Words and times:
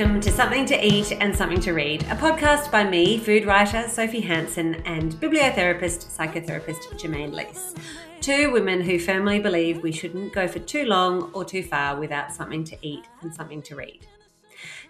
Welcome 0.00 0.22
to 0.22 0.32
Something 0.32 0.64
to 0.64 0.82
Eat 0.82 1.12
and 1.20 1.36
Something 1.36 1.60
to 1.60 1.74
Read, 1.74 2.04
a 2.04 2.16
podcast 2.16 2.70
by 2.70 2.88
me, 2.88 3.18
food 3.18 3.44
writer 3.44 3.86
Sophie 3.86 4.22
Hansen, 4.22 4.76
and 4.86 5.12
bibliotherapist, 5.16 6.16
psychotherapist 6.16 6.98
Germaine 6.98 7.32
Leece. 7.32 7.76
Two 8.22 8.50
women 8.50 8.80
who 8.80 8.98
firmly 8.98 9.40
believe 9.40 9.82
we 9.82 9.92
shouldn't 9.92 10.32
go 10.32 10.48
for 10.48 10.58
too 10.60 10.86
long 10.86 11.30
or 11.34 11.44
too 11.44 11.62
far 11.62 12.00
without 12.00 12.32
something 12.32 12.64
to 12.64 12.78
eat 12.80 13.04
and 13.20 13.34
something 13.34 13.60
to 13.60 13.76
read. 13.76 14.06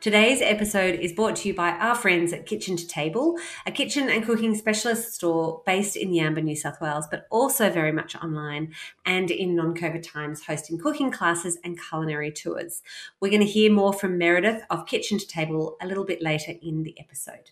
Today's 0.01 0.41
episode 0.41 0.98
is 0.98 1.12
brought 1.12 1.37
to 1.37 1.48
you 1.48 1.53
by 1.53 1.73
our 1.73 1.95
friends 1.95 2.33
at 2.33 2.47
Kitchen 2.47 2.75
to 2.75 2.87
Table, 2.87 3.38
a 3.66 3.70
kitchen 3.70 4.09
and 4.09 4.25
cooking 4.25 4.55
specialist 4.55 5.12
store 5.12 5.62
based 5.66 5.95
in 5.95 6.12
Yamba, 6.12 6.42
New 6.42 6.56
South 6.56 6.80
Wales, 6.80 7.06
but 7.11 7.27
also 7.30 7.69
very 7.69 7.92
much 7.92 8.16
online 8.16 8.73
and 9.05 9.30
in 9.30 9.55
non 9.55 9.77
COVID 9.77 10.02
times, 10.02 10.47
hosting 10.47 10.78
cooking 10.78 11.11
classes 11.11 11.59
and 11.65 11.78
culinary 11.78 12.33
tours. 12.33 12.80
We're 13.20 13.28
going 13.28 13.42
to 13.42 13.47
hear 13.47 13.70
more 13.70 13.92
from 13.92 14.16
Meredith 14.16 14.62
of 14.70 14.87
Kitchen 14.87 15.19
to 15.19 15.27
Table 15.27 15.77
a 15.83 15.87
little 15.87 16.06
bit 16.06 16.23
later 16.23 16.55
in 16.62 16.83
the 16.83 16.98
episode. 16.98 17.51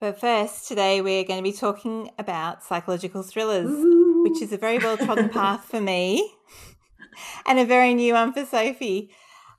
But 0.00 0.18
first, 0.18 0.66
today 0.66 1.00
we're 1.00 1.22
going 1.22 1.38
to 1.38 1.48
be 1.48 1.56
talking 1.56 2.10
about 2.18 2.64
psychological 2.64 3.22
thrillers, 3.22 3.70
Ooh. 3.70 4.24
which 4.24 4.42
is 4.42 4.52
a 4.52 4.58
very 4.58 4.78
well 4.78 4.96
trodden 4.96 5.28
path 5.28 5.66
for 5.66 5.80
me 5.80 6.34
and 7.46 7.60
a 7.60 7.64
very 7.64 7.94
new 7.94 8.14
one 8.14 8.32
for 8.32 8.44
Sophie. 8.44 9.12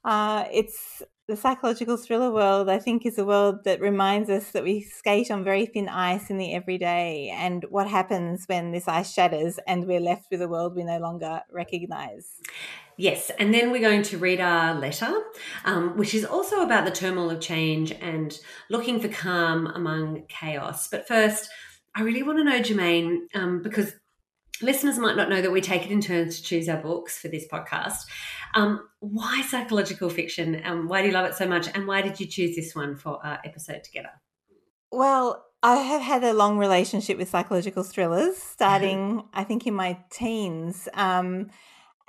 Uh, 0.03 0.45
it's 0.51 1.03
the 1.31 1.37
psychological 1.37 1.95
thriller 1.95 2.29
world, 2.29 2.67
I 2.67 2.77
think, 2.77 3.05
is 3.05 3.17
a 3.17 3.23
world 3.23 3.63
that 3.63 3.79
reminds 3.79 4.29
us 4.29 4.51
that 4.51 4.65
we 4.65 4.81
skate 4.81 5.31
on 5.31 5.45
very 5.45 5.65
thin 5.65 5.87
ice 5.87 6.29
in 6.29 6.37
the 6.37 6.53
everyday 6.53 7.29
and 7.33 7.63
what 7.69 7.87
happens 7.87 8.43
when 8.47 8.73
this 8.73 8.85
ice 8.85 9.13
shatters 9.13 9.57
and 9.65 9.87
we're 9.87 10.01
left 10.01 10.25
with 10.29 10.41
a 10.41 10.49
world 10.49 10.75
we 10.75 10.83
no 10.83 10.99
longer 10.99 11.41
recognize. 11.49 12.27
Yes, 12.97 13.31
and 13.39 13.53
then 13.53 13.71
we're 13.71 13.79
going 13.79 14.03
to 14.03 14.17
read 14.17 14.41
our 14.41 14.75
letter, 14.75 15.09
um, 15.63 15.95
which 15.95 16.13
is 16.13 16.25
also 16.25 16.63
about 16.63 16.83
the 16.83 16.91
turmoil 16.91 17.31
of 17.31 17.39
change 17.39 17.93
and 17.93 18.37
looking 18.69 18.99
for 18.99 19.07
calm 19.07 19.67
among 19.67 20.23
chaos. 20.27 20.89
But 20.89 21.07
first, 21.07 21.49
I 21.95 22.01
really 22.01 22.23
want 22.23 22.39
to 22.39 22.43
know, 22.43 22.61
Germaine, 22.61 23.29
um, 23.33 23.61
because 23.61 23.93
listeners 24.61 24.97
might 24.97 25.15
not 25.15 25.29
know 25.29 25.41
that 25.41 25.51
we 25.51 25.61
take 25.61 25.85
it 25.85 25.91
in 25.91 26.01
turns 26.01 26.37
to 26.37 26.43
choose 26.43 26.69
our 26.69 26.81
books 26.81 27.17
for 27.17 27.27
this 27.27 27.47
podcast. 27.47 28.05
Um, 28.53 28.87
why 28.99 29.41
psychological 29.41 30.09
fiction? 30.09 30.61
Um, 30.63 30.87
why 30.87 31.01
do 31.01 31.07
you 31.07 31.13
love 31.13 31.25
it 31.25 31.35
so 31.35 31.47
much? 31.47 31.67
And 31.73 31.87
why 31.87 32.01
did 32.01 32.19
you 32.19 32.27
choose 32.27 32.55
this 32.55 32.75
one 32.75 32.95
for 32.95 33.25
our 33.25 33.39
episode 33.45 33.83
together? 33.83 34.11
Well, 34.91 35.45
I 35.63 35.77
have 35.77 36.01
had 36.01 36.23
a 36.23 36.33
long 36.33 36.57
relationship 36.57 37.17
with 37.17 37.29
psychological 37.29 37.83
thrillers, 37.83 38.37
starting, 38.37 39.23
I 39.33 39.43
think, 39.43 39.67
in 39.67 39.73
my 39.73 39.99
teens. 40.09 40.89
Um, 40.93 41.49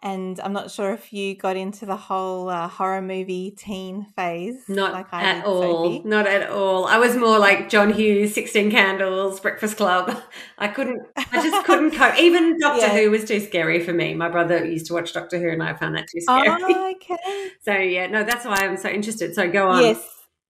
and 0.03 0.41
I'm 0.41 0.53
not 0.53 0.71
sure 0.71 0.93
if 0.93 1.13
you 1.13 1.37
got 1.37 1.57
into 1.57 1.87
the 1.87 1.97
whole 1.97 2.49
uh, 2.49 2.67
horror 2.67 3.01
movie 3.01 3.53
teen 3.53 4.07
phase. 4.17 4.69
Not 4.69 4.93
like 4.93 5.07
I 5.13 5.23
at 5.23 5.45
all. 5.45 5.85
Sophie. 5.85 6.09
Not 6.09 6.27
at 6.27 6.51
all. 6.51 6.87
I 6.87 6.99
was 6.99 7.17
more 7.17 7.39
like 7.39 7.69
John 7.69 7.93
Hughes, 7.93 8.35
Sixteen 8.35 8.71
Candles, 8.71 9.39
Breakfast 9.39 9.77
Club. 9.77 10.21
I 10.59 10.67
couldn't. 10.69 11.07
I 11.17 11.41
just 11.41 11.65
couldn't 11.65 11.91
cope. 11.97 12.19
Even 12.19 12.59
Doctor 12.59 12.87
yeah. 12.87 12.99
Who 12.99 13.11
was 13.13 13.25
too 13.25 13.39
scary 13.39 13.79
for 13.85 13.93
me. 13.93 14.15
My 14.15 14.29
brother 14.29 14.65
used 14.65 14.87
to 14.87 14.95
watch 14.95 15.13
Doctor 15.13 15.39
Who, 15.39 15.49
and 15.49 15.63
I 15.63 15.75
found 15.75 15.95
that 15.95 16.09
too 16.09 16.21
scary. 16.21 16.49
Oh, 16.49 16.91
okay. 16.97 17.51
so 17.63 17.73
yeah, 17.73 18.09
no, 18.09 18.25
that's 18.25 18.45
why 18.45 18.57
I'm 18.57 18.77
so 18.77 18.89
interested. 18.89 19.35
So 19.37 19.49
go 19.51 19.69
on. 19.69 19.83
Yes. 19.83 20.09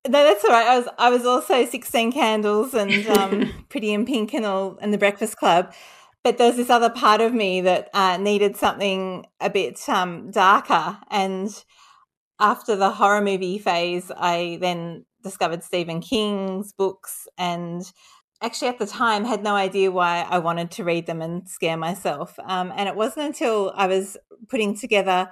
No, 0.09 0.25
that's 0.25 0.45
all 0.45 0.51
right. 0.51 0.67
I 0.67 0.79
was 0.79 0.89
I 0.99 1.11
was 1.11 1.27
also 1.27 1.67
Sixteen 1.67 2.11
Candles 2.11 2.73
and 2.73 3.07
um, 3.07 3.53
Pretty 3.69 3.93
in 3.93 4.07
Pink 4.07 4.33
and 4.33 4.47
all 4.47 4.79
and 4.81 4.95
the 4.95 4.99
Breakfast 4.99 5.37
Club 5.37 5.75
but 6.25 6.39
there's 6.39 6.57
this 6.57 6.71
other 6.71 6.91
part 6.91 7.21
of 7.21 7.35
me 7.35 7.61
that 7.63 7.89
uh, 7.93 8.17
needed 8.17 8.57
something 8.57 9.27
a 9.41 9.51
bit 9.51 9.81
um, 9.89 10.31
darker. 10.31 10.99
And 11.11 11.51
after 12.39 12.77
the 12.77 12.91
horror 12.91 13.21
movie 13.21 13.59
phase, 13.59 14.11
I 14.17 14.59
then 14.61 15.05
discovered 15.23 15.63
Stephen 15.63 16.01
King's 16.01 16.73
books 16.73 17.27
and 17.39 17.83
actually 18.43 18.69
at 18.69 18.79
the 18.79 18.87
time 18.87 19.25
had 19.25 19.43
no 19.43 19.55
idea 19.55 19.91
why 19.91 20.27
I 20.29 20.39
wanted 20.39 20.71
to 20.73 20.85
read 20.85 21.07
them 21.07 21.23
and 21.23 21.49
scare 21.49 21.77
myself. 21.77 22.39
Um, 22.45 22.73
and 22.77 22.89
it 22.89 22.97
wasn't 22.97 23.27
until 23.27 23.73
I 23.77 23.87
was 23.87 24.17
putting 24.49 24.77
together 24.77 25.31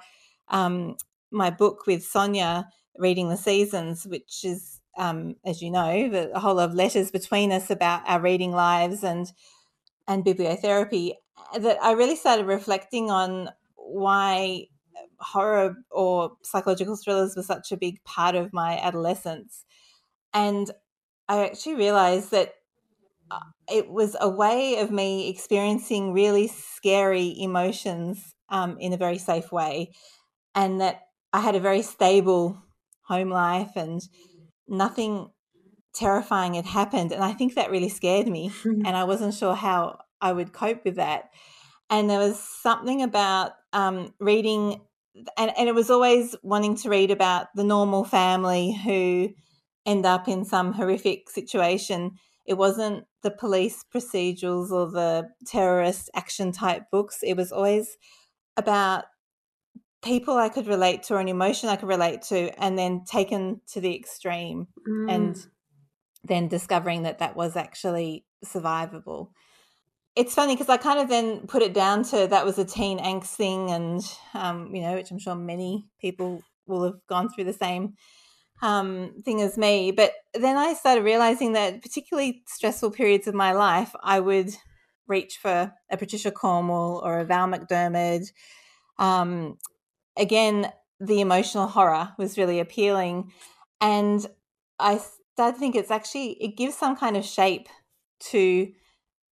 um, 0.49 0.95
my 1.29 1.49
book 1.49 1.85
with 1.85 2.03
Sonia, 2.03 2.67
Reading 2.97 3.29
the 3.29 3.37
Seasons, 3.37 4.05
which 4.05 4.43
is, 4.43 4.79
um, 4.97 5.35
as 5.45 5.61
you 5.61 5.71
know, 5.71 6.09
the 6.09 6.39
whole 6.39 6.59
of 6.59 6.73
letters 6.73 7.11
between 7.11 7.51
us 7.51 7.69
about 7.69 8.01
our 8.07 8.21
reading 8.21 8.51
lives 8.51 9.03
and 9.03 9.31
and 10.07 10.25
bibliotherapy 10.25 11.13
uh, 11.53 11.59
that 11.59 11.81
I 11.81 11.93
really 11.93 12.15
started 12.15 12.45
reflecting 12.45 13.09
on 13.11 13.49
why 13.75 14.67
horror 15.19 15.75
or 15.91 16.37
psychological 16.43 16.95
thrillers 16.95 17.35
were 17.35 17.43
such 17.43 17.71
a 17.71 17.77
big 17.77 18.03
part 18.03 18.35
of 18.35 18.53
my 18.53 18.79
adolescence. 18.79 19.65
And 20.33 20.71
I 21.29 21.45
actually 21.45 21.75
realized 21.75 22.31
that 22.31 22.53
uh, 23.29 23.39
it 23.69 23.89
was 23.89 24.15
a 24.19 24.29
way 24.29 24.79
of 24.79 24.91
me 24.91 25.29
experiencing 25.29 26.13
really 26.13 26.47
scary 26.47 27.35
emotions 27.39 28.35
um, 28.49 28.77
in 28.79 28.93
a 28.93 28.97
very 28.97 29.17
safe 29.17 29.51
way. 29.51 29.91
And 30.55 30.81
that 30.81 31.01
I 31.33 31.39
had 31.39 31.55
a 31.55 31.59
very 31.61 31.81
stable 31.81 32.61
home 33.03 33.29
life 33.29 33.71
and 33.75 34.01
nothing 34.67 35.29
terrifying 35.93 36.53
had 36.53 36.65
happened. 36.65 37.11
And 37.11 37.23
I 37.23 37.33
think 37.33 37.55
that 37.55 37.71
really 37.71 37.89
scared 37.89 38.27
me. 38.27 38.49
Mm-hmm. 38.49 38.85
And 38.85 38.95
I 38.95 39.03
wasn't 39.03 39.33
sure 39.33 39.55
how 39.55 39.99
I 40.21 40.33
would 40.33 40.53
cope 40.53 40.85
with 40.85 40.95
that. 40.95 41.29
And 41.89 42.09
there 42.09 42.19
was 42.19 42.39
something 42.39 43.01
about 43.01 43.51
um, 43.73 44.13
reading, 44.19 44.81
and, 45.37 45.51
and 45.57 45.67
it 45.67 45.75
was 45.75 45.89
always 45.89 46.35
wanting 46.41 46.75
to 46.77 46.89
read 46.89 47.11
about 47.11 47.47
the 47.55 47.63
normal 47.63 48.05
family 48.05 48.73
who 48.73 49.29
end 49.85 50.05
up 50.05 50.27
in 50.27 50.45
some 50.45 50.73
horrific 50.73 51.29
situation. 51.29 52.11
It 52.45 52.53
wasn't 52.53 53.05
the 53.23 53.31
police 53.31 53.83
procedurals 53.93 54.71
or 54.71 54.89
the 54.89 55.29
terrorist 55.45 56.09
action 56.15 56.51
type 56.51 56.83
books. 56.91 57.19
It 57.23 57.35
was 57.35 57.51
always 57.51 57.97
about 58.55 59.05
people 60.03 60.37
I 60.37 60.49
could 60.49 60.67
relate 60.67 61.03
to 61.03 61.15
or 61.15 61.19
an 61.19 61.27
emotion 61.27 61.69
I 61.69 61.75
could 61.75 61.89
relate 61.89 62.21
to, 62.23 62.51
and 62.63 62.77
then 62.77 63.03
taken 63.05 63.61
to 63.73 63.81
the 63.81 63.95
extreme. 63.95 64.67
Mm. 64.87 65.11
And 65.11 65.47
then 66.23 66.47
discovering 66.47 67.03
that 67.03 67.19
that 67.19 67.35
was 67.35 67.55
actually 67.55 68.25
survivable. 68.45 69.29
It's 70.15 70.35
funny 70.35 70.55
because 70.55 70.69
I 70.69 70.77
kind 70.77 70.99
of 70.99 71.07
then 71.07 71.47
put 71.47 71.61
it 71.61 71.73
down 71.73 72.03
to 72.05 72.27
that 72.27 72.45
was 72.45 72.59
a 72.59 72.65
teen 72.65 72.99
angst 72.99 73.35
thing, 73.35 73.71
and 73.71 74.01
um, 74.33 74.75
you 74.75 74.81
know, 74.81 74.93
which 74.95 75.09
I'm 75.11 75.19
sure 75.19 75.35
many 75.35 75.85
people 75.99 76.41
will 76.67 76.83
have 76.83 76.99
gone 77.07 77.29
through 77.29 77.45
the 77.45 77.53
same 77.53 77.95
um, 78.61 79.13
thing 79.23 79.41
as 79.41 79.57
me. 79.57 79.91
But 79.91 80.13
then 80.33 80.57
I 80.57 80.73
started 80.73 81.03
realizing 81.03 81.53
that, 81.53 81.81
particularly 81.81 82.43
stressful 82.45 82.91
periods 82.91 83.27
of 83.27 83.33
my 83.33 83.53
life, 83.53 83.95
I 84.03 84.19
would 84.19 84.49
reach 85.07 85.37
for 85.37 85.73
a 85.89 85.97
Patricia 85.97 86.31
Cornwell 86.31 87.01
or 87.03 87.19
a 87.19 87.25
Val 87.25 87.47
McDermid. 87.47 88.31
Um, 88.99 89.57
again, 90.17 90.71
the 90.99 91.21
emotional 91.21 91.67
horror 91.67 92.13
was 92.17 92.37
really 92.37 92.59
appealing, 92.59 93.31
and 93.79 94.25
I 94.77 94.99
I 95.37 95.51
think 95.51 95.75
it's 95.75 95.91
actually 95.91 96.31
it 96.43 96.57
gives 96.57 96.75
some 96.75 96.95
kind 96.95 97.17
of 97.17 97.25
shape 97.25 97.67
to 98.31 98.71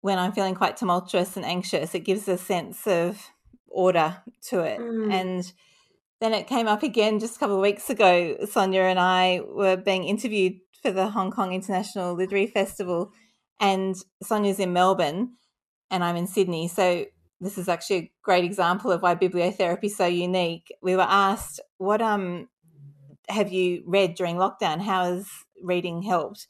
when 0.00 0.18
I'm 0.18 0.32
feeling 0.32 0.54
quite 0.54 0.76
tumultuous 0.76 1.36
and 1.36 1.44
anxious. 1.44 1.94
It 1.94 2.00
gives 2.00 2.28
a 2.28 2.38
sense 2.38 2.86
of 2.86 3.20
order 3.66 4.22
to 4.48 4.60
it. 4.60 4.78
Mm. 4.78 5.12
And 5.12 5.52
then 6.20 6.32
it 6.32 6.46
came 6.46 6.66
up 6.66 6.82
again 6.82 7.18
just 7.18 7.36
a 7.36 7.38
couple 7.38 7.56
of 7.56 7.62
weeks 7.62 7.90
ago. 7.90 8.36
Sonia 8.48 8.82
and 8.82 8.98
I 8.98 9.40
were 9.46 9.76
being 9.76 10.04
interviewed 10.04 10.54
for 10.82 10.90
the 10.90 11.08
Hong 11.08 11.30
Kong 11.30 11.52
International 11.52 12.14
Literary 12.14 12.46
Festival, 12.46 13.12
and 13.60 13.96
Sonia's 14.22 14.60
in 14.60 14.72
Melbourne, 14.72 15.32
and 15.90 16.04
I'm 16.04 16.16
in 16.16 16.26
Sydney. 16.26 16.68
So 16.68 17.06
this 17.40 17.58
is 17.58 17.68
actually 17.68 17.96
a 17.96 18.12
great 18.22 18.44
example 18.44 18.90
of 18.90 19.02
why 19.02 19.14
bibliotherapy 19.14 19.84
is 19.84 19.96
so 19.96 20.06
unique. 20.06 20.72
We 20.80 20.96
were 20.96 21.02
asked, 21.02 21.60
"What 21.78 22.00
um 22.00 22.48
have 23.28 23.52
you 23.52 23.82
read 23.86 24.14
during 24.14 24.36
lockdown? 24.36 24.80
How 24.80 25.04
has 25.04 25.28
reading 25.62 26.02
helped. 26.02 26.46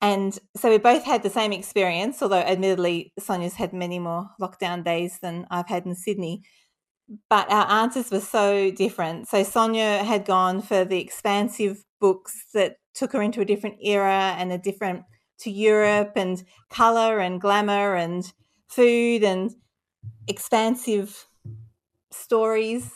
And 0.00 0.36
so 0.56 0.68
we 0.68 0.78
both 0.78 1.04
had 1.04 1.22
the 1.22 1.30
same 1.30 1.52
experience, 1.52 2.20
although 2.20 2.36
admittedly, 2.40 3.12
Sonia's 3.18 3.54
had 3.54 3.72
many 3.72 4.00
more 4.00 4.30
lockdown 4.40 4.84
days 4.84 5.20
than 5.22 5.46
I've 5.50 5.68
had 5.68 5.86
in 5.86 5.94
Sydney. 5.94 6.42
But 7.30 7.50
our 7.50 7.70
answers 7.70 8.10
were 8.10 8.20
so 8.20 8.70
different. 8.70 9.28
So 9.28 9.44
Sonia 9.44 10.02
had 10.02 10.24
gone 10.24 10.60
for 10.60 10.84
the 10.84 10.98
expansive 10.98 11.84
books 12.00 12.46
that 12.52 12.76
took 12.94 13.12
her 13.12 13.22
into 13.22 13.40
a 13.40 13.44
different 13.44 13.76
era 13.80 14.34
and 14.36 14.50
a 14.50 14.58
different 14.58 15.04
to 15.40 15.50
Europe 15.50 16.12
and 16.16 16.42
color 16.70 17.18
and 17.18 17.40
glamour 17.40 17.94
and 17.94 18.32
food 18.68 19.22
and 19.22 19.52
expansive 20.26 21.26
stories. 22.10 22.90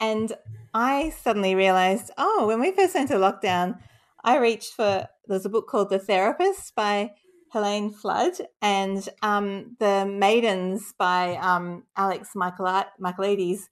And 0.00 0.32
I 0.72 1.10
suddenly 1.10 1.54
realized, 1.54 2.10
oh, 2.16 2.46
when 2.46 2.60
we 2.60 2.72
first 2.72 2.94
went 2.94 3.08
to 3.10 3.16
lockdown, 3.16 3.78
I 4.24 4.38
reached 4.38 4.74
for 4.74 5.06
there's 5.26 5.46
a 5.46 5.50
book 5.50 5.68
called 5.68 5.90
The 5.90 5.98
Therapist 5.98 6.74
by 6.74 7.12
Helene 7.52 7.92
Flood 7.92 8.32
and 8.62 9.08
um, 9.22 9.76
The 9.80 10.06
Maidens 10.06 10.94
by 10.98 11.36
um, 11.36 11.84
Alex 11.96 12.30
Michaelides. 12.36 13.62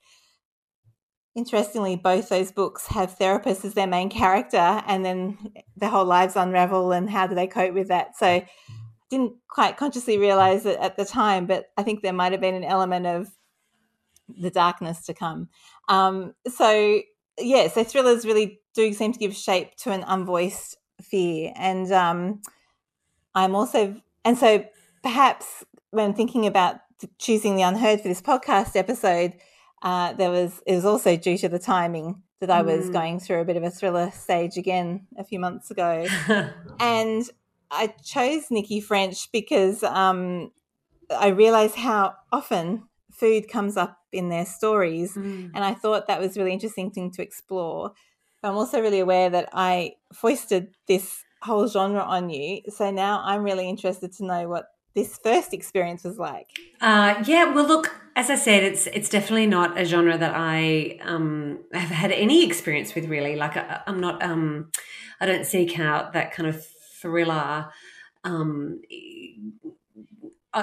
interestingly, 1.35 1.97
both 1.97 2.29
those 2.29 2.51
books 2.51 2.87
have 2.89 3.17
therapists 3.19 3.65
as 3.65 3.75
their 3.75 3.87
main 3.87 4.11
character, 4.11 4.83
and 4.87 5.05
then 5.05 5.53
their 5.77 5.91
whole 5.91 6.05
lives 6.05 6.35
unravel, 6.35 6.93
and 6.93 7.09
how 7.09 7.27
do 7.27 7.35
they 7.35 7.47
cope 7.47 7.75
with 7.75 7.89
that? 7.89 8.17
So, 8.17 8.43
didn't 9.11 9.35
quite 9.49 9.77
consciously 9.79 10.19
realize 10.19 10.67
it 10.67 10.79
at 10.81 10.97
the 10.97 11.05
time, 11.05 11.47
but 11.47 11.67
I 11.79 11.83
think 11.83 12.03
there 12.03 12.13
might 12.13 12.33
have 12.33 12.41
been 12.43 12.55
an 12.55 12.65
element 12.65 13.07
of 13.07 13.29
the 14.29 14.51
darkness 14.51 15.07
to 15.07 15.15
come. 15.15 15.49
Um, 15.89 16.35
so, 16.47 17.01
yeah, 17.39 17.69
so 17.69 17.85
thrillers 17.85 18.25
really 18.25 18.61
do 18.75 18.93
seem 18.93 19.13
to 19.13 19.19
give 19.19 19.35
shape 19.35 19.77
to 19.77 19.91
an 19.91 20.03
unvoiced 20.03 20.77
fear, 21.03 21.53
and 21.57 21.91
um, 21.93 22.43
I'm 23.35 23.55
also, 23.55 23.97
and 24.25 24.37
so 24.37 24.65
perhaps 25.03 25.65
when 25.91 26.15
thinking 26.15 26.47
about 26.47 26.77
choosing 27.19 27.57
the 27.57 27.63
unheard 27.63 28.01
for 28.01 28.09
this 28.09 28.21
podcast 28.21 28.75
episode 28.75 29.35
uh, 29.83 30.13
there 30.15 30.31
was 30.31 30.61
it 30.67 30.75
was 30.75 30.85
also 30.85 31.17
due 31.17 31.39
to 31.39 31.49
the 31.49 31.59
timing 31.59 32.23
that 32.41 32.51
I 32.51 32.63
was 32.63 32.87
mm. 32.87 32.93
going 32.93 33.21
through 33.21 33.41
a 33.41 33.45
bit 33.45 33.57
of 33.57 33.63
a 33.63 33.71
thriller 33.71 34.11
stage 34.13 34.57
again 34.57 35.07
a 35.17 35.25
few 35.25 35.39
months 35.39 35.71
ago, 35.71 36.07
and 36.81 37.25
I 37.71 37.89
chose 38.03 38.49
Nicci 38.49 38.83
French 38.83 39.31
because 39.33 39.83
um, 39.85 40.51
I 41.11 41.29
realised 41.29 41.77
how 41.77 42.15
often 42.33 42.88
food 43.13 43.49
comes 43.49 43.77
up 43.77 43.99
in 44.13 44.29
their 44.29 44.47
stories, 44.47 45.15
mm. 45.15 45.51
and 45.55 45.65
I 45.65 45.75
thought 45.75 46.07
that 46.07 46.21
was 46.21 46.37
really 46.37 46.53
interesting 46.53 46.91
thing 46.91 47.11
to 47.13 47.23
explore. 47.23 47.93
But 48.41 48.51
I'm 48.51 48.57
also 48.57 48.81
really 48.81 49.01
aware 49.01 49.31
that 49.31 49.49
I 49.53 49.95
foisted 50.13 50.69
this 50.87 51.25
whole 51.43 51.67
genre 51.67 52.03
on 52.03 52.31
you, 52.31 52.63
so 52.69 52.91
now 52.91 53.23
I'm 53.25 53.43
really 53.43 53.69
interested 53.69 54.13
to 54.15 54.25
know 54.25 54.49
what 54.49 54.69
this 54.95 55.19
first 55.23 55.55
experience 55.55 56.03
was 56.05 56.19
like. 56.19 56.49
Uh, 56.81 57.23
yeah, 57.27 57.53
well, 57.53 57.67
look, 57.67 57.95
as 58.17 58.31
I 58.31 58.35
said, 58.35 58.65
it's 58.65 58.87
it's 58.89 59.09
definitely 59.09 59.47
not 59.47 59.79
a 59.79 59.85
genre 59.85 60.19
that 60.19 60.33
I 60.35 60.99
um, 61.03 61.61
have 61.73 61.91
had 61.91 62.13
any 62.13 62.45
experience 62.45 62.95
with. 62.95 63.07
Really, 63.07 63.37
like 63.37 63.57
I, 63.57 63.83
am 63.87 64.01
not, 64.01 64.23
um, 64.23 64.71
I 65.21 65.27
don't 65.27 65.47
seek 65.47 65.79
out 65.79 66.13
that 66.15 66.33
kind 66.33 66.49
of 66.49 66.65
thriller 67.01 67.69
um, 68.25 68.81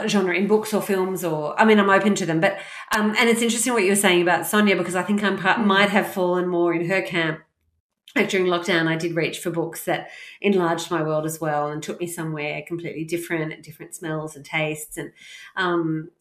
genre 0.08 0.34
in 0.36 0.48
books 0.48 0.74
or 0.74 0.82
films, 0.82 1.24
or 1.24 1.60
I 1.60 1.66
mean, 1.66 1.80
I'm 1.80 1.90
open 1.90 2.16
to 2.16 2.26
them. 2.26 2.40
But 2.40 2.58
um, 2.96 3.16
and 3.18 3.30
it's 3.30 3.42
interesting 3.42 3.74
what 3.74 3.84
you 3.84 3.90
were 3.90 3.96
saying 3.96 4.22
about 4.22 4.46
Sonia 4.46 4.76
because 4.76 4.96
I 4.96 5.04
think 5.04 5.24
I 5.24 5.30
mm. 5.30 5.66
might 5.66 5.90
have 5.90 6.12
fallen 6.12 6.48
more 6.48 6.74
in 6.74 6.88
her 6.90 7.02
camp 7.02 7.42
like 8.16 8.30
during 8.30 8.48
lockdown, 8.48 8.88
I 8.88 8.96
did 8.96 9.16
reach 9.16 9.40
for 9.40 9.52
books 9.52 9.84
that 9.86 10.10
enlarged 10.40 10.90
my 10.90 11.04
world 11.04 11.26
as 11.26 11.42
well 11.42 11.68
and 11.68 11.84
took 11.84 12.00
me 12.00 12.08
somewhere 12.08 12.64
completely 12.66 13.04
different, 13.04 13.62
different 13.62 13.94
smells 13.94 14.36
and 14.36 14.46
tastes. 14.46 14.98
And 14.98 15.12
um, 15.58 16.12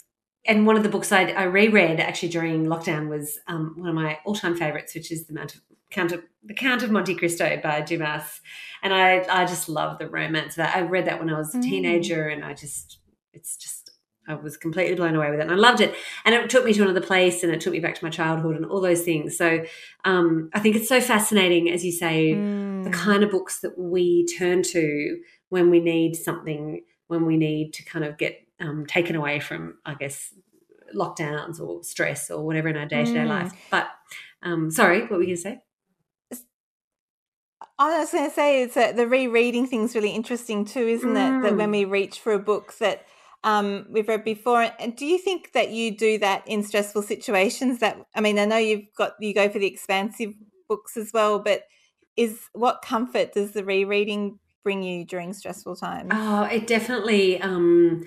and 0.46 0.66
one 0.66 0.76
of 0.76 0.82
the 0.82 0.88
books 0.88 1.12
I, 1.12 1.26
I 1.26 1.44
reread 1.44 2.00
actually 2.00 2.28
during 2.28 2.66
lockdown 2.66 3.08
was 3.08 3.38
um, 3.46 3.74
one 3.76 3.88
of 3.88 3.94
my 3.94 4.18
all-time 4.26 4.56
favorites, 4.56 4.94
which 4.94 5.10
is 5.10 5.26
the 5.26 5.32
Mount 5.32 5.54
of, 5.54 5.62
Count 5.90 6.12
of, 6.12 6.22
the 6.42 6.52
Count 6.52 6.82
of 6.82 6.90
Monte 6.90 7.14
Cristo 7.14 7.58
by 7.62 7.80
Dumas. 7.80 8.40
And 8.82 8.92
I 8.92 9.24
I 9.30 9.46
just 9.46 9.68
love 9.68 9.98
the 9.98 10.08
romance 10.08 10.54
of 10.54 10.56
that. 10.56 10.76
I 10.76 10.80
read 10.80 11.06
that 11.06 11.20
when 11.20 11.30
I 11.30 11.38
was 11.38 11.54
a 11.54 11.58
mm. 11.58 11.62
teenager, 11.62 12.28
and 12.28 12.44
I 12.44 12.54
just 12.54 12.98
it's 13.34 13.56
just 13.56 13.90
I 14.26 14.34
was 14.34 14.56
completely 14.56 14.94
blown 14.94 15.14
away 15.14 15.31
with 15.31 15.40
it 15.40 15.42
and 15.42 15.50
I 15.50 15.56
loved 15.56 15.81
it. 15.81 15.94
And 16.25 16.34
it 16.34 16.48
took 16.48 16.64
me 16.64 16.72
to 16.72 16.82
another 16.82 17.00
place 17.00 17.42
and 17.42 17.52
it 17.52 17.60
took 17.60 17.72
me 17.72 17.81
back 17.81 17.94
to 17.96 18.04
my 18.04 18.10
childhood 18.10 18.56
and 18.56 18.64
all 18.64 18.81
those 18.81 19.02
things. 19.02 19.36
So 19.36 19.64
um, 20.04 20.50
I 20.54 20.60
think 20.60 20.76
it's 20.76 20.88
so 20.88 21.00
fascinating, 21.00 21.70
as 21.70 21.84
you 21.84 21.92
say, 21.92 22.32
mm. 22.32 22.84
the 22.84 22.90
kind 22.90 23.22
of 23.22 23.31
books 23.31 23.60
that 23.60 23.78
we 23.78 24.26
turn 24.38 24.62
to 24.62 25.19
when 25.50 25.70
we 25.70 25.81
need 25.81 26.16
something, 26.16 26.82
when 27.08 27.26
we 27.26 27.36
need 27.36 27.75
to 27.75 27.84
kind 27.84 28.04
of 28.04 28.16
get 28.16 28.40
um, 28.60 28.86
taken 28.86 29.14
away 29.14 29.40
from, 29.40 29.76
I 29.84 29.94
guess, 29.94 30.32
lockdowns 30.94 31.60
or 31.60 31.82
stress 31.84 32.31
or 32.31 32.46
whatever 32.46 32.69
in 32.69 32.76
our 32.76 32.86
day 32.86 33.04
to 33.04 33.12
day 33.12 33.25
life. 33.25 33.52
But 33.70 33.88
um, 34.42 34.70
sorry, 34.70 35.02
what 35.02 35.12
were 35.12 35.22
you 35.22 35.26
going 35.26 35.36
to 35.36 35.42
say? 35.42 35.60
I 37.76 37.98
was 37.98 38.12
going 38.12 38.28
to 38.28 38.34
say 38.34 38.62
is 38.62 38.75
that 38.75 38.96
the 38.96 39.08
rereading 39.08 39.66
thing's 39.66 39.96
really 39.96 40.10
interesting 40.10 40.64
too, 40.64 40.86
isn't 40.86 41.14
mm. 41.14 41.38
it? 41.38 41.42
That 41.42 41.56
when 41.56 41.70
mm. 41.70 41.72
we 41.72 41.84
reach 41.84 42.20
for 42.20 42.32
a 42.32 42.38
book 42.38 42.78
that 42.78 43.04
um, 43.44 43.87
we've 43.91 44.08
read 44.08 44.25
before. 44.25 44.73
And 44.81 44.96
do 44.96 45.06
you 45.06 45.19
think 45.19 45.52
that 45.52 45.70
you 45.70 45.96
do 45.96 46.19
that 46.19 46.43
in 46.49 46.64
stressful 46.64 47.02
situations? 47.02 47.79
That 47.79 47.99
I 48.14 48.20
mean, 48.20 48.38
I 48.38 48.46
know 48.46 48.56
you've 48.56 48.93
got 48.96 49.12
you 49.20 49.32
go 49.32 49.49
for 49.49 49.61
the 49.61 49.67
expansive 49.67 50.35
books 50.69 50.96
as 50.96 51.12
well, 51.12 51.38
but 51.38 51.62
is 52.17 52.41
what 52.52 52.82
comfort 52.82 53.35
does 53.35 53.52
the 53.52 53.64
rereading 53.64 54.38
bring 54.62 54.82
you 54.82 55.05
during 55.05 55.32
stressful 55.32 55.76
times? 55.76 56.11
Oh, 56.12 56.44
it 56.44 56.67
definitely. 56.67 57.41
Um, 57.41 58.05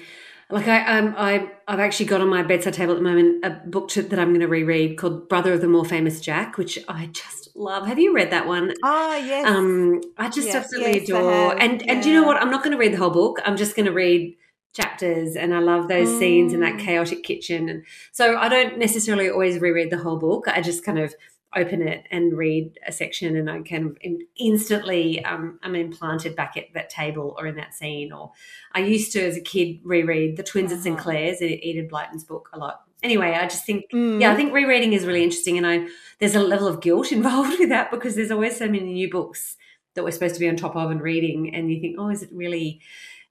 like 0.50 0.68
I, 0.70 0.98
um, 0.98 1.14
I, 1.18 1.52
I've 1.68 1.82
actually 1.82 2.06
got 2.06 2.22
on 2.22 2.30
my 2.30 2.42
bedside 2.42 2.74
table 2.74 2.94
at 2.94 2.98
the 2.98 3.04
moment 3.04 3.44
a 3.44 3.50
book 3.50 3.90
to, 3.90 4.02
that 4.02 4.18
I'm 4.18 4.30
going 4.30 4.40
to 4.40 4.48
reread 4.48 4.98
called 4.98 5.28
Brother 5.28 5.52
of 5.54 5.60
the 5.60 5.68
More 5.68 5.84
Famous 5.84 6.22
Jack, 6.22 6.58
which 6.58 6.80
I 6.88 7.08
just 7.08 7.50
love. 7.54 7.86
Have 7.86 8.00
you 8.00 8.16
read 8.16 8.32
that 8.32 8.48
one? 8.48 8.74
Ah, 8.82 9.16
oh, 9.16 9.18
yes. 9.18 9.46
Um, 9.46 10.02
I 10.18 10.30
just 10.30 10.48
yes, 10.48 10.56
absolutely 10.56 11.02
yes, 11.02 11.10
adore. 11.10 11.62
And 11.62 11.82
yeah. 11.82 11.94
and 11.94 12.02
do 12.02 12.10
you 12.10 12.16
know 12.16 12.26
what? 12.26 12.38
I'm 12.38 12.50
not 12.50 12.64
going 12.64 12.72
to 12.72 12.78
read 12.78 12.94
the 12.94 12.98
whole 12.98 13.10
book. 13.10 13.40
I'm 13.46 13.58
just 13.58 13.76
going 13.76 13.88
to 13.88 13.92
read 13.92 14.37
chapters 14.74 15.36
and 15.36 15.54
I 15.54 15.60
love 15.60 15.88
those 15.88 16.08
mm. 16.08 16.20
scenes 16.20 16.54
in 16.54 16.60
that 16.60 16.76
mm. 16.76 16.80
chaotic 16.80 17.24
kitchen. 17.24 17.70
And 17.70 17.84
so 18.12 18.38
I 18.38 18.48
don't 18.50 18.78
necessarily 18.78 19.30
always 19.30 19.60
reread 19.60 19.90
the 19.90 19.98
whole 19.98 20.18
book. 20.18 20.46
I 20.48 20.62
just 20.62 20.86
kind 20.86 21.00
of 21.00 21.14
open 21.56 21.82
it 21.82 22.04
and 22.12 22.38
read 22.38 22.78
a 22.86 22.92
section 22.92 23.36
and 23.36 23.50
I 23.50 23.62
can 23.62 23.96
instantly 24.38 25.24
um, 25.24 25.60
I'm 25.64 25.76
implanted 25.76 26.36
back 26.36 26.58
at 26.58 26.66
that 26.74 26.90
table 26.90 27.36
or 27.38 27.48
in 27.48 27.56
that 27.56 27.74
scene. 27.74 28.12
Or 28.12 28.32
I 28.74 28.80
used 28.80 29.12
to, 29.14 29.26
as 29.26 29.38
a 29.38 29.42
kid, 29.42 29.80
reread 29.84 30.38
The 30.38 30.44
Twins 30.44 30.72
uh-huh. 30.72 30.80
at 30.80 30.84
St. 30.84 30.98
Clare's, 30.98 31.42
Enid 31.42 31.90
Blyton's 31.90 32.24
book 32.24 32.50
a 32.54 32.58
lot. 32.58 32.82
Anyway, 33.02 33.32
I 33.32 33.44
just 33.44 33.66
think, 33.66 33.86
mm. 33.94 34.20
yeah, 34.20 34.32
I 34.32 34.36
think 34.36 34.54
rereading 34.54 34.94
is 34.94 35.06
really 35.06 35.24
interesting. 35.24 35.58
And 35.58 35.68
I 35.68 35.88
there's 36.20 36.36
a 36.36 36.40
level 36.40 36.68
of 36.68 36.82
guilt 36.82 37.12
involved 37.12 37.60
with 37.60 37.70
that 37.70 37.92
because 37.92 38.16
there's 38.16 38.32
always 38.32 38.58
so 38.58 38.66
many 38.66 38.94
new 38.94 39.10
books 39.10 39.56
that 39.94 40.04
we're 40.04 40.12
supposed 40.12 40.36
to 40.36 40.40
be 40.40 40.50
on 40.50 40.56
top 40.56 40.76
of 40.76 40.92
and 40.92 41.02
reading. 41.02 41.56
And 41.56 41.72
you 41.72 41.80
think, 41.80 41.96
oh, 41.98 42.10
is 42.10 42.22
it 42.24 42.30
really 42.32 42.82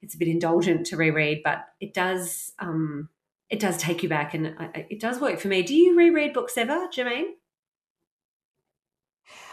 it's 0.06 0.14
a 0.14 0.18
bit 0.18 0.28
indulgent 0.28 0.86
to 0.86 0.96
reread, 0.96 1.42
but 1.42 1.64
it 1.80 1.92
does 1.92 2.52
um, 2.60 3.08
it 3.50 3.58
does 3.58 3.76
take 3.76 4.02
you 4.02 4.08
back, 4.08 4.34
and 4.34 4.54
it 4.88 5.00
does 5.00 5.20
work 5.20 5.40
for 5.40 5.48
me. 5.48 5.62
Do 5.62 5.74
you 5.74 5.96
reread 5.96 6.32
books 6.32 6.56
ever, 6.56 6.88
Germaine? 6.92 7.34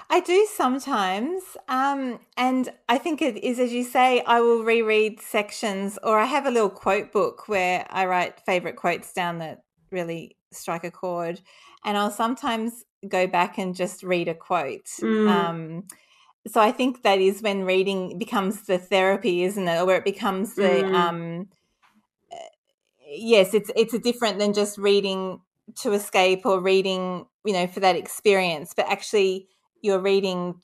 I 0.09 0.19
do 0.19 0.47
sometimes. 0.53 1.41
Um, 1.67 2.19
and 2.37 2.71
I 2.87 2.99
think 2.99 3.21
it 3.21 3.43
is, 3.43 3.59
as 3.59 3.73
you 3.73 3.83
say, 3.83 4.21
I 4.27 4.41
will 4.41 4.63
reread 4.63 5.19
sections, 5.19 5.97
or 6.03 6.19
I 6.19 6.25
have 6.25 6.45
a 6.45 6.51
little 6.51 6.69
quote 6.69 7.11
book 7.11 7.47
where 7.47 7.87
I 7.89 8.05
write 8.05 8.41
favorite 8.45 8.75
quotes 8.75 9.11
down 9.13 9.39
that 9.39 9.63
really 9.91 10.37
strike 10.51 10.83
a 10.83 10.91
chord. 10.91 11.41
And 11.83 11.97
I'll 11.97 12.11
sometimes 12.11 12.83
go 13.07 13.25
back 13.25 13.57
and 13.57 13.75
just 13.75 14.03
read 14.03 14.27
a 14.27 14.35
quote. 14.35 14.85
Mm. 15.01 15.29
Um, 15.29 15.83
so 16.47 16.59
I 16.59 16.71
think 16.71 17.03
that 17.03 17.19
is 17.19 17.41
when 17.41 17.63
reading 17.63 18.17
becomes 18.17 18.63
the 18.63 18.77
therapy, 18.77 19.43
isn't 19.43 19.67
it? 19.67 19.79
Or 19.79 19.85
where 19.85 19.97
it 19.97 20.05
becomes 20.05 20.55
the 20.55 20.63
mm. 20.63 20.93
um 20.93 21.47
yes, 23.15 23.53
it's 23.53 23.71
it's 23.75 23.93
a 23.93 23.99
different 23.99 24.39
than 24.39 24.53
just 24.53 24.77
reading 24.77 25.41
to 25.81 25.93
escape 25.93 26.45
or 26.45 26.59
reading, 26.59 27.25
you 27.45 27.53
know, 27.53 27.67
for 27.67 27.79
that 27.79 27.95
experience, 27.95 28.73
but 28.75 28.87
actually 28.89 29.47
you're 29.81 29.99
reading 29.99 30.55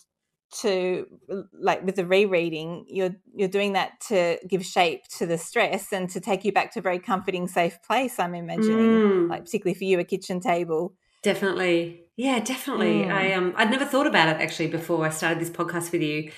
to 0.51 1.05
like 1.53 1.86
with 1.86 1.95
the 1.95 2.05
rereading 2.05 2.83
you're 2.88 3.15
you're 3.36 3.48
doing 3.48 3.74
that 3.74 4.00
to 4.00 4.39
give 4.48 4.65
shape 4.65 5.03
to 5.07 5.27
the 5.27 5.38
stress 5.38 5.93
and 5.93 6.09
to 6.09 6.19
take 6.19 6.43
you 6.43 6.51
back 6.51 6.74
to 6.74 6.79
a 6.79 6.81
very 6.81 6.98
comforting 6.98 7.48
safe 7.48 7.77
place 7.83 8.17
i'm 8.17 8.33
imagining 8.33 8.77
mm. 8.77 9.29
like 9.29 9.45
particularly 9.45 9.77
for 9.77 9.83
you 9.83 10.00
a 10.00 10.03
kitchen 10.03 10.39
table 10.39 10.95
definitely 11.21 12.01
yeah, 12.19 12.41
definitely. 12.41 13.03
Mm. 13.03 13.13
I 13.13 13.31
um 13.31 13.53
I'd 13.55 13.71
never 13.71 13.85
thought 13.85 14.05
about 14.05 14.27
it 14.27 14.41
actually 14.41 14.67
before 14.67 15.05
I 15.05 15.09
started 15.09 15.39
this 15.39 15.49
podcast 15.49 15.93
with 15.93 16.01
you. 16.01 16.33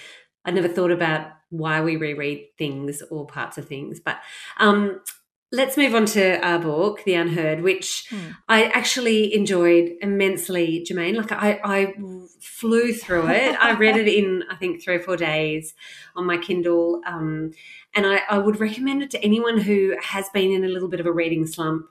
I'd 0.46 0.54
never 0.54 0.68
thought 0.68 0.92
about 0.92 1.32
why 1.50 1.82
we 1.82 1.96
reread 1.96 2.50
things 2.56 3.02
or 3.10 3.26
parts 3.26 3.58
of 3.58 3.68
things. 3.68 4.00
But 4.00 4.20
um 4.60 5.02
let's 5.52 5.78
move 5.78 5.96
on 5.96 6.06
to 6.06 6.40
our 6.46 6.60
book, 6.60 7.04
The 7.04 7.16
Unheard, 7.16 7.64
which 7.64 8.06
mm. 8.12 8.36
I 8.48 8.66
actually 8.66 9.34
enjoyed 9.34 9.94
immensely, 10.02 10.84
Germaine. 10.84 11.16
Like 11.16 11.32
I, 11.32 11.60
I 11.64 11.96
flew 12.40 12.94
through 12.94 13.30
it. 13.30 13.58
I 13.60 13.74
read 13.74 13.98
it 13.98 14.08
in 14.08 14.44
I 14.52 14.58
think 14.58 14.84
three 14.84 14.98
or 14.98 15.02
four 15.02 15.18
days 15.18 15.74
on 16.16 16.28
my 16.28 16.38
Kindle. 16.38 17.02
Um, 17.08 17.54
and 17.96 18.06
I, 18.06 18.22
I 18.30 18.38
would 18.38 18.60
recommend 18.60 19.02
it 19.02 19.10
to 19.12 19.24
anyone 19.24 19.58
who 19.58 19.96
has 20.00 20.30
been 20.30 20.52
in 20.52 20.64
a 20.64 20.70
little 20.70 20.90
bit 20.90 21.00
of 21.00 21.08
a 21.08 21.12
reading 21.12 21.48
slump 21.48 21.88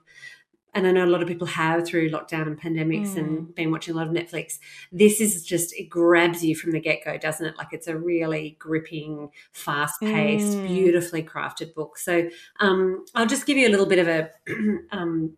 and 0.74 0.86
I 0.86 0.92
know 0.92 1.04
a 1.04 1.06
lot 1.06 1.22
of 1.22 1.28
people 1.28 1.46
have 1.46 1.86
through 1.86 2.10
lockdown 2.10 2.46
and 2.46 2.60
pandemics 2.60 3.10
mm. 3.10 3.18
and 3.18 3.54
been 3.54 3.70
watching 3.70 3.94
a 3.94 3.96
lot 3.96 4.06
of 4.06 4.12
Netflix. 4.12 4.58
This 4.92 5.20
is 5.20 5.44
just, 5.44 5.74
it 5.74 5.88
grabs 5.88 6.44
you 6.44 6.54
from 6.54 6.72
the 6.72 6.80
get 6.80 7.04
go, 7.04 7.18
doesn't 7.18 7.44
it? 7.44 7.56
Like 7.56 7.68
it's 7.72 7.88
a 7.88 7.96
really 7.96 8.56
gripping, 8.58 9.30
fast 9.52 10.00
paced, 10.00 10.56
mm. 10.56 10.66
beautifully 10.66 11.22
crafted 11.22 11.74
book. 11.74 11.98
So 11.98 12.28
um, 12.60 13.04
I'll 13.14 13.26
just 13.26 13.46
give 13.46 13.56
you 13.56 13.68
a 13.68 13.70
little 13.70 13.86
bit 13.86 13.98
of 13.98 14.08
a, 14.08 14.30
um, 14.92 15.36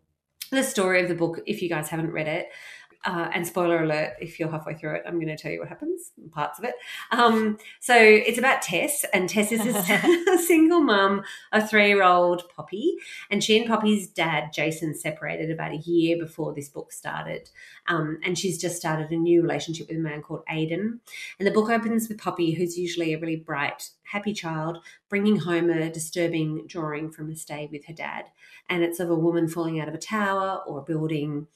the 0.50 0.62
story 0.62 1.02
of 1.02 1.08
the 1.08 1.14
book 1.14 1.40
if 1.46 1.62
you 1.62 1.68
guys 1.68 1.88
haven't 1.88 2.12
read 2.12 2.28
it. 2.28 2.48
Uh, 3.04 3.28
and 3.32 3.46
spoiler 3.46 3.82
alert, 3.82 4.14
if 4.20 4.38
you're 4.38 4.50
halfway 4.50 4.74
through 4.74 4.96
it, 4.96 5.02
I'm 5.06 5.14
going 5.14 5.28
to 5.28 5.36
tell 5.36 5.50
you 5.50 5.58
what 5.58 5.68
happens, 5.68 6.12
parts 6.30 6.58
of 6.58 6.64
it. 6.64 6.74
Um, 7.10 7.58
so 7.80 7.96
it's 7.96 8.38
about 8.38 8.62
Tess, 8.62 9.04
and 9.12 9.28
Tess 9.28 9.50
is 9.52 9.66
a 9.66 10.38
single 10.46 10.80
mum 10.80 11.22
of 11.52 11.68
three 11.68 11.88
year 11.88 12.02
old 12.02 12.48
Poppy. 12.54 12.96
And 13.30 13.42
she 13.42 13.58
and 13.58 13.68
Poppy's 13.68 14.08
dad, 14.08 14.52
Jason, 14.52 14.94
separated 14.94 15.50
about 15.50 15.72
a 15.72 15.78
year 15.78 16.16
before 16.16 16.54
this 16.54 16.68
book 16.68 16.92
started. 16.92 17.50
Um, 17.88 18.18
and 18.22 18.38
she's 18.38 18.60
just 18.60 18.76
started 18.76 19.10
a 19.10 19.16
new 19.16 19.42
relationship 19.42 19.88
with 19.88 19.96
a 19.96 20.00
man 20.00 20.22
called 20.22 20.44
Aidan. 20.48 21.00
And 21.38 21.46
the 21.46 21.52
book 21.52 21.70
opens 21.70 22.08
with 22.08 22.18
Poppy, 22.18 22.52
who's 22.52 22.78
usually 22.78 23.14
a 23.14 23.18
really 23.18 23.36
bright, 23.36 23.90
happy 24.04 24.32
child, 24.32 24.78
bringing 25.08 25.36
home 25.38 25.70
a 25.70 25.90
disturbing 25.90 26.66
drawing 26.66 27.10
from 27.10 27.30
a 27.30 27.36
stay 27.36 27.68
with 27.70 27.86
her 27.86 27.94
dad. 27.94 28.26
And 28.68 28.82
it's 28.82 29.00
of 29.00 29.10
a 29.10 29.14
woman 29.14 29.48
falling 29.48 29.80
out 29.80 29.88
of 29.88 29.94
a 29.94 29.98
tower 29.98 30.62
or 30.66 30.78
a 30.78 30.82
building. 30.82 31.46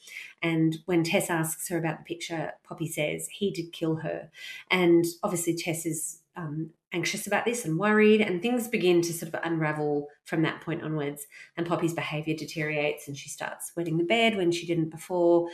And 0.42 0.78
when 0.86 1.04
Tess 1.04 1.30
asks 1.30 1.68
her 1.68 1.78
about 1.78 1.98
the 1.98 2.04
picture, 2.04 2.52
Poppy 2.64 2.88
says, 2.88 3.28
he 3.28 3.50
did 3.50 3.72
kill 3.72 3.96
her. 3.96 4.30
And 4.70 5.04
obviously, 5.22 5.54
Tess 5.54 5.86
is 5.86 6.20
um, 6.36 6.70
anxious 6.92 7.26
about 7.26 7.44
this 7.44 7.64
and 7.64 7.78
worried, 7.78 8.20
and 8.20 8.40
things 8.40 8.68
begin 8.68 9.02
to 9.02 9.12
sort 9.12 9.32
of 9.32 9.40
unravel 9.42 10.08
from 10.24 10.42
that 10.42 10.60
point 10.60 10.82
onwards. 10.82 11.26
And 11.56 11.66
Poppy's 11.66 11.94
behavior 11.94 12.34
deteriorates, 12.36 13.08
and 13.08 13.16
she 13.16 13.28
starts 13.28 13.72
wetting 13.76 13.98
the 13.98 14.04
bed 14.04 14.36
when 14.36 14.52
she 14.52 14.66
didn't 14.66 14.90
before, 14.90 15.48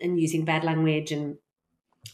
and 0.00 0.20
using 0.20 0.44
bad 0.44 0.64
language 0.64 1.10
and 1.10 1.38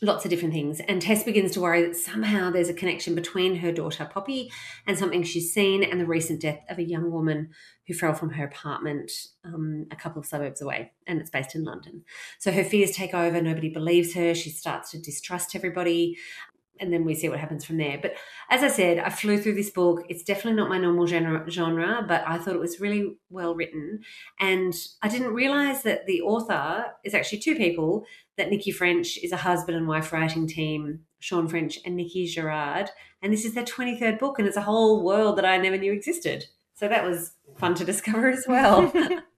lots 0.02 0.24
of 0.24 0.30
different 0.30 0.54
things. 0.54 0.80
And 0.80 1.00
Tess 1.00 1.22
begins 1.22 1.52
to 1.52 1.60
worry 1.60 1.82
that 1.82 1.96
somehow 1.96 2.50
there's 2.50 2.68
a 2.68 2.74
connection 2.74 3.14
between 3.14 3.56
her 3.56 3.72
daughter 3.72 4.04
Poppy 4.04 4.50
and 4.86 4.98
something 4.98 5.22
she's 5.22 5.52
seen 5.52 5.82
and 5.82 6.00
the 6.00 6.06
recent 6.06 6.40
death 6.40 6.60
of 6.68 6.78
a 6.78 6.82
young 6.82 7.10
woman 7.10 7.50
who 7.86 7.94
fell 7.94 8.14
from 8.14 8.30
her 8.30 8.44
apartment 8.44 9.10
um, 9.44 9.86
a 9.90 9.96
couple 9.96 10.20
of 10.20 10.26
suburbs 10.26 10.60
away. 10.60 10.92
And 11.06 11.20
it's 11.20 11.30
based 11.30 11.54
in 11.54 11.64
London. 11.64 12.02
So 12.38 12.52
her 12.52 12.64
fears 12.64 12.92
take 12.92 13.14
over. 13.14 13.40
Nobody 13.40 13.68
believes 13.68 14.14
her. 14.14 14.34
She 14.34 14.50
starts 14.50 14.90
to 14.90 15.00
distrust 15.00 15.54
everybody 15.54 16.16
and 16.80 16.92
then 16.92 17.04
we 17.04 17.14
see 17.14 17.28
what 17.28 17.38
happens 17.38 17.64
from 17.64 17.76
there. 17.76 17.98
But 18.00 18.14
as 18.50 18.62
I 18.62 18.68
said, 18.68 18.98
I 18.98 19.10
flew 19.10 19.40
through 19.40 19.54
this 19.54 19.70
book. 19.70 20.02
It's 20.08 20.24
definitely 20.24 20.54
not 20.54 20.68
my 20.68 20.78
normal 20.78 21.06
genre, 21.06 21.48
genre, 21.50 22.04
but 22.06 22.24
I 22.26 22.38
thought 22.38 22.54
it 22.54 22.60
was 22.60 22.80
really 22.80 23.16
well 23.30 23.54
written. 23.54 24.00
And 24.40 24.74
I 25.02 25.08
didn't 25.08 25.34
realize 25.34 25.82
that 25.84 26.06
the 26.06 26.22
author 26.22 26.86
is 27.04 27.14
actually 27.14 27.38
two 27.38 27.54
people 27.54 28.04
that 28.36 28.50
Nicci 28.50 28.74
French 28.74 29.18
is 29.22 29.32
a 29.32 29.36
husband 29.36 29.76
and 29.76 29.86
wife 29.86 30.12
writing 30.12 30.46
team, 30.46 31.00
Sean 31.20 31.48
French 31.48 31.78
and 31.84 31.98
Nicci 31.98 32.26
Gerrard. 32.26 32.90
And 33.22 33.32
this 33.32 33.44
is 33.44 33.54
their 33.54 33.64
23rd 33.64 34.18
book, 34.18 34.38
and 34.38 34.46
it's 34.46 34.56
a 34.56 34.62
whole 34.62 35.04
world 35.04 35.38
that 35.38 35.46
I 35.46 35.56
never 35.56 35.78
knew 35.78 35.92
existed. 35.92 36.44
So 36.74 36.88
that 36.88 37.04
was 37.04 37.32
fun 37.56 37.74
to 37.76 37.84
discover 37.84 38.28
as 38.28 38.44
well. 38.48 38.92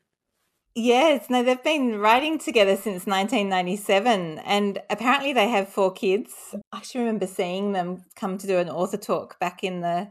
Yes, 0.78 1.30
no, 1.30 1.42
they've 1.42 1.62
been 1.64 1.99
writing 1.99 2.38
together 2.38 2.76
since 2.76 3.06
1997, 3.06 4.38
and 4.40 4.78
apparently 4.90 5.33
they 5.33 5.49
have 5.49 5.71
four 5.71 5.90
kids. 5.90 6.54
I 6.71 6.76
actually 6.76 7.00
remember 7.00 7.26
seeing 7.26 7.73
them 7.73 8.04
come 8.14 8.37
to 8.37 8.47
do 8.47 8.59
an 8.59 8.68
author 8.68 8.99
talk 8.99 9.40
back 9.40 9.64
in 9.64 9.80
the, 9.80 10.11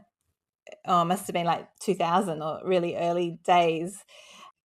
oh, 0.84 1.04
must 1.04 1.28
have 1.28 1.34
been 1.34 1.46
like 1.46 1.68
2000 1.78 2.42
or 2.42 2.62
really 2.64 2.96
early 2.96 3.38
days. 3.44 4.02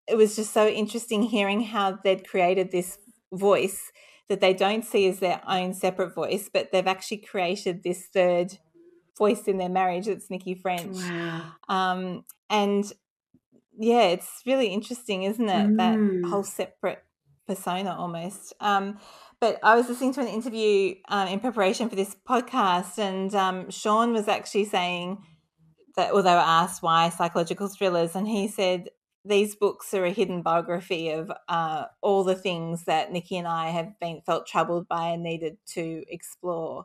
It 0.09 0.17
was 0.17 0.37
just 0.37 0.55
so 0.55 0.67
interesting 0.67 1.23
hearing 1.23 1.61
how 1.61 1.99
they'd 2.03 2.27
created 2.27 2.71
this 2.71 2.97
voice 3.31 3.93
that 4.31 4.41
they 4.41 4.55
don't 4.55 4.87
see 4.87 5.07
as 5.07 5.19
their 5.19 5.43
own 5.47 5.75
separate 5.75 6.15
voice, 6.15 6.49
but 6.51 6.73
they've 6.73 6.87
actually 6.87 7.19
created 7.19 7.83
this 7.83 8.07
third 8.07 8.57
voice 9.19 9.43
in 9.43 9.59
their 9.59 9.69
marriage. 9.69 10.09
It's 10.09 10.29
Nicci 10.29 10.59
French. 10.59 10.97
Wow. 10.97 11.53
Um, 11.69 12.25
and 12.49 12.91
yeah, 13.81 14.03
it's 14.03 14.43
really 14.45 14.67
interesting, 14.67 15.23
isn't 15.23 15.49
it? 15.49 15.69
Mm. 15.69 15.77
That 15.79 16.29
whole 16.29 16.45
separate 16.45 17.03
persona 17.49 17.97
almost. 17.99 18.53
Um, 18.61 18.99
but 19.41 19.59
I 19.63 19.75
was 19.75 19.89
listening 19.89 20.13
to 20.15 20.21
an 20.21 20.29
interview 20.29 20.97
um, 21.09 21.29
in 21.29 21.41
preparation 21.41 21.89
for 21.89 21.97
this 21.97 22.15
podcast, 22.29 22.99
and 22.99 23.35
um, 23.35 23.71
Sean 23.71 24.13
was 24.13 24.29
actually 24.29 24.67
saying 24.67 25.25
that, 25.97 26.15
were 26.15 26.27
asked 26.29 26.83
why 26.83 27.09
psychological 27.09 27.69
thrillers, 27.69 28.15
and 28.15 28.29
he 28.29 28.49
said 28.49 28.91
these 29.25 29.57
books 29.57 29.95
are 29.95 30.05
a 30.05 30.13
hidden 30.13 30.43
biography 30.43 31.09
of 31.09 31.33
uh, 31.49 31.87
all 32.03 32.23
the 32.23 32.35
things 32.35 32.85
that 32.85 33.11
Nicci 33.11 33.39
and 33.39 33.49
I 33.49 33.71
have 33.71 33.99
been 33.99 34.21
felt 34.27 34.47
troubled 34.47 34.89
by 34.89 35.09
and 35.09 35.23
needed 35.23 35.57
to 35.69 36.05
explore. 36.09 36.85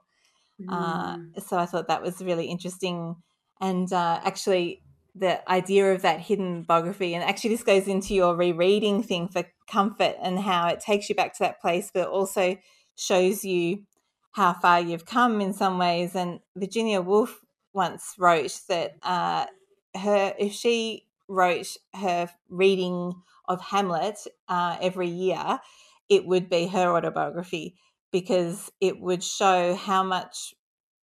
Uh, 0.69 1.17
mm. 1.17 1.37
Uh, 1.37 1.41
so 1.41 1.57
I 1.57 1.65
thought 1.65 1.89
that 1.89 2.01
was 2.01 2.21
really 2.21 2.45
interesting, 2.45 3.17
and 3.59 3.91
uh, 3.91 4.21
actually 4.23 4.81
the 5.15 5.49
idea 5.49 5.93
of 5.93 6.01
that 6.01 6.19
hidden 6.19 6.63
biography. 6.63 7.15
And 7.15 7.23
actually, 7.23 7.51
this 7.51 7.63
goes 7.63 7.87
into 7.87 8.13
your 8.13 8.35
rereading 8.35 9.01
thing 9.01 9.27
for 9.27 9.45
comfort 9.67 10.15
and 10.21 10.39
how 10.39 10.67
it 10.67 10.81
takes 10.81 11.09
you 11.09 11.15
back 11.15 11.33
to 11.33 11.43
that 11.43 11.61
place, 11.61 11.89
but 11.93 12.09
also 12.09 12.57
shows 12.95 13.43
you 13.45 13.83
how 14.33 14.53
far 14.53 14.81
you've 14.81 15.05
come 15.05 15.39
in 15.39 15.53
some 15.53 15.77
ways. 15.77 16.15
And 16.15 16.41
Virginia 16.55 17.01
Woolf 17.01 17.39
once 17.73 18.15
wrote 18.17 18.59
that 18.67 18.95
uh, 19.03 19.45
her 19.95 20.33
if 20.37 20.51
she 20.51 21.07
wrote 21.27 21.77
her 21.93 22.29
reading 22.49 23.13
of 23.47 23.61
Hamlet 23.61 24.19
uh, 24.49 24.77
every 24.81 25.07
year, 25.07 25.59
it 26.09 26.25
would 26.25 26.49
be 26.49 26.67
her 26.67 26.95
autobiography 26.95 27.75
because 28.11 28.71
it 28.81 28.99
would 28.99 29.23
show 29.23 29.75
how 29.75 30.03
much 30.03 30.53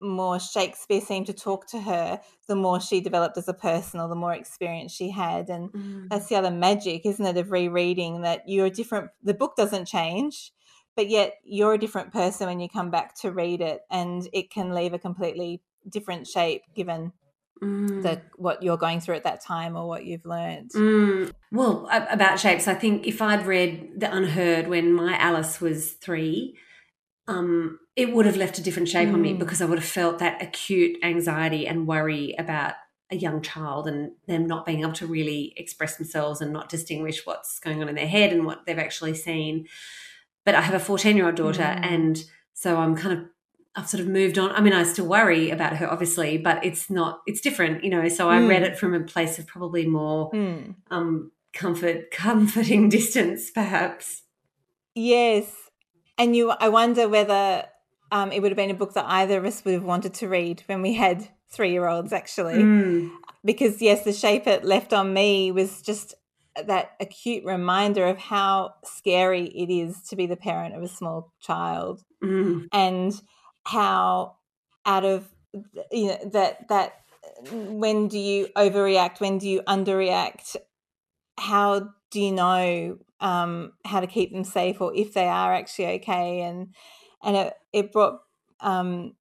more 0.02 0.40
Shakespeare 0.40 1.02
seemed 1.02 1.28
to 1.28 1.34
talk 1.34 1.68
to 1.68 1.80
her, 1.80 2.20
the 2.48 2.56
more 2.56 2.80
she 2.80 3.02
developed 3.02 3.38
as 3.38 3.48
a 3.48 3.54
person 3.54 4.00
or 4.00 4.08
the 4.08 4.16
more 4.16 4.34
experience 4.34 4.92
she 4.92 5.10
had. 5.10 5.50
And 5.50 5.72
mm. 5.72 6.10
that's 6.10 6.28
the 6.28 6.36
other 6.36 6.52
magic, 6.52 7.06
isn't 7.06 7.26
it, 7.26 7.38
of 7.38 7.52
rereading 7.52 8.22
that 8.22 8.48
you're 8.48 8.68
a 8.68 8.72
different, 8.72 9.12
the 9.24 9.34
book 9.34 9.56
doesn't 9.56 9.86
change, 9.86 10.52
but 10.96 11.10
yet 11.10 11.36
you're 11.44 11.74
a 11.74 11.80
different 11.80 12.12
person 12.12 12.48
when 12.48 12.60
you 12.60 12.68
come 12.68 12.92
back 12.92 13.16
to 13.22 13.32
read 13.32 13.62
it. 13.62 13.82
And 13.90 14.28
it 14.34 14.50
can 14.52 14.74
leave 14.74 14.94
a 14.94 15.00
completely 15.00 15.62
different 15.88 16.28
shape 16.28 16.64
given 16.76 17.14
Mm. 17.62 18.02
the 18.02 18.20
what 18.38 18.64
you're 18.64 18.76
going 18.76 19.00
through 19.00 19.14
at 19.18 19.24
that 19.24 19.40
time 19.40 19.78
or 19.78 19.88
what 19.88 20.04
you've 20.04 20.26
learned. 20.26 20.72
Mm. 20.72 21.32
Well, 21.52 21.88
about 21.92 22.40
shapes, 22.40 22.68
I 22.68 22.74
think 22.74 23.06
if 23.06 23.22
I'd 23.22 23.46
read 23.46 24.00
The 24.00 24.12
Unheard 24.12 24.68
when 24.68 24.92
my 24.92 25.16
Alice 25.16 25.62
was 25.62 25.92
three, 25.92 26.58
um, 27.28 27.80
it 28.02 28.12
would 28.12 28.26
have 28.26 28.36
left 28.36 28.58
a 28.58 28.64
different 28.64 28.90
shape 28.90 29.10
mm. 29.10 29.14
on 29.14 29.22
me 29.22 29.34
mm. 29.36 29.38
because 29.38 29.62
I 29.62 29.66
would 29.66 29.78
have 29.78 29.88
felt 29.88 30.18
that 30.20 30.42
acute 30.42 30.98
anxiety 31.04 31.68
and 31.68 31.86
worry 31.86 32.34
about 32.40 32.74
a 33.12 33.16
young 33.16 33.44
child 33.44 33.88
and 33.88 34.14
them 34.26 34.48
not 34.48 34.66
being 34.66 34.82
able 34.82 34.94
to 34.94 35.06
really 35.06 35.54
express 35.56 35.98
themselves 35.98 36.42
and 36.42 36.52
not 36.52 36.68
distinguish 36.68 37.28
what's 37.28 37.60
going 37.60 37.80
on 37.80 37.90
in 37.90 37.94
their 37.94 38.08
head 38.08 38.34
and 38.34 38.44
what 38.44 38.66
they've 38.66 38.80
actually 38.80 39.14
seen. 39.14 39.68
But 40.46 40.56
I 40.56 40.62
have 40.62 40.74
a 40.74 40.80
14 40.80 41.16
year 41.16 41.28
old 41.28 41.36
daughter, 41.36 41.62
mm. 41.62 41.86
and 41.86 42.24
so 42.54 42.78
I'm 42.78 42.96
kind 42.96 43.20
of 43.20 43.26
I've 43.76 43.88
sort 43.88 44.02
of 44.02 44.08
moved 44.08 44.40
on. 44.40 44.52
I 44.52 44.62
mean, 44.62 44.74
I 44.74 44.82
still 44.82 45.06
worry 45.06 45.52
about 45.52 45.78
her, 45.78 45.88
obviously, 45.88 46.40
but 46.40 46.66
it's 46.66 46.90
not. 46.90 47.22
It's 47.28 47.40
different, 47.40 47.84
you 47.84 47.92
know. 47.92 48.10
So 48.10 48.32
I 48.32 48.40
mm. 48.40 48.50
read 48.50 48.64
it 48.64 48.80
from 48.80 48.96
a 48.96 49.02
place 49.02 49.38
of 49.38 49.46
probably 49.46 49.86
more 49.86 50.32
mm. 50.32 50.74
um, 50.90 51.32
comfort, 51.54 52.10
comforting 52.12 52.90
distance, 52.90 53.52
perhaps. 53.52 54.24
Yes, 54.96 55.54
and 56.18 56.36
you, 56.36 56.50
I 56.50 56.70
wonder 56.70 57.08
whether 57.08 57.66
um, 58.12 58.32
it 58.32 58.42
would 58.42 58.52
have 58.52 58.58
been 58.58 58.72
a 58.72 58.76
book 58.76 58.94
that 58.94 59.06
either 59.06 59.38
of 59.38 59.46
us 59.46 59.64
would 59.66 59.74
have 59.74 59.84
wanted 59.84 60.14
to 60.16 60.28
read 60.28 60.64
when 60.68 60.82
we 60.82 60.94
had 60.94 61.28
three 61.50 61.72
year 61.72 61.88
olds, 61.88 62.14
actually. 62.14 62.56
Mm. 62.56 63.12
Because, 63.44 63.82
yes, 63.82 64.04
the 64.04 64.14
shape 64.14 64.48
it 64.48 64.64
left 64.64 64.94
on 64.94 65.14
me 65.14 65.52
was 65.52 65.82
just 65.82 66.16
that 66.56 66.92
acute 67.00 67.46
reminder 67.46 68.06
of 68.06 68.18
how 68.18 68.74
scary 68.84 69.46
it 69.46 69.72
is 69.72 70.02
to 70.04 70.16
be 70.16 70.28
the 70.28 70.36
parent 70.36 70.76
of 70.76 70.84
a 70.84 70.88
small 70.88 71.32
child 71.42 72.04
mm. 72.24 72.68
and 72.74 73.22
how 73.66 74.36
out 74.86 75.06
of 75.06 75.28
you 75.92 76.08
know 76.08 76.30
that 76.32 76.68
that 76.68 77.02
when 77.52 78.08
do 78.08 78.20
you 78.20 78.48
overreact 78.56 79.20
when 79.20 79.38
do 79.38 79.48
you 79.48 79.62
underreact 79.62 80.56
how 81.38 81.90
do 82.10 82.20
you 82.20 82.32
know 82.32 82.98
um, 83.20 83.72
how 83.86 84.00
to 84.00 84.08
keep 84.08 84.34
them 84.34 84.44
safe 84.44 84.82
or 84.82 84.94
if 84.96 85.14
they 85.14 85.28
are 85.28 85.54
actually 85.54 85.86
okay 85.86 86.42
and 86.42 86.74
and 87.24 87.36
it, 87.36 87.54
it 87.74 87.92
brought 87.92 88.22
um, 88.60 89.16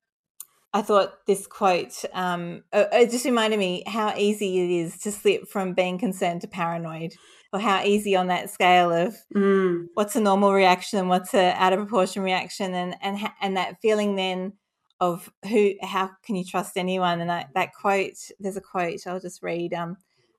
I 0.73 0.83
thought 0.83 1.27
this 1.27 1.47
quote 1.47 2.05
um, 2.13 2.63
it 2.73 3.11
just 3.11 3.25
reminded 3.25 3.59
me 3.59 3.83
how 3.87 4.15
easy 4.17 4.61
it 4.61 4.71
is 4.71 4.99
to 4.99 5.13
slip 5.13 5.49
from 5.49 5.75
being 5.75 5.99
concerned 5.99 6.43
to 6.43 6.49
paranoid 6.49 7.15
or 7.53 7.59
how 7.59 7.83
easy 7.83 8.15
on 8.15 8.29
that 8.29 8.51
scale 8.51 8.93
of 8.93 9.17
mm. 9.35 9.87
what's 9.95 10.17
a 10.17 10.21
normal 10.21 10.53
reaction 10.53 10.99
and 10.99 11.09
what's 11.09 11.35
a 11.35 11.53
out 11.53 11.73
of 11.73 11.81
proportion 11.81 12.23
reaction 12.23 12.75
and 12.75 12.97
and 13.03 13.19
and 13.41 13.57
that 13.57 13.77
feeling 13.83 14.15
then 14.17 14.53
of 15.01 15.33
who 15.49 15.73
how 15.83 16.11
can 16.23 16.37
you 16.37 16.45
trust 16.45 16.77
anyone 16.77 17.21
and 17.21 17.33
I, 17.33 17.47
that 17.55 17.71
quote 17.75 18.15
there's 18.39 18.57
a 18.57 18.61
quote 18.61 19.07
I'll 19.07 19.21
just 19.21 19.43
read 19.43 19.73
um 19.75 19.97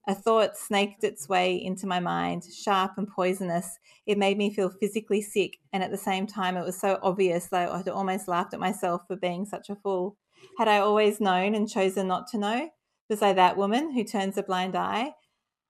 a 0.08 0.16
thought 0.16 0.58
snaked 0.58 1.04
its 1.04 1.30
way 1.30 1.56
into 1.56 1.86
my 1.86 2.00
mind, 2.00 2.44
sharp 2.44 2.94
and 2.98 3.08
poisonous. 3.08 3.78
It 4.06 4.18
made 4.18 4.38
me 4.38 4.54
feel 4.54 4.70
physically 4.70 5.22
sick, 5.22 5.58
and 5.72 5.84
at 5.84 5.92
the 5.92 5.98
same 5.98 6.26
time, 6.28 6.58
it 6.58 6.66
was 6.66 6.80
so 6.80 7.00
obvious 7.04 7.48
that 7.48 7.70
I 7.70 7.78
had 7.78 7.90
almost 7.90 8.28
laughed 8.28 8.54
at 8.54 8.60
myself 8.60 9.04
for 9.08 9.16
being 9.16 9.46
such 9.46 9.70
a 9.70 9.76
fool. 9.76 10.18
Had 10.58 10.68
I 10.68 10.80
always 10.80 11.22
known 11.22 11.54
and 11.54 11.70
chosen 11.70 12.08
not 12.08 12.28
to 12.30 12.38
know? 12.38 12.70
Was 13.10 13.22
I 13.22 13.34
that 13.34 13.58
woman 13.58 13.92
who 13.92 14.04
turns 14.04 14.38
a 14.38 14.44
blind 14.44 14.76
eye? 14.76 15.14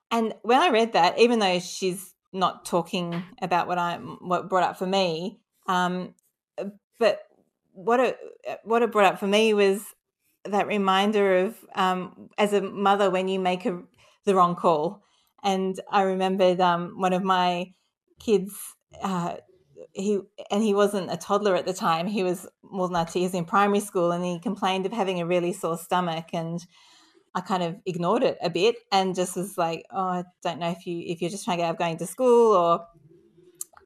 And 0.09 0.33
when 0.43 0.59
I 0.59 0.69
read 0.69 0.93
that, 0.93 1.19
even 1.19 1.39
though 1.39 1.59
she's 1.59 2.13
not 2.31 2.65
talking 2.65 3.23
about 3.41 3.67
what 3.67 3.77
I 3.77 3.97
what 3.97 4.49
brought 4.49 4.63
up 4.63 4.77
for 4.77 4.87
me, 4.87 5.41
Um, 5.67 6.15
but 6.99 7.19
what 7.73 7.99
it 7.99 8.17
what 8.63 8.83
it 8.83 8.91
brought 8.91 9.13
up 9.13 9.19
for 9.19 9.27
me 9.27 9.53
was 9.53 9.83
that 10.45 10.67
reminder 10.67 11.37
of 11.45 11.57
um, 11.75 12.29
as 12.37 12.53
a 12.53 12.61
mother 12.61 13.09
when 13.09 13.27
you 13.27 13.39
make 13.39 13.65
a, 13.65 13.81
the 14.25 14.35
wrong 14.35 14.55
call. 14.55 15.03
And 15.43 15.79
I 15.89 16.03
remembered 16.03 16.59
um, 16.59 16.99
one 16.99 17.13
of 17.13 17.23
my 17.23 17.73
kids. 18.19 18.53
Uh, 19.01 19.35
he 19.93 20.19
and 20.49 20.63
he 20.63 20.73
wasn't 20.73 21.11
a 21.11 21.17
toddler 21.17 21.55
at 21.55 21.65
the 21.65 21.73
time. 21.73 22.07
He 22.07 22.23
was 22.23 22.47
more 22.63 22.87
than 22.87 22.93
that. 22.93 23.11
He 23.11 23.23
was 23.23 23.33
in 23.33 23.45
primary 23.45 23.79
school, 23.79 24.11
and 24.11 24.23
he 24.23 24.39
complained 24.39 24.85
of 24.85 24.93
having 24.93 25.19
a 25.19 25.25
really 25.25 25.53
sore 25.53 25.77
stomach. 25.77 26.27
And 26.33 26.63
I 27.33 27.41
kind 27.41 27.63
of 27.63 27.77
ignored 27.85 28.23
it 28.23 28.37
a 28.41 28.49
bit, 28.49 28.75
and 28.91 29.15
just 29.15 29.35
was 29.35 29.57
like, 29.57 29.85
"Oh, 29.91 29.99
I 29.99 30.23
don't 30.43 30.59
know 30.59 30.69
if 30.69 30.85
you 30.85 31.03
if 31.05 31.21
you're 31.21 31.31
just 31.31 31.45
trying 31.45 31.57
to 31.57 31.63
get 31.63 31.67
out 31.67 31.75
of 31.75 31.79
going 31.79 31.97
to 31.97 32.07
school, 32.07 32.55
or 32.55 32.85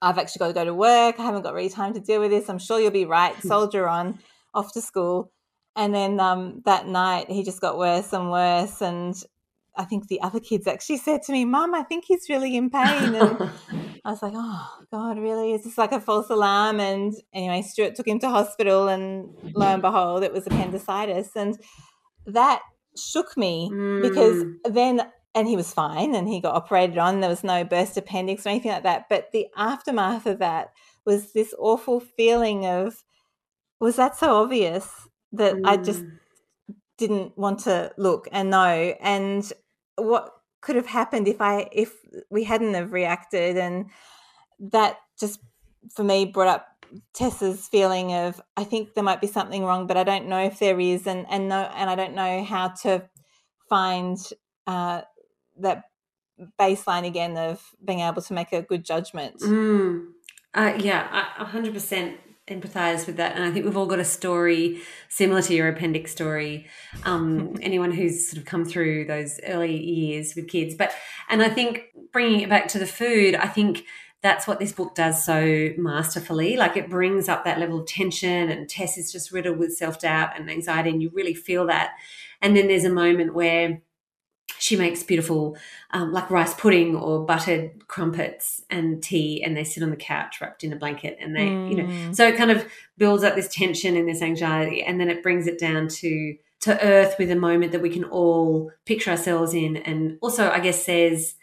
I've 0.01 0.17
actually 0.17 0.39
got 0.39 0.47
to 0.47 0.53
go 0.53 0.65
to 0.65 0.73
work. 0.73 1.19
I 1.19 1.23
haven't 1.23 1.43
got 1.43 1.53
really 1.53 1.69
time 1.69 1.93
to 1.93 2.01
deal 2.01 2.19
with 2.19 2.31
this. 2.31 2.49
I'm 2.49 2.59
sure 2.59 2.79
you'll 2.79 2.91
be 2.91 3.05
right. 3.05 3.35
Hmm. 3.35 3.47
Soldier 3.47 3.87
on, 3.87 4.19
off 4.53 4.73
to 4.73 4.81
school." 4.81 5.31
And 5.77 5.93
then 5.93 6.19
um, 6.21 6.61
that 6.65 6.87
night, 6.87 7.29
he 7.29 7.43
just 7.43 7.59
got 7.61 7.77
worse 7.77 8.13
and 8.13 8.31
worse, 8.31 8.81
and 8.81 9.15
I 9.77 9.85
think 9.85 10.07
the 10.07 10.21
other 10.21 10.39
kids 10.39 10.67
actually 10.67 10.97
said 10.97 11.21
to 11.23 11.31
me, 11.31 11.45
Mum, 11.45 11.73
I 11.73 11.83
think 11.83 12.05
he's 12.05 12.29
really 12.29 12.55
in 12.55 12.69
pain. 12.69 13.15
And 13.15 13.49
I 14.05 14.11
was 14.11 14.21
like, 14.21 14.33
oh, 14.35 14.69
God, 14.91 15.17
really? 15.17 15.53
Is 15.53 15.63
this 15.63 15.77
like 15.77 15.91
a 15.91 15.99
false 15.99 16.29
alarm? 16.29 16.79
And 16.79 17.13
anyway, 17.33 17.61
Stuart 17.63 17.95
took 17.95 18.07
him 18.07 18.19
to 18.19 18.29
hospital, 18.29 18.87
and 18.87 19.29
lo 19.55 19.65
and 19.65 19.81
behold, 19.81 20.23
it 20.23 20.31
was 20.31 20.45
appendicitis. 20.45 21.29
And 21.35 21.57
that 22.27 22.61
shook 22.97 23.35
me 23.35 23.69
mm. 23.71 24.01
because 24.01 24.45
then, 24.63 25.01
and 25.33 25.47
he 25.47 25.55
was 25.55 25.73
fine 25.73 26.15
and 26.15 26.27
he 26.27 26.39
got 26.39 26.55
operated 26.55 26.97
on. 26.97 27.19
There 27.19 27.29
was 27.29 27.43
no 27.43 27.63
burst 27.63 27.97
appendix 27.97 28.45
or 28.45 28.49
anything 28.49 28.71
like 28.71 28.83
that. 28.83 29.05
But 29.09 29.31
the 29.33 29.47
aftermath 29.57 30.25
of 30.25 30.39
that 30.39 30.69
was 31.05 31.33
this 31.33 31.53
awful 31.57 31.99
feeling 31.99 32.65
of, 32.65 33.03
was 33.79 33.97
that 33.97 34.17
so 34.17 34.35
obvious 34.35 34.89
that 35.33 35.55
mm. 35.55 35.61
I 35.65 35.77
just 35.77 36.03
mm. 36.03 36.11
didn't 36.97 37.37
want 37.37 37.59
to 37.61 37.91
look 37.97 38.27
and 38.31 38.49
know? 38.49 38.95
And 39.01 39.51
what 39.97 40.31
could 40.61 40.75
have 40.75 40.87
happened 40.87 41.27
if 41.27 41.41
I 41.41 41.69
if 41.71 41.93
we 42.29 42.43
hadn't 42.43 42.73
have 42.73 42.91
reacted 42.91 43.57
and 43.57 43.89
that 44.59 44.97
just 45.19 45.39
for 45.93 46.03
me 46.03 46.25
brought 46.25 46.47
up 46.47 46.75
Tessa's 47.13 47.67
feeling 47.67 48.13
of 48.13 48.41
I 48.57 48.63
think 48.63 48.93
there 48.93 49.03
might 49.03 49.21
be 49.21 49.27
something 49.27 49.63
wrong, 49.63 49.87
but 49.87 49.97
I 49.97 50.03
don't 50.03 50.27
know 50.27 50.43
if 50.43 50.59
there 50.59 50.79
is, 50.79 51.07
and 51.07 51.25
and 51.29 51.49
no, 51.49 51.69
and 51.75 51.89
I 51.89 51.95
don't 51.95 52.15
know 52.15 52.43
how 52.43 52.69
to 52.83 53.03
find 53.69 54.17
uh, 54.67 55.01
that 55.59 55.83
baseline 56.59 57.05
again 57.05 57.37
of 57.37 57.61
being 57.83 58.01
able 58.01 58.21
to 58.21 58.33
make 58.33 58.53
a 58.53 58.61
good 58.61 58.85
judgment. 58.85 59.39
Mm. 59.39 60.07
Uh, 60.53 60.73
yeah, 60.77 61.07
hundred 61.45 61.73
percent 61.73 62.17
empathize 62.47 63.07
with 63.07 63.17
that. 63.17 63.35
And 63.35 63.43
i 63.43 63.51
think 63.51 63.65
we've 63.65 63.77
all 63.77 63.87
got 63.87 63.99
a 63.99 64.05
story 64.05 64.81
similar 65.09 65.41
to 65.41 65.53
your 65.55 65.67
appendix 65.67 66.11
story 66.11 66.67
um, 67.03 67.55
anyone 67.61 67.91
who's 67.91 68.29
sort 68.29 68.37
of 68.37 68.45
come 68.45 68.65
through 68.65 69.05
those 69.05 69.39
early 69.47 69.75
years 69.75 70.35
with 70.35 70.47
kids. 70.47 70.75
But 70.75 70.93
and 71.29 71.41
i 71.41 71.49
think 71.49 71.85
bringing 72.11 72.41
it 72.41 72.49
back 72.49 72.67
to 72.69 72.79
the 72.79 72.85
food 72.85 73.35
i 73.35 73.47
think 73.47 73.83
that's 74.25 74.47
what 74.47 74.57
this 74.57 74.71
book 74.71 74.95
does 74.95 75.23
so 75.23 75.69
masterfully. 75.77 76.57
Like 76.57 76.75
it 76.75 76.89
brings 76.89 77.29
up 77.29 77.45
that 77.45 77.59
level 77.59 77.81
of 77.81 77.85
tension 77.85 78.49
and 78.49 78.67
tess 78.67 78.97
is 78.97 79.11
just 79.11 79.31
riddled 79.31 79.59
with 79.59 79.77
self-doubt 79.77 80.31
and 80.35 80.49
anxiety 80.49 80.89
and 80.89 80.99
you 80.99 81.11
really 81.13 81.35
feel 81.35 81.67
that. 81.67 81.91
And 82.41 82.57
then 82.57 82.67
there's 82.67 82.85
a 82.85 82.89
moment 82.89 83.35
where 83.35 83.83
she 84.59 84.75
makes 84.75 85.03
beautiful 85.03 85.57
um, 85.91 86.11
like 86.11 86.29
rice 86.29 86.53
pudding 86.53 86.95
or 86.95 87.25
buttered 87.25 87.87
crumpets 87.87 88.61
and 88.69 89.01
tea 89.01 89.43
and 89.43 89.55
they 89.55 89.63
sit 89.63 89.83
on 89.83 89.89
the 89.89 89.95
couch 89.95 90.39
wrapped 90.41 90.63
in 90.63 90.73
a 90.73 90.75
blanket 90.75 91.17
and 91.19 91.35
they 91.35 91.47
mm. 91.47 91.69
you 91.69 91.77
know 91.77 91.83
mm. 91.83 92.15
so 92.15 92.27
it 92.27 92.37
kind 92.37 92.51
of 92.51 92.65
builds 92.97 93.23
up 93.23 93.35
this 93.35 93.53
tension 93.53 93.95
and 93.95 94.07
this 94.07 94.21
anxiety 94.21 94.83
and 94.83 94.99
then 94.99 95.09
it 95.09 95.23
brings 95.23 95.47
it 95.47 95.59
down 95.59 95.87
to 95.87 96.35
to 96.61 96.83
earth 96.83 97.15
with 97.19 97.29
a 97.31 97.35
moment 97.35 97.71
that 97.71 97.81
we 97.81 97.89
can 97.89 98.05
all 98.05 98.71
picture 98.85 99.11
ourselves 99.11 99.53
in 99.53 99.77
and 99.77 100.17
also 100.21 100.49
i 100.49 100.59
guess 100.59 100.83
says 100.83 101.35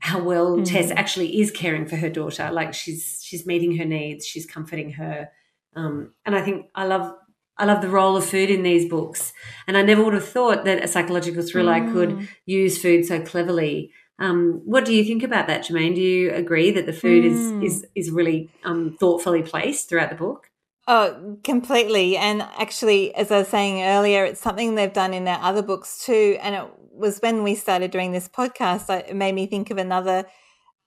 how 0.00 0.22
well 0.22 0.58
mm. 0.58 0.64
tess 0.64 0.90
actually 0.92 1.40
is 1.40 1.50
caring 1.50 1.86
for 1.86 1.96
her 1.96 2.10
daughter 2.10 2.50
like 2.52 2.72
she's 2.72 3.20
she's 3.22 3.46
meeting 3.46 3.76
her 3.76 3.84
needs 3.84 4.26
she's 4.26 4.46
comforting 4.46 4.92
her 4.92 5.28
um, 5.76 6.12
and 6.24 6.34
i 6.34 6.42
think 6.42 6.66
i 6.74 6.84
love 6.84 7.14
I 7.58 7.64
love 7.64 7.80
the 7.82 7.88
role 7.88 8.16
of 8.16 8.24
food 8.24 8.50
in 8.50 8.62
these 8.62 8.88
books. 8.88 9.32
And 9.66 9.76
I 9.76 9.82
never 9.82 10.04
would 10.04 10.14
have 10.14 10.28
thought 10.28 10.64
that 10.64 10.82
a 10.82 10.88
psychological 10.88 11.42
thriller 11.42 11.74
mm. 11.74 11.92
could 11.92 12.28
use 12.46 12.80
food 12.80 13.04
so 13.04 13.20
cleverly. 13.20 13.92
Um, 14.20 14.62
what 14.64 14.84
do 14.84 14.94
you 14.94 15.04
think 15.04 15.22
about 15.22 15.46
that, 15.48 15.64
Germaine? 15.64 15.94
Do 15.94 16.00
you 16.00 16.32
agree 16.32 16.70
that 16.70 16.86
the 16.86 16.92
food 16.92 17.24
mm. 17.24 17.64
is, 17.64 17.72
is, 17.72 17.86
is 17.94 18.10
really 18.10 18.50
um, 18.64 18.96
thoughtfully 18.98 19.42
placed 19.42 19.88
throughout 19.88 20.10
the 20.10 20.16
book? 20.16 20.50
Oh, 20.86 21.38
completely. 21.44 22.16
And 22.16 22.42
actually, 22.42 23.14
as 23.14 23.30
I 23.30 23.40
was 23.40 23.48
saying 23.48 23.82
earlier, 23.82 24.24
it's 24.24 24.40
something 24.40 24.74
they've 24.74 24.92
done 24.92 25.12
in 25.12 25.24
their 25.24 25.38
other 25.40 25.62
books 25.62 26.04
too. 26.04 26.38
And 26.40 26.54
it 26.54 26.64
was 26.92 27.18
when 27.18 27.42
we 27.42 27.54
started 27.54 27.90
doing 27.90 28.12
this 28.12 28.28
podcast, 28.28 28.88
it 28.88 29.14
made 29.14 29.34
me 29.34 29.46
think 29.46 29.70
of 29.70 29.78
another 29.78 30.24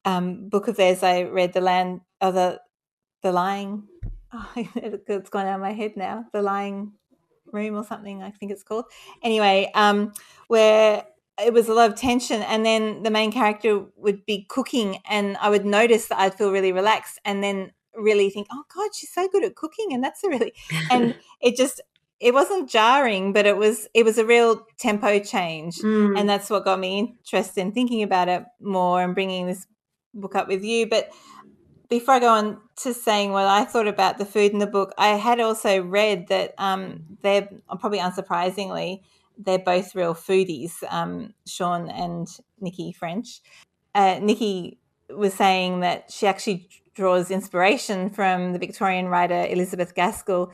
um, 0.04 0.50
book 0.50 0.68
of 0.68 0.78
theirs 0.78 1.04
I 1.04 1.24
read, 1.24 1.54
The 1.54 1.62
Land, 1.62 2.02
of 2.20 2.34
the, 2.34 2.62
the 3.22 3.32
Lying 3.32 3.88
oh, 4.34 4.52
it's 4.56 5.30
gone 5.30 5.46
out 5.46 5.56
of 5.56 5.62
my 5.62 5.74
head 5.74 5.98
now. 5.98 6.26
The 6.32 6.41
Lying 6.41 6.94
Room 7.52 7.76
or 7.76 7.84
something, 7.84 8.24
I 8.24 8.32
think 8.32 8.52
it's 8.52 8.63
called. 8.63 8.86
Anyway, 9.24 9.70
um, 9.76 10.13
where 10.48 11.06
it 11.44 11.54
was 11.54 11.67
a 11.67 11.74
lot 11.74 11.89
of 11.89 11.98
tension, 11.98 12.41
and 12.44 12.65
then 12.65 13.04
the 13.04 13.12
main 13.12 13.32
character 13.32 13.86
would 13.98 14.26
be 14.26 14.46
cooking, 14.50 15.00
and 15.10 15.38
I 15.38 15.50
would 15.50 15.65
notice 15.65 16.08
that 16.08 16.20
I'd 16.20 16.36
feel 16.36 16.52
really 16.52 16.72
relaxed, 16.72 17.20
and 17.26 17.44
then 17.44 17.72
really 17.96 18.30
think, 18.30 18.48
"Oh 18.52 18.63
God, 18.74 18.91
she's 18.94 19.12
so 19.12 19.28
good 19.28 19.44
at 19.44 19.56
cooking," 19.56 19.94
and 19.94 20.04
that's 20.04 20.24
a 20.24 20.30
really, 20.30 20.54
and 20.91 21.15
it 21.41 21.56
just 21.56 21.82
it 22.20 22.34
wasn't 22.34 22.70
jarring, 22.70 23.34
but 23.34 23.46
it 23.46 23.58
was 23.58 23.88
it 23.94 24.06
was 24.06 24.17
a 24.17 24.26
real 24.26 24.65
tempo 24.78 25.20
change, 25.20 25.78
mm. 25.78 26.17
and 26.17 26.30
that's 26.30 26.50
what 26.50 26.65
got 26.65 26.80
me 26.80 27.00
interested 27.00 27.62
in 27.62 27.72
thinking 27.72 28.04
about 28.04 28.30
it 28.30 28.44
more 28.62 29.02
and 29.02 29.15
bringing 29.15 29.48
this 29.48 29.65
book 30.13 30.36
up 30.36 30.48
with 30.48 30.63
you. 30.63 30.88
But 30.88 31.10
before 31.91 32.15
I 32.15 32.19
go 32.19 32.30
on 32.30 32.60
to 32.77 32.95
saying 32.95 33.32
what 33.34 33.45
I 33.45 33.65
thought 33.65 33.88
about 33.88 34.17
the 34.17 34.25
food 34.25 34.51
in 34.51 34.58
the 34.58 34.65
book, 34.65 34.95
I 34.97 35.10
had 35.10 35.39
also 35.39 35.84
read 35.84 36.30
that 36.30 36.56
um, 36.58 37.04
they're 37.21 37.47
probably 37.80 37.99
unsurprisingly 37.99 39.01
they're 39.38 39.60
both 39.60 39.95
real 39.95 40.13
foodies, 40.13 40.71
um, 40.89 41.34
Sean 41.45 41.89
and 41.89 42.27
Nicci 42.62 42.95
French. 42.95 43.41
Uh, 43.93 44.15
Nicci 44.15 44.77
was 45.10 45.34
saying 45.34 45.82
that 45.82 46.12
she 46.12 46.27
actually 46.27 46.69
draws 46.93 47.32
inspiration 47.32 48.10
from 48.10 48.54
the 48.54 48.60
Victorian 48.60 49.08
writer 49.08 49.45
Elizabeth 49.49 49.95
Gaskell 49.95 50.51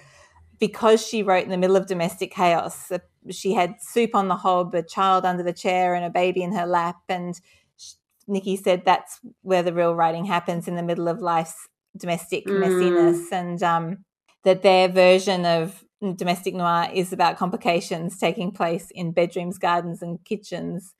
because 0.59 1.05
she 1.05 1.21
wrote 1.21 1.43
in 1.43 1.51
the 1.51 1.57
middle 1.57 1.75
of 1.75 1.87
domestic 1.87 2.31
chaos. 2.33 2.91
She 3.29 3.53
had 3.53 3.75
soup 3.81 4.15
on 4.15 4.27
the 4.27 4.35
hob, 4.35 4.73
a 4.73 4.81
child 4.81 5.25
under 5.25 5.43
the 5.43 5.53
chair, 5.53 5.93
and 5.93 6.05
a 6.05 6.09
baby 6.09 6.41
in 6.41 6.53
her 6.53 6.65
lap, 6.65 6.97
and 7.09 7.39
Nicci 8.29 8.61
said 8.61 8.83
that's 8.83 9.19
where 9.41 9.63
the 9.63 9.73
real 9.73 9.95
writing 9.95 10.25
happens 10.25 10.67
in 10.67 10.75
the 10.75 10.83
middle 10.83 11.07
of 11.07 11.19
life's 11.19 11.55
domestic 11.95 12.45
mm. 12.45 12.63
messiness, 12.63 13.31
and 13.31 13.63
um, 13.63 14.05
that 14.43 14.63
their 14.63 14.87
version 14.87 15.45
of 15.45 15.83
domestic 16.15 16.53
noir 16.53 16.89
is 16.93 17.11
about 17.11 17.37
complications 17.37 18.17
taking 18.17 18.51
place 18.51 18.87
in 18.91 19.11
bedrooms, 19.11 19.57
gardens, 19.57 20.01
and 20.01 20.23
kitchens. 20.25 20.93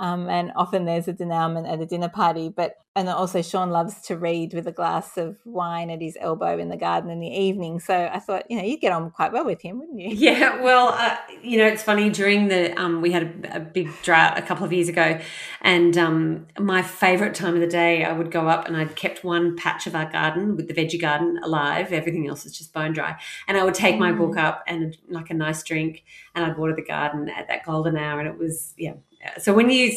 Um, 0.00 0.28
and 0.28 0.52
often 0.56 0.84
there's 0.84 1.08
a 1.08 1.12
denouement 1.12 1.66
at 1.66 1.80
a 1.80 1.86
dinner 1.86 2.08
party. 2.08 2.48
But 2.48 2.76
and 2.98 3.08
also 3.08 3.42
Sean 3.42 3.70
loves 3.70 4.00
to 4.02 4.16
read 4.16 4.52
with 4.52 4.66
a 4.66 4.72
glass 4.72 5.16
of 5.16 5.36
wine 5.44 5.88
at 5.88 6.00
his 6.00 6.18
elbow 6.20 6.58
in 6.58 6.68
the 6.68 6.76
garden 6.76 7.10
in 7.10 7.20
the 7.20 7.28
evening. 7.28 7.78
So 7.78 8.10
I 8.12 8.18
thought, 8.18 8.50
you 8.50 8.56
know, 8.58 8.64
you'd 8.64 8.80
get 8.80 8.90
on 8.92 9.12
quite 9.12 9.32
well 9.32 9.44
with 9.44 9.60
him, 9.60 9.78
wouldn't 9.78 10.00
you? 10.00 10.08
Yeah. 10.10 10.60
Well, 10.60 10.88
uh, 10.88 11.16
you 11.42 11.58
know, 11.58 11.66
it's 11.66 11.82
funny 11.82 12.10
during 12.10 12.48
the 12.48 12.76
um, 12.78 13.00
we 13.00 13.12
had 13.12 13.22
a, 13.22 13.56
a, 13.56 13.60
big 13.60 13.88
drought 14.02 14.36
a 14.36 14.42
couple 14.42 14.64
of 14.64 14.72
years 14.72 14.88
ago, 14.88 15.20
and 15.60 15.96
um, 15.96 16.46
my 16.58 16.82
favourite 16.82 17.34
time 17.34 17.54
of 17.54 17.60
the 17.60 17.68
day, 17.68 18.04
I 18.04 18.12
would 18.12 18.32
go 18.32 18.48
up 18.48 18.66
and 18.66 18.76
I'd 18.76 18.96
kept 18.96 19.22
one 19.22 19.54
patch 19.56 19.86
of 19.86 19.94
our 19.94 20.10
garden 20.10 20.56
with 20.56 20.66
the 20.66 20.74
veggie 20.74 21.00
garden 21.00 21.38
alive. 21.44 21.92
Everything 21.92 22.26
else 22.26 22.44
is 22.44 22.58
just 22.58 22.72
bone 22.72 22.92
dry, 22.92 23.16
and 23.46 23.56
I 23.56 23.64
would 23.64 23.74
take 23.74 23.94
mm. 23.94 24.00
my 24.00 24.12
book 24.12 24.34
mm. 24.34 24.42
up 24.42 24.64
and 24.66 24.96
like 25.08 25.30
a 25.30 25.34
nice 25.34 25.62
drink, 25.62 26.04
and 26.34 26.44
I'd 26.44 26.58
water 26.58 26.74
the 26.74 26.82
garden 26.82 27.28
at 27.28 27.46
that 27.46 27.64
golden 27.64 27.96
hour, 27.96 28.18
and 28.18 28.28
it 28.28 28.38
was 28.38 28.74
yeah 28.76 28.94
so 29.38 29.52
when 29.52 29.70
you 29.70 29.92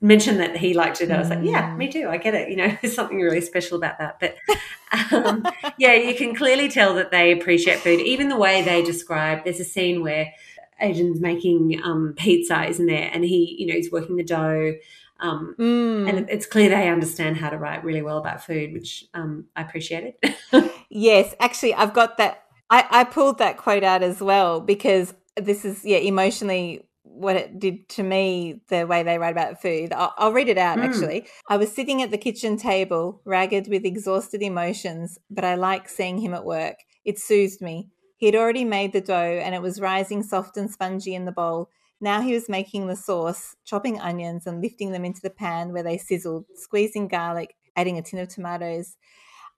mentioned 0.00 0.40
that 0.40 0.56
he 0.56 0.74
liked 0.74 1.00
it, 1.00 1.10
I 1.10 1.18
was 1.18 1.30
like, 1.30 1.40
yeah, 1.42 1.74
me 1.76 1.90
too. 1.90 2.08
I 2.08 2.16
get 2.16 2.34
it. 2.34 2.48
You 2.48 2.56
know, 2.56 2.76
there's 2.82 2.94
something 2.94 3.20
really 3.20 3.40
special 3.40 3.76
about 3.76 3.98
that. 3.98 4.20
But 4.20 4.36
um, 5.12 5.46
yeah, 5.78 5.94
you 5.94 6.14
can 6.14 6.34
clearly 6.34 6.68
tell 6.68 6.94
that 6.94 7.10
they 7.10 7.32
appreciate 7.32 7.78
food. 7.78 8.00
Even 8.00 8.28
the 8.28 8.36
way 8.36 8.62
they 8.62 8.82
describe, 8.82 9.44
there's 9.44 9.60
a 9.60 9.64
scene 9.64 10.02
where 10.02 10.32
Aidan's 10.80 11.20
making 11.20 11.80
um, 11.84 12.14
pizza, 12.16 12.64
isn't 12.64 12.86
there? 12.86 13.10
And 13.12 13.24
he, 13.24 13.56
you 13.58 13.66
know, 13.66 13.74
he's 13.74 13.92
working 13.92 14.16
the 14.16 14.24
dough. 14.24 14.74
Um, 15.20 15.54
mm. 15.56 16.08
And 16.08 16.28
it's 16.28 16.46
clear 16.46 16.68
they 16.68 16.88
understand 16.88 17.36
how 17.36 17.50
to 17.50 17.56
write 17.56 17.84
really 17.84 18.02
well 18.02 18.18
about 18.18 18.44
food, 18.44 18.72
which 18.72 19.04
um, 19.14 19.46
I 19.54 19.62
appreciated. 19.62 20.14
yes, 20.90 21.34
actually, 21.38 21.74
I've 21.74 21.94
got 21.94 22.16
that. 22.16 22.42
I, 22.70 22.86
I 22.90 23.04
pulled 23.04 23.38
that 23.38 23.56
quote 23.56 23.84
out 23.84 24.02
as 24.02 24.20
well 24.20 24.60
because 24.60 25.14
this 25.36 25.64
is, 25.64 25.84
yeah, 25.84 25.98
emotionally 25.98 26.84
what 27.14 27.36
it 27.36 27.58
did 27.58 27.88
to 27.90 28.02
me, 28.02 28.60
the 28.68 28.86
way 28.86 29.02
they 29.02 29.18
write 29.18 29.32
about 29.32 29.60
food. 29.60 29.92
I'll, 29.92 30.14
I'll 30.16 30.32
read 30.32 30.48
it 30.48 30.58
out 30.58 30.78
mm. 30.78 30.84
actually. 30.84 31.26
I 31.48 31.56
was 31.56 31.72
sitting 31.72 32.02
at 32.02 32.10
the 32.10 32.18
kitchen 32.18 32.56
table, 32.56 33.20
ragged 33.24 33.68
with 33.68 33.84
exhausted 33.84 34.42
emotions, 34.42 35.18
but 35.30 35.44
I 35.44 35.54
like 35.54 35.88
seeing 35.88 36.18
him 36.18 36.34
at 36.34 36.44
work. 36.44 36.76
It 37.04 37.18
soothed 37.18 37.60
me. 37.60 37.88
He 38.16 38.26
had 38.26 38.34
already 38.34 38.64
made 38.64 38.92
the 38.92 39.00
dough 39.00 39.14
and 39.14 39.54
it 39.54 39.62
was 39.62 39.80
rising 39.80 40.22
soft 40.22 40.56
and 40.56 40.70
spongy 40.70 41.14
in 41.14 41.24
the 41.24 41.32
bowl. 41.32 41.68
Now 42.00 42.20
he 42.20 42.34
was 42.34 42.48
making 42.48 42.86
the 42.86 42.96
sauce, 42.96 43.54
chopping 43.64 44.00
onions 44.00 44.46
and 44.46 44.60
lifting 44.60 44.92
them 44.92 45.04
into 45.04 45.20
the 45.20 45.30
pan 45.30 45.72
where 45.72 45.82
they 45.82 45.98
sizzled, 45.98 46.46
squeezing 46.54 47.08
garlic, 47.08 47.54
adding 47.76 47.98
a 47.98 48.02
tin 48.02 48.18
of 48.18 48.28
tomatoes. 48.28 48.96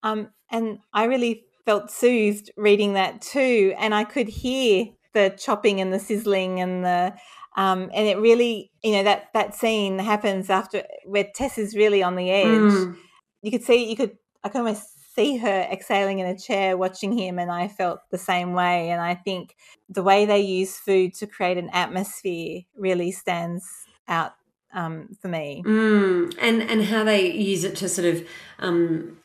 Um, 0.02 0.30
and 0.50 0.78
I 0.92 1.04
really 1.04 1.46
felt 1.64 1.90
soothed 1.90 2.50
reading 2.56 2.94
that 2.94 3.22
too. 3.22 3.74
And 3.78 3.94
I 3.94 4.04
could 4.04 4.28
hear 4.28 4.88
the 5.14 5.34
chopping 5.38 5.80
and 5.80 5.92
the 5.92 5.98
sizzling 5.98 6.60
and 6.60 6.84
the 6.84 7.14
um, 7.56 7.90
and 7.94 8.08
it 8.08 8.18
really, 8.18 8.70
you 8.82 8.92
know, 8.92 9.04
that 9.04 9.28
that 9.34 9.54
scene 9.54 9.98
happens 9.98 10.50
after 10.50 10.84
where 11.04 11.28
Tess 11.34 11.58
is 11.58 11.76
really 11.76 12.02
on 12.02 12.16
the 12.16 12.30
edge. 12.30 12.46
Mm. 12.46 12.96
You 13.42 13.50
could 13.50 13.62
see, 13.62 13.88
you 13.88 13.96
could, 13.96 14.16
I 14.42 14.48
could 14.48 14.58
almost 14.58 15.14
see 15.14 15.36
her 15.36 15.68
exhaling 15.70 16.18
in 16.18 16.26
a 16.26 16.36
chair 16.36 16.76
watching 16.76 17.16
him, 17.16 17.38
and 17.38 17.50
I 17.50 17.68
felt 17.68 18.00
the 18.10 18.18
same 18.18 18.54
way. 18.54 18.90
And 18.90 19.00
I 19.00 19.14
think 19.14 19.54
the 19.88 20.02
way 20.02 20.26
they 20.26 20.40
use 20.40 20.76
food 20.76 21.14
to 21.14 21.26
create 21.26 21.56
an 21.56 21.70
atmosphere 21.72 22.62
really 22.76 23.12
stands 23.12 23.64
out 24.08 24.32
um, 24.72 25.10
for 25.20 25.28
me. 25.28 25.62
Mm. 25.64 26.36
And 26.40 26.62
and 26.62 26.84
how 26.84 27.04
they 27.04 27.30
use 27.30 27.62
it 27.62 27.76
to 27.76 27.88
sort 27.88 28.08
of 28.08 28.26
um, 28.58 29.18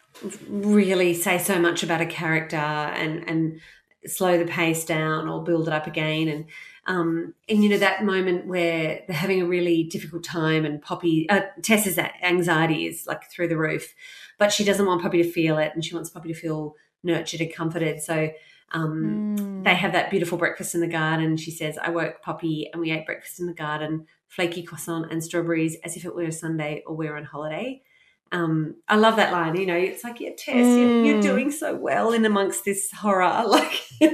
really 0.47 1.15
say 1.15 1.39
so 1.39 1.59
much 1.59 1.81
about 1.81 2.01
a 2.01 2.05
character 2.05 2.57
and 2.57 3.27
and 3.27 3.59
slow 4.05 4.37
the 4.37 4.45
pace 4.45 4.85
down 4.85 5.27
or 5.27 5.43
build 5.43 5.67
it 5.67 5.73
up 5.73 5.87
again 5.87 6.27
and 6.27 6.45
um, 6.89 7.35
and 7.47 7.63
you 7.63 7.69
know 7.69 7.77
that 7.77 8.03
moment 8.03 8.47
where 8.47 9.03
they're 9.07 9.15
having 9.15 9.41
a 9.41 9.45
really 9.45 9.83
difficult 9.83 10.23
time 10.23 10.65
and 10.65 10.81
Poppy 10.81 11.29
uh, 11.29 11.41
Tess's 11.61 11.99
anxiety 11.99 12.87
is 12.87 13.05
like 13.07 13.29
through 13.31 13.47
the 13.47 13.57
roof 13.57 13.93
but 14.39 14.51
she 14.51 14.63
doesn't 14.63 14.87
want 14.87 15.01
Poppy 15.01 15.21
to 15.21 15.31
feel 15.31 15.59
it 15.59 15.71
and 15.75 15.85
she 15.85 15.93
wants 15.93 16.09
Poppy 16.09 16.33
to 16.33 16.39
feel 16.39 16.75
nurtured 17.03 17.41
and 17.41 17.53
comforted 17.53 18.01
so 18.01 18.31
um, 18.71 19.35
mm. 19.37 19.63
they 19.63 19.75
have 19.75 19.93
that 19.93 20.09
beautiful 20.09 20.37
breakfast 20.37 20.73
in 20.73 20.81
the 20.81 20.87
garden 20.87 21.37
she 21.37 21.51
says 21.51 21.77
I 21.77 21.91
woke 21.91 22.23
Poppy 22.23 22.69
and 22.73 22.81
we 22.81 22.91
ate 22.91 23.05
breakfast 23.05 23.39
in 23.39 23.45
the 23.45 23.53
garden 23.53 24.07
flaky 24.27 24.63
croissant 24.63 25.11
and 25.11 25.23
strawberries 25.23 25.77
as 25.83 25.95
if 25.95 26.05
it 26.05 26.15
were 26.15 26.23
a 26.23 26.31
Sunday 26.31 26.81
or 26.87 26.95
we 26.95 27.07
we're 27.07 27.17
on 27.17 27.23
holiday 27.23 27.83
um, 28.31 28.75
I 28.87 28.95
love 28.97 29.15
that 29.15 29.31
line. 29.31 29.55
You 29.55 29.65
know, 29.65 29.75
it's 29.75 30.03
like, 30.03 30.19
yeah, 30.19 30.29
Tess, 30.37 30.53
mm. 30.53 30.77
you're, 30.77 31.05
you're, 31.05 31.17
mm. 31.17 31.23
doing 31.23 31.49
so 31.49 31.75
well 31.75 32.11
in 32.11 32.25
amongst 32.25 32.63
this 32.63 32.91
horror. 32.91 33.43
Like, 33.47 33.81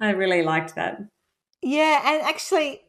I 0.00 0.10
really 0.10 0.42
liked 0.42 0.76
that. 0.76 1.00
Yeah, 1.62 2.02
and 2.04 2.22
actually, 2.22 2.82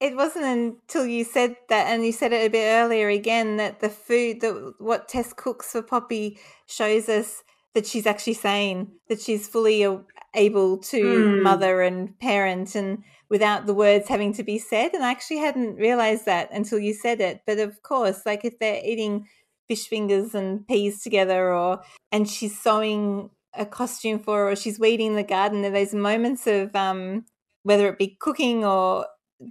it 0.00 0.16
wasn't 0.16 0.44
until 0.44 1.06
you 1.06 1.24
said 1.24 1.56
that, 1.68 1.86
and 1.86 2.04
you 2.04 2.12
said 2.12 2.32
it 2.32 2.46
a 2.46 2.50
bit 2.50 2.66
earlier 2.66 3.08
again, 3.08 3.56
that 3.56 3.80
the 3.80 3.88
food 3.88 4.40
that 4.40 4.74
what 4.78 5.08
Tess 5.08 5.32
cooks 5.32 5.72
for 5.72 5.82
Poppy 5.82 6.38
shows 6.66 7.08
us 7.08 7.42
that 7.74 7.86
she's 7.86 8.06
actually 8.06 8.34
sane, 8.34 8.92
that 9.08 9.20
she's 9.20 9.48
fully 9.48 9.86
able 10.34 10.78
to 10.78 11.02
mm. 11.02 11.42
mother 11.42 11.82
and 11.82 12.18
parent, 12.18 12.74
and 12.74 13.02
without 13.28 13.66
the 13.66 13.74
words 13.74 14.08
having 14.08 14.32
to 14.34 14.42
be 14.42 14.58
said. 14.58 14.92
And 14.94 15.04
I 15.04 15.10
actually 15.10 15.38
hadn't 15.38 15.76
realized 15.76 16.26
that 16.26 16.50
until 16.52 16.78
you 16.78 16.94
said 16.94 17.20
it. 17.20 17.42
But 17.46 17.58
of 17.58 17.82
course, 17.82 18.26
like 18.26 18.44
if 18.44 18.58
they're 18.58 18.80
eating 18.84 19.26
fish 19.68 19.88
fingers 19.88 20.34
and 20.34 20.66
peas 20.68 21.02
together 21.02 21.52
or 21.52 21.82
and 22.12 22.28
she's 22.28 22.58
sewing 22.60 23.30
a 23.54 23.64
costume 23.64 24.18
for 24.18 24.38
her 24.38 24.50
or 24.50 24.56
she's 24.56 24.78
weeding 24.78 25.14
the 25.14 25.22
garden 25.22 25.62
there 25.62 25.70
are 25.70 25.74
those 25.74 25.94
moments 25.94 26.46
of 26.46 26.74
um, 26.76 27.24
whether 27.64 27.88
it 27.88 27.98
be 27.98 28.16
cooking 28.20 28.64
or 28.64 29.06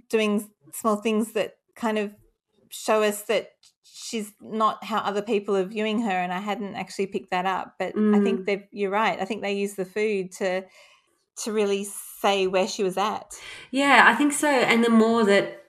doing 0.08 0.48
small 0.72 0.96
things 0.96 1.32
that 1.32 1.54
kind 1.76 1.98
of 1.98 2.12
show 2.70 3.02
us 3.02 3.22
that 3.22 3.50
she's 3.82 4.32
not 4.40 4.82
how 4.82 4.98
other 4.98 5.22
people 5.22 5.56
are 5.56 5.64
viewing 5.64 6.00
her 6.00 6.10
and 6.10 6.32
i 6.32 6.38
hadn't 6.38 6.74
actually 6.74 7.06
picked 7.06 7.30
that 7.30 7.46
up 7.46 7.74
but 7.78 7.94
mm. 7.94 8.16
i 8.16 8.22
think 8.22 8.46
mm. 8.46 8.62
you're 8.72 8.90
right 8.90 9.20
i 9.20 9.24
think 9.24 9.42
they 9.42 9.52
use 9.52 9.74
the 9.74 9.84
food 9.84 10.32
to 10.32 10.64
to 11.36 11.52
really 11.52 11.84
say 11.84 12.46
where 12.46 12.66
she 12.66 12.82
was 12.82 12.96
at 12.96 13.34
yeah 13.70 14.04
i 14.06 14.14
think 14.14 14.32
so 14.32 14.48
and 14.48 14.82
the 14.82 14.90
more 14.90 15.24
that 15.24 15.64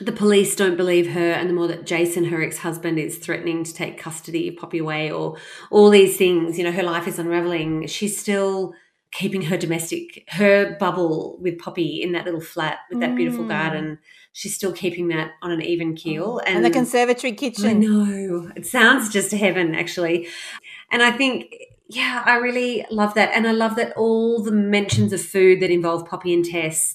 the 0.00 0.12
police 0.12 0.54
don't 0.54 0.76
believe 0.76 1.10
her, 1.10 1.32
and 1.32 1.48
the 1.48 1.54
more 1.54 1.66
that 1.66 1.86
Jason, 1.86 2.26
her 2.26 2.42
ex 2.42 2.58
husband, 2.58 2.98
is 2.98 3.18
threatening 3.18 3.64
to 3.64 3.74
take 3.74 3.98
custody 3.98 4.48
of 4.48 4.56
Poppy 4.56 4.78
away, 4.78 5.10
or 5.10 5.36
all 5.70 5.90
these 5.90 6.16
things, 6.16 6.58
you 6.58 6.64
know, 6.64 6.70
her 6.70 6.82
life 6.82 7.08
is 7.08 7.18
unraveling. 7.18 7.86
She's 7.86 8.16
still 8.16 8.74
keeping 9.10 9.42
her 9.42 9.56
domestic, 9.56 10.24
her 10.28 10.76
bubble 10.78 11.38
with 11.40 11.58
Poppy 11.58 12.02
in 12.02 12.12
that 12.12 12.24
little 12.24 12.40
flat 12.40 12.80
with 12.90 13.00
that 13.00 13.16
beautiful 13.16 13.44
mm. 13.44 13.48
garden. 13.48 13.98
She's 14.32 14.54
still 14.54 14.72
keeping 14.72 15.08
that 15.08 15.32
on 15.42 15.50
an 15.50 15.62
even 15.62 15.96
keel. 15.96 16.38
And, 16.40 16.56
and 16.56 16.64
the 16.64 16.70
conservatory 16.70 17.32
kitchen. 17.32 17.66
I 17.66 17.72
know. 17.72 18.52
It 18.54 18.66
sounds 18.66 19.08
just 19.08 19.32
heaven, 19.32 19.74
actually. 19.74 20.28
And 20.92 21.02
I 21.02 21.10
think 21.10 21.54
yeah, 21.88 22.22
I 22.26 22.36
really 22.36 22.84
love 22.90 23.14
that. 23.14 23.30
And 23.34 23.48
I 23.48 23.52
love 23.52 23.76
that 23.76 23.94
all 23.96 24.42
the 24.42 24.52
mentions 24.52 25.12
of 25.12 25.22
food 25.22 25.60
that 25.60 25.70
involve 25.70 26.06
Poppy 26.06 26.34
and 26.34 26.44
Tess 26.44 26.94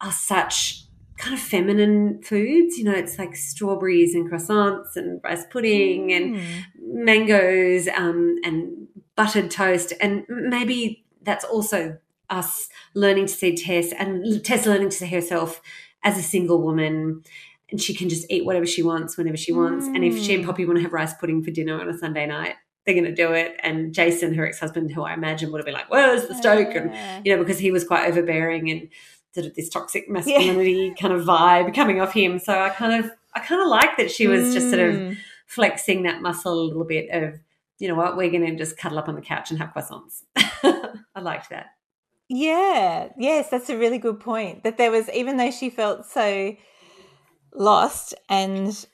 are 0.00 0.12
such 0.12 0.84
kind 1.16 1.34
of 1.34 1.40
feminine 1.40 2.20
foods. 2.20 2.76
You 2.76 2.84
know, 2.84 2.92
it's 2.92 3.16
like 3.16 3.36
strawberries 3.36 4.14
and 4.14 4.28
croissants 4.28 4.96
and 4.96 5.20
rice 5.22 5.44
pudding 5.50 6.08
mm. 6.08 6.16
and 6.16 6.64
mangoes 7.04 7.86
um, 7.96 8.36
and 8.44 8.88
buttered 9.14 9.52
toast. 9.52 9.92
And 10.00 10.24
maybe 10.28 11.03
that's 11.24 11.44
also 11.44 11.98
us 12.30 12.68
learning 12.94 13.26
to 13.26 13.32
see 13.32 13.56
Tess 13.56 13.92
and 13.92 14.44
Tess 14.44 14.66
learning 14.66 14.90
to 14.90 14.96
see 14.96 15.06
herself 15.06 15.60
as 16.02 16.18
a 16.18 16.22
single 16.22 16.62
woman. 16.62 17.22
And 17.70 17.80
she 17.80 17.94
can 17.94 18.08
just 18.08 18.30
eat 18.30 18.44
whatever 18.44 18.66
she 18.66 18.82
wants 18.82 19.16
whenever 19.16 19.36
she 19.36 19.52
wants. 19.52 19.86
Mm. 19.86 19.96
And 19.96 20.04
if 20.04 20.18
she 20.18 20.34
and. 20.34 20.44
Poppy 20.44 20.64
want 20.64 20.76
to 20.78 20.82
have 20.82 20.92
rice 20.92 21.14
pudding 21.14 21.42
for 21.42 21.50
dinner 21.50 21.80
on 21.80 21.88
a 21.88 21.96
Sunday 21.96 22.26
night, 22.26 22.54
they're 22.84 22.94
going 22.94 23.04
to 23.04 23.14
do 23.14 23.32
it. 23.32 23.56
And 23.62 23.92
Jason, 23.94 24.34
her 24.34 24.46
ex 24.46 24.60
husband, 24.60 24.92
who 24.92 25.02
I 25.02 25.14
imagine 25.14 25.50
would 25.50 25.58
have 25.58 25.64
been 25.64 25.74
like, 25.74 25.90
"Where's 25.90 26.28
the 26.28 26.34
stoke?" 26.34 26.74
And 26.74 26.94
you 27.26 27.34
know, 27.34 27.42
because 27.42 27.58
he 27.58 27.70
was 27.70 27.84
quite 27.84 28.06
overbearing 28.06 28.70
and 28.70 28.88
sort 29.34 29.46
of 29.46 29.54
this 29.54 29.68
toxic 29.68 30.08
masculinity 30.08 30.72
yeah. 30.72 30.94
kind 30.94 31.12
of 31.12 31.24
vibe 31.24 31.74
coming 31.74 32.00
off 32.00 32.12
him. 32.12 32.38
So 32.38 32.56
I 32.56 32.68
kind 32.70 33.04
of 33.04 33.10
I 33.34 33.40
kind 33.40 33.60
of 33.60 33.68
like 33.68 33.96
that 33.96 34.10
she 34.10 34.26
was 34.26 34.48
mm. 34.48 34.52
just 34.52 34.70
sort 34.70 34.80
of 34.80 34.94
mm. 34.94 35.16
flexing 35.46 36.04
that 36.04 36.22
muscle 36.22 36.52
a 36.52 36.62
little 36.62 36.84
bit 36.84 37.10
of, 37.10 37.40
you 37.78 37.88
know 37.88 37.96
what, 37.96 38.16
we're 38.16 38.30
going 38.30 38.46
to 38.46 38.56
just 38.56 38.76
cuddle 38.76 38.98
up 38.98 39.08
on 39.08 39.16
the 39.16 39.20
couch 39.20 39.50
and 39.50 39.58
have 39.58 39.72
croissants. 39.74 40.22
I 41.14 41.20
liked 41.20 41.50
that. 41.50 41.66
Yeah. 42.28 43.08
Yes, 43.18 43.50
that's 43.50 43.70
a 43.70 43.76
really 43.76 43.98
good 43.98 44.20
point. 44.20 44.64
That 44.64 44.78
there 44.78 44.90
was 44.90 45.08
even 45.10 45.36
though 45.36 45.50
she 45.50 45.70
felt 45.70 46.06
so 46.06 46.56
lost 47.54 48.14
and 48.28 48.86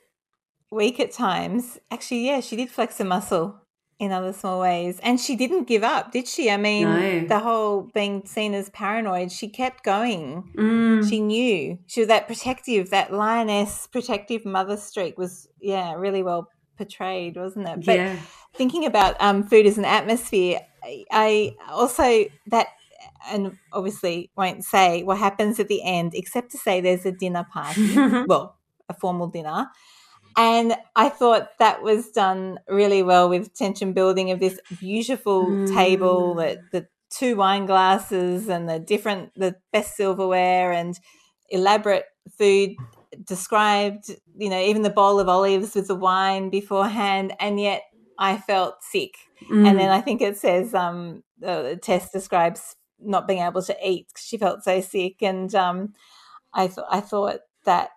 weak 0.71 1.01
at 1.01 1.13
times, 1.13 1.79
actually, 1.91 2.27
yeah, 2.27 2.41
she 2.41 2.57
did 2.57 2.71
flex 2.71 3.01
a 3.01 3.05
muscle 3.05 3.61
in 3.99 4.13
other 4.13 4.33
small 4.33 4.61
ways. 4.61 4.99
And 5.03 5.21
she 5.21 5.37
didn't 5.37 5.69
give 5.69 5.85
up, 5.85 6.11
did 6.11 6.27
she? 6.27 6.51
I 6.51 6.57
mean, 6.57 6.85
no. 6.85 7.27
the 7.27 7.39
whole 7.39 7.91
being 7.93 8.25
seen 8.25 8.55
as 8.55 8.71
paranoid, 8.71 9.31
she 9.31 9.49
kept 9.49 9.85
going. 9.85 10.51
Mm. 10.57 11.09
She 11.09 11.21
knew. 11.21 11.79
She 11.87 12.01
was 12.01 12.09
that 12.09 12.27
protective, 12.27 12.91
that 12.91 13.13
lioness 13.13 13.87
protective 13.87 14.47
mother 14.47 14.79
streak 14.79 15.19
was, 15.19 15.47
yeah, 15.61 15.93
really 15.95 16.23
well 16.23 16.49
portrayed, 16.81 17.37
wasn't 17.37 17.69
it? 17.69 17.85
But 17.85 17.97
yeah. 17.97 18.17
thinking 18.55 18.87
about 18.87 19.17
um, 19.21 19.47
food 19.47 19.67
as 19.67 19.77
an 19.79 19.85
atmosphere, 19.85 20.61
I 21.11 21.57
also, 21.69 22.25
that, 22.47 22.69
and 23.29 23.59
obviously 23.73 24.31
won't 24.37 24.65
say 24.65 25.03
what 25.03 25.19
happens 25.19 25.61
at 25.61 25.69
the 25.69 25.83
end, 25.83 26.13
except 26.15 26.53
to 26.53 26.59
say 26.59 26.81
there's 26.81 27.05
a 27.05 27.13
dinner 27.13 27.47
party. 27.53 27.95
well, 28.27 28.57
a 28.89 28.95
formal 28.95 29.29
dinner 29.29 29.69
and 30.37 30.77
I 30.97 31.09
thought 31.09 31.59
that 31.59 31.83
was 31.83 32.11
done 32.11 32.61
really 32.69 33.03
well 33.03 33.29
with 33.29 33.55
tension 33.55 33.93
building 33.93 34.31
of 34.31 34.41
this 34.41 34.61
beautiful 34.79 35.47
mm. 35.47 35.75
table 35.75 36.35
that 36.37 36.59
the 36.73 36.87
two 37.11 37.37
wine 37.37 37.67
glasses 37.67 38.49
and 38.49 38.69
the 38.69 38.79
different 38.79 39.35
the 39.35 39.57
best 39.73 39.97
silverware 39.97 40.73
and 40.73 40.99
elaborate 41.49 42.05
food 42.39 42.77
described, 43.25 44.11
you 44.37 44.49
know, 44.49 44.61
even 44.61 44.83
the 44.83 44.91
bowl 44.91 45.21
of 45.21 45.29
olives 45.29 45.75
with 45.75 45.89
the 45.89 45.95
wine 45.95 46.51
beforehand, 46.51 47.35
and 47.41 47.61
yet 47.61 47.83
I 48.19 48.37
felt 48.37 48.83
sick. 48.83 49.15
Mm. 49.51 49.69
And 49.69 49.79
then 49.79 49.89
mm. 49.89 49.97
I 49.97 50.01
think 50.01 50.21
it 50.21 50.37
says 50.37 50.75
um, 50.75 51.23
the 51.39 51.79
Tess 51.83 52.11
describes 52.11 52.77
not 52.99 53.27
being 53.27 53.43
able 53.43 53.63
to 53.63 53.77
eat. 53.85 54.09
Because 54.09 54.25
she 54.25 54.39
felt 54.39 54.65
so 54.65 54.81
sick, 54.81 55.23
and 55.23 55.55
um, 55.55 55.95
I 56.53 56.69
thought 56.69 56.89
I 56.91 57.01
thought 57.01 57.41
that 57.65 57.91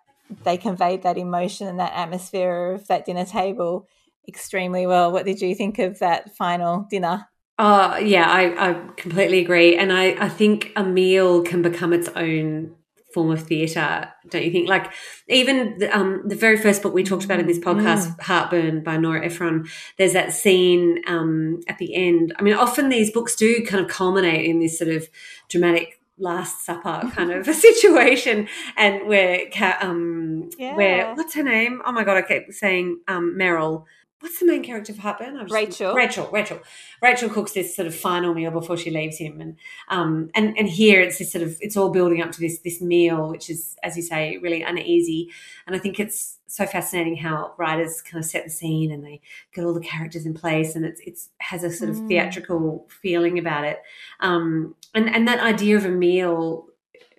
they 0.44 0.56
conveyed 0.56 1.02
that 1.02 1.18
emotion 1.18 1.68
and 1.68 1.78
that 1.78 1.92
atmosphere 1.94 2.72
of 2.72 2.86
that 2.88 3.04
dinner 3.04 3.24
table 3.24 3.86
extremely 4.26 4.86
well. 4.86 5.12
What 5.12 5.26
did 5.26 5.40
you 5.40 5.54
think 5.54 5.78
of 5.78 5.98
that 5.98 6.34
final 6.34 6.86
dinner? 6.90 7.28
Oh, 7.58 7.96
yeah, 7.98 8.28
I, 8.28 8.70
I 8.70 8.88
completely 8.96 9.38
agree. 9.38 9.76
And 9.76 9.92
I, 9.92 10.16
I 10.18 10.28
think 10.28 10.72
a 10.74 10.82
meal 10.82 11.42
can 11.42 11.62
become 11.62 11.92
its 11.92 12.08
own 12.16 12.74
form 13.14 13.30
of 13.30 13.42
theatre, 13.42 14.12
don't 14.28 14.44
you 14.44 14.50
think? 14.50 14.68
Like 14.68 14.92
even 15.28 15.78
the, 15.78 15.96
um, 15.96 16.22
the 16.26 16.34
very 16.36 16.58
first 16.58 16.82
book 16.82 16.92
we 16.92 17.04
talked 17.04 17.24
about 17.24 17.40
in 17.40 17.46
this 17.46 17.58
podcast, 17.58 18.08
mm. 18.08 18.20
Heartburn 18.20 18.82
by 18.82 18.96
Nora 18.98 19.24
Ephron, 19.24 19.66
there's 19.96 20.12
that 20.12 20.32
scene 20.32 21.00
um, 21.06 21.60
at 21.68 21.78
the 21.78 21.94
end. 21.94 22.34
I 22.38 22.42
mean, 22.42 22.54
often 22.54 22.88
these 22.88 23.10
books 23.10 23.36
do 23.36 23.64
kind 23.64 23.82
of 23.82 23.90
culminate 23.90 24.44
in 24.44 24.58
this 24.58 24.78
sort 24.78 24.90
of 24.90 25.08
dramatic 25.48 26.00
Last 26.16 26.64
Supper 26.64 27.10
kind 27.12 27.32
of 27.32 27.48
a 27.54 27.54
situation, 27.54 28.48
and 28.76 29.08
where 29.08 29.46
um 29.80 30.50
Yeah. 30.58 30.76
where 30.76 31.14
what's 31.14 31.34
her 31.34 31.42
name? 31.42 31.82
Oh 31.84 31.92
my 31.92 32.04
god, 32.04 32.16
I 32.16 32.22
kept 32.22 32.52
saying 32.54 33.00
um 33.08 33.36
Meryl. 33.38 33.84
What's 34.20 34.38
the 34.38 34.46
main 34.46 34.62
character 34.62 34.94
for 34.94 35.02
Heartburn? 35.02 35.38
Just- 35.40 35.52
Rachel. 35.52 35.94
Rachel. 35.94 36.30
Rachel. 36.32 36.60
Rachel 37.02 37.28
cooks 37.28 37.52
this 37.52 37.76
sort 37.76 37.86
of 37.86 37.94
final 37.94 38.32
meal 38.32 38.50
before 38.50 38.76
she 38.76 38.90
leaves 38.90 39.18
him, 39.18 39.40
and 39.40 39.56
um 39.88 40.30
and 40.34 40.56
and 40.56 40.68
here 40.68 41.00
it's 41.02 41.18
this 41.18 41.30
sort 41.32 41.42
of 41.42 41.56
it's 41.60 41.76
all 41.76 41.90
building 41.90 42.22
up 42.22 42.32
to 42.32 42.40
this 42.40 42.58
this 42.60 42.80
meal, 42.80 43.28
which 43.28 43.50
is 43.50 43.76
as 43.82 43.96
you 43.96 44.02
say 44.02 44.38
really 44.38 44.62
uneasy, 44.62 45.30
and 45.66 45.76
I 45.76 45.78
think 45.78 46.00
it's 46.00 46.38
so 46.46 46.64
fascinating 46.64 47.16
how 47.16 47.52
writers 47.58 48.00
kind 48.00 48.22
of 48.22 48.30
set 48.30 48.44
the 48.44 48.50
scene 48.50 48.92
and 48.92 49.04
they 49.04 49.20
get 49.52 49.64
all 49.64 49.74
the 49.74 49.80
characters 49.80 50.24
in 50.24 50.32
place, 50.32 50.74
and 50.74 50.84
it's 50.86 51.00
it's 51.04 51.28
has 51.38 51.62
a 51.64 51.70
sort 51.70 51.90
of 51.90 51.96
Mm. 51.96 52.08
theatrical 52.08 52.86
feeling 53.02 53.38
about 53.38 53.64
it, 53.64 53.80
um 54.20 54.74
and 54.94 55.08
and 55.14 55.28
that 55.28 55.40
idea 55.40 55.76
of 55.76 55.84
a 55.84 55.90
meal 55.90 56.66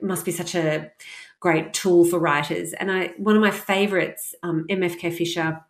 must 0.02 0.26
be 0.26 0.32
such 0.32 0.56
a 0.56 0.92
great 1.40 1.74
tool 1.74 2.04
for 2.06 2.18
writers. 2.18 2.74
And 2.74 2.92
I 2.92 3.08
one 3.18 3.36
of 3.36 3.42
my 3.42 3.52
favorites, 3.52 4.34
um, 4.42 4.66
MFK 4.70 5.12
Fisher, 5.14 5.62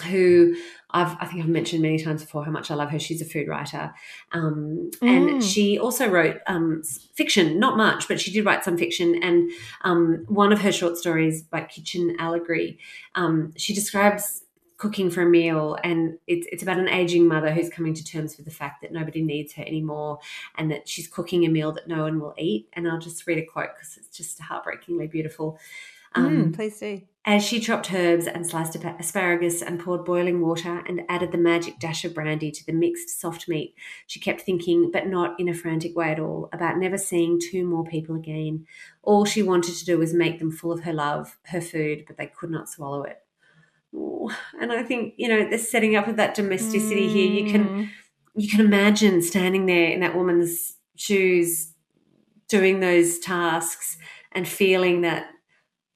who 0.00 0.56
I've 0.90 1.16
I 1.20 1.26
think 1.26 1.42
I've 1.42 1.48
mentioned 1.48 1.82
many 1.82 1.98
times 2.02 2.22
before 2.22 2.44
how 2.44 2.50
much 2.50 2.70
I 2.70 2.74
love 2.74 2.90
her. 2.90 2.98
She's 2.98 3.20
a 3.20 3.24
food 3.24 3.48
writer, 3.48 3.92
um, 4.32 4.90
and 5.02 5.28
Mm. 5.30 5.42
she 5.42 5.78
also 5.78 6.08
wrote 6.08 6.38
um, 6.46 6.82
fiction, 7.14 7.58
not 7.58 7.76
much, 7.76 8.08
but 8.08 8.20
she 8.20 8.30
did 8.30 8.44
write 8.44 8.64
some 8.64 8.78
fiction. 8.78 9.22
And 9.22 9.50
um, 9.82 10.24
one 10.28 10.52
of 10.52 10.60
her 10.62 10.72
short 10.72 10.96
stories, 10.96 11.42
by 11.42 11.62
Kitchen 11.62 12.16
Allegory, 12.18 12.78
um, 13.14 13.52
she 13.56 13.74
describes 13.74 14.44
cooking 14.78 15.10
for 15.10 15.22
a 15.22 15.26
meal 15.28 15.76
and 15.82 16.16
it's, 16.28 16.46
it's 16.52 16.62
about 16.62 16.78
an 16.78 16.86
aging 16.88 17.26
mother 17.26 17.50
who's 17.50 17.68
coming 17.68 17.92
to 17.92 18.04
terms 18.04 18.36
with 18.36 18.46
the 18.46 18.52
fact 18.52 18.80
that 18.80 18.92
nobody 18.92 19.20
needs 19.20 19.52
her 19.52 19.64
anymore 19.64 20.20
and 20.56 20.70
that 20.70 20.88
she's 20.88 21.08
cooking 21.08 21.44
a 21.44 21.48
meal 21.48 21.72
that 21.72 21.88
no 21.88 22.02
one 22.04 22.20
will 22.20 22.32
eat 22.38 22.68
and 22.74 22.86
i'll 22.86 22.96
just 23.00 23.26
read 23.26 23.38
a 23.38 23.44
quote 23.44 23.70
because 23.74 23.96
it's 23.96 24.16
just 24.16 24.38
heartbreakingly 24.38 25.08
beautiful 25.08 25.58
um, 26.14 26.52
Mm, 26.52 26.54
please 26.54 26.78
do. 26.78 27.02
As 27.28 27.44
she 27.44 27.60
chopped 27.60 27.92
herbs 27.92 28.26
and 28.26 28.46
sliced 28.46 28.74
asparagus 28.98 29.60
and 29.60 29.78
poured 29.78 30.02
boiling 30.02 30.40
water 30.40 30.82
and 30.88 31.02
added 31.10 31.30
the 31.30 31.36
magic 31.36 31.78
dash 31.78 32.02
of 32.06 32.14
brandy 32.14 32.50
to 32.50 32.64
the 32.64 32.72
mixed 32.72 33.20
soft 33.20 33.46
meat, 33.46 33.74
she 34.06 34.18
kept 34.18 34.40
thinking, 34.40 34.90
but 34.90 35.06
not 35.06 35.38
in 35.38 35.46
a 35.46 35.52
frantic 35.52 35.94
way 35.94 36.10
at 36.10 36.18
all, 36.18 36.48
about 36.54 36.78
never 36.78 36.96
seeing 36.96 37.38
two 37.38 37.66
more 37.66 37.84
people 37.84 38.16
again. 38.16 38.66
All 39.02 39.26
she 39.26 39.42
wanted 39.42 39.74
to 39.74 39.84
do 39.84 39.98
was 39.98 40.14
make 40.14 40.38
them 40.38 40.50
full 40.50 40.72
of 40.72 40.84
her 40.84 40.92
love, 40.94 41.36
her 41.42 41.60
food, 41.60 42.04
but 42.06 42.16
they 42.16 42.28
could 42.28 42.50
not 42.50 42.66
swallow 42.66 43.02
it. 43.02 43.18
Ooh, 43.94 44.30
And 44.58 44.72
I 44.72 44.82
think, 44.82 45.12
you 45.18 45.28
know, 45.28 45.50
the 45.50 45.58
setting 45.58 45.96
up 45.96 46.08
of 46.08 46.16
that 46.16 46.34
domesticity 46.34 47.08
here, 47.08 47.30
you 47.30 47.52
can 47.52 47.64
Mm. 47.68 47.88
you 48.36 48.48
can 48.48 48.60
imagine 48.60 49.20
standing 49.20 49.66
there 49.66 49.90
in 49.90 50.00
that 50.00 50.16
woman's 50.16 50.76
shoes 50.96 51.74
doing 52.48 52.80
those 52.80 53.18
tasks 53.18 53.98
and 54.32 54.48
feeling 54.48 55.02
that 55.02 55.26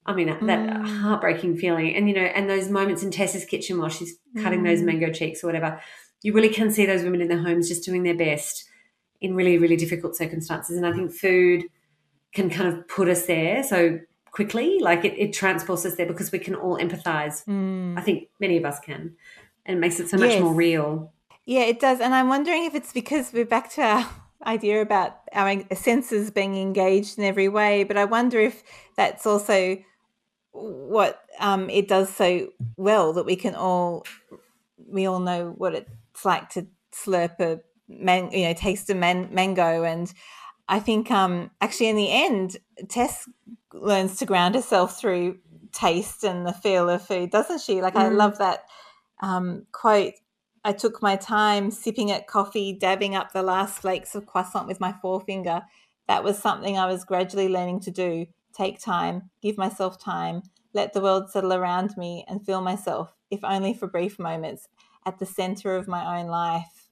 I 0.05 0.13
mean 0.13 0.27
that 0.27 0.39
Mm. 0.39 0.85
heartbreaking 1.01 1.57
feeling 1.57 1.95
and 1.95 2.07
you 2.09 2.15
know 2.15 2.21
and 2.21 2.49
those 2.49 2.69
moments 2.69 3.03
in 3.03 3.11
Tessa's 3.11 3.45
kitchen 3.45 3.77
while 3.79 3.89
she's 3.89 4.15
cutting 4.41 4.63
those 4.63 4.81
Mm. 4.81 4.85
mango 4.85 5.11
cheeks 5.11 5.43
or 5.43 5.47
whatever 5.47 5.79
you 6.21 6.33
really 6.33 6.49
can 6.49 6.71
see 6.71 6.85
those 6.85 7.03
women 7.03 7.21
in 7.21 7.27
their 7.27 7.41
homes 7.41 7.67
just 7.69 7.83
doing 7.85 8.03
their 8.03 8.15
best 8.15 8.65
in 9.21 9.35
really 9.35 9.57
really 9.57 9.75
difficult 9.77 10.15
circumstances 10.15 10.75
and 10.77 10.85
I 10.85 10.91
think 10.93 11.11
food 11.13 11.63
can 12.33 12.49
kind 12.49 12.67
of 12.69 12.87
put 12.87 13.07
us 13.07 13.25
there 13.27 13.63
so 13.63 13.99
quickly 14.31 14.79
like 14.79 15.05
it, 15.05 15.13
it 15.17 15.31
transports 15.33 15.85
us 15.85 15.95
there 15.95 16.07
because 16.07 16.31
we 16.31 16.39
can 16.39 16.55
all 16.55 16.77
empathize 16.77 17.45
Mm. 17.45 17.97
I 17.97 18.01
think 18.01 18.27
many 18.39 18.57
of 18.57 18.65
us 18.65 18.79
can 18.79 19.15
and 19.65 19.77
it 19.77 19.79
makes 19.79 19.99
it 19.99 20.09
so 20.09 20.17
much 20.17 20.31
Yes. 20.31 20.41
more 20.41 20.53
real 20.53 21.13
Yeah, 21.45 21.63
it 21.63 21.79
does. 21.79 21.99
And 21.99 22.15
I'm 22.15 22.29
wondering 22.29 22.63
if 22.65 22.73
it's 22.73 22.93
because 22.93 23.31
we're 23.33 23.45
back 23.45 23.69
to 23.75 23.81
our 23.81 24.09
idea 24.45 24.81
about 24.81 25.11
our 25.33 25.61
senses 25.75 26.31
being 26.31 26.55
engaged 26.55 27.17
in 27.17 27.23
every 27.25 27.49
way. 27.49 27.83
But 27.83 27.97
I 27.97 28.05
wonder 28.05 28.39
if 28.39 28.63
that's 28.95 29.25
also 29.25 29.77
what 30.53 31.21
um, 31.39 31.69
it 31.69 31.87
does 31.87 32.09
so 32.13 32.49
well 32.77 33.13
that 33.13 33.25
we 33.25 33.35
can 33.35 33.55
all 33.55 34.05
we 34.87 35.05
all 35.05 35.19
know 35.19 35.53
what 35.57 35.75
it's 35.75 36.25
like 36.25 36.49
to 36.49 36.67
slurp 36.93 37.39
a 37.39 37.59
man, 37.87 38.31
you 38.31 38.45
know, 38.45 38.53
taste 38.53 38.89
a 38.89 38.95
man, 38.95 39.29
mango. 39.31 39.83
And 39.83 40.11
I 40.67 40.79
think 40.79 41.11
um, 41.11 41.51
actually 41.61 41.89
in 41.89 41.95
the 41.95 42.11
end, 42.11 42.57
Tess 42.89 43.27
learns 43.73 44.17
to 44.17 44.25
ground 44.25 44.55
herself 44.55 44.99
through 44.99 45.39
taste 45.71 46.23
and 46.23 46.45
the 46.45 46.53
feel 46.53 46.89
of 46.89 47.05
food, 47.05 47.31
doesn't 47.31 47.61
she? 47.61 47.81
Like 47.81 47.95
I 47.95 48.09
Mm. 48.09 48.17
love 48.17 48.37
that 48.37 48.65
um, 49.21 49.65
quote. 49.71 50.13
I 50.65 50.71
took 50.73 51.01
my 51.01 51.17
time 51.17 51.71
sipping 51.71 52.09
at 52.11 52.27
coffee, 52.27 52.73
dabbing 52.73 53.15
up 53.15 53.33
the 53.33 53.43
last 53.43 53.79
flakes 53.81 54.15
of 54.15 54.25
croissant 54.25 54.67
with 54.67 54.79
my 54.79 54.93
forefinger. 55.01 55.63
That 56.07 56.23
was 56.23 56.37
something 56.37 56.77
I 56.77 56.85
was 56.85 57.03
gradually 57.03 57.49
learning 57.49 57.81
to 57.81 57.91
do. 57.91 58.27
Take 58.55 58.79
time, 58.79 59.29
give 59.41 59.57
myself 59.57 59.99
time, 59.99 60.43
let 60.73 60.93
the 60.93 61.01
world 61.01 61.29
settle 61.29 61.53
around 61.53 61.97
me, 61.97 62.23
and 62.27 62.45
feel 62.45 62.61
myself, 62.61 63.13
if 63.31 63.43
only 63.43 63.73
for 63.73 63.87
brief 63.87 64.19
moments, 64.19 64.67
at 65.05 65.19
the 65.19 65.25
center 65.25 65.75
of 65.75 65.87
my 65.87 66.19
own 66.19 66.27
life. 66.27 66.89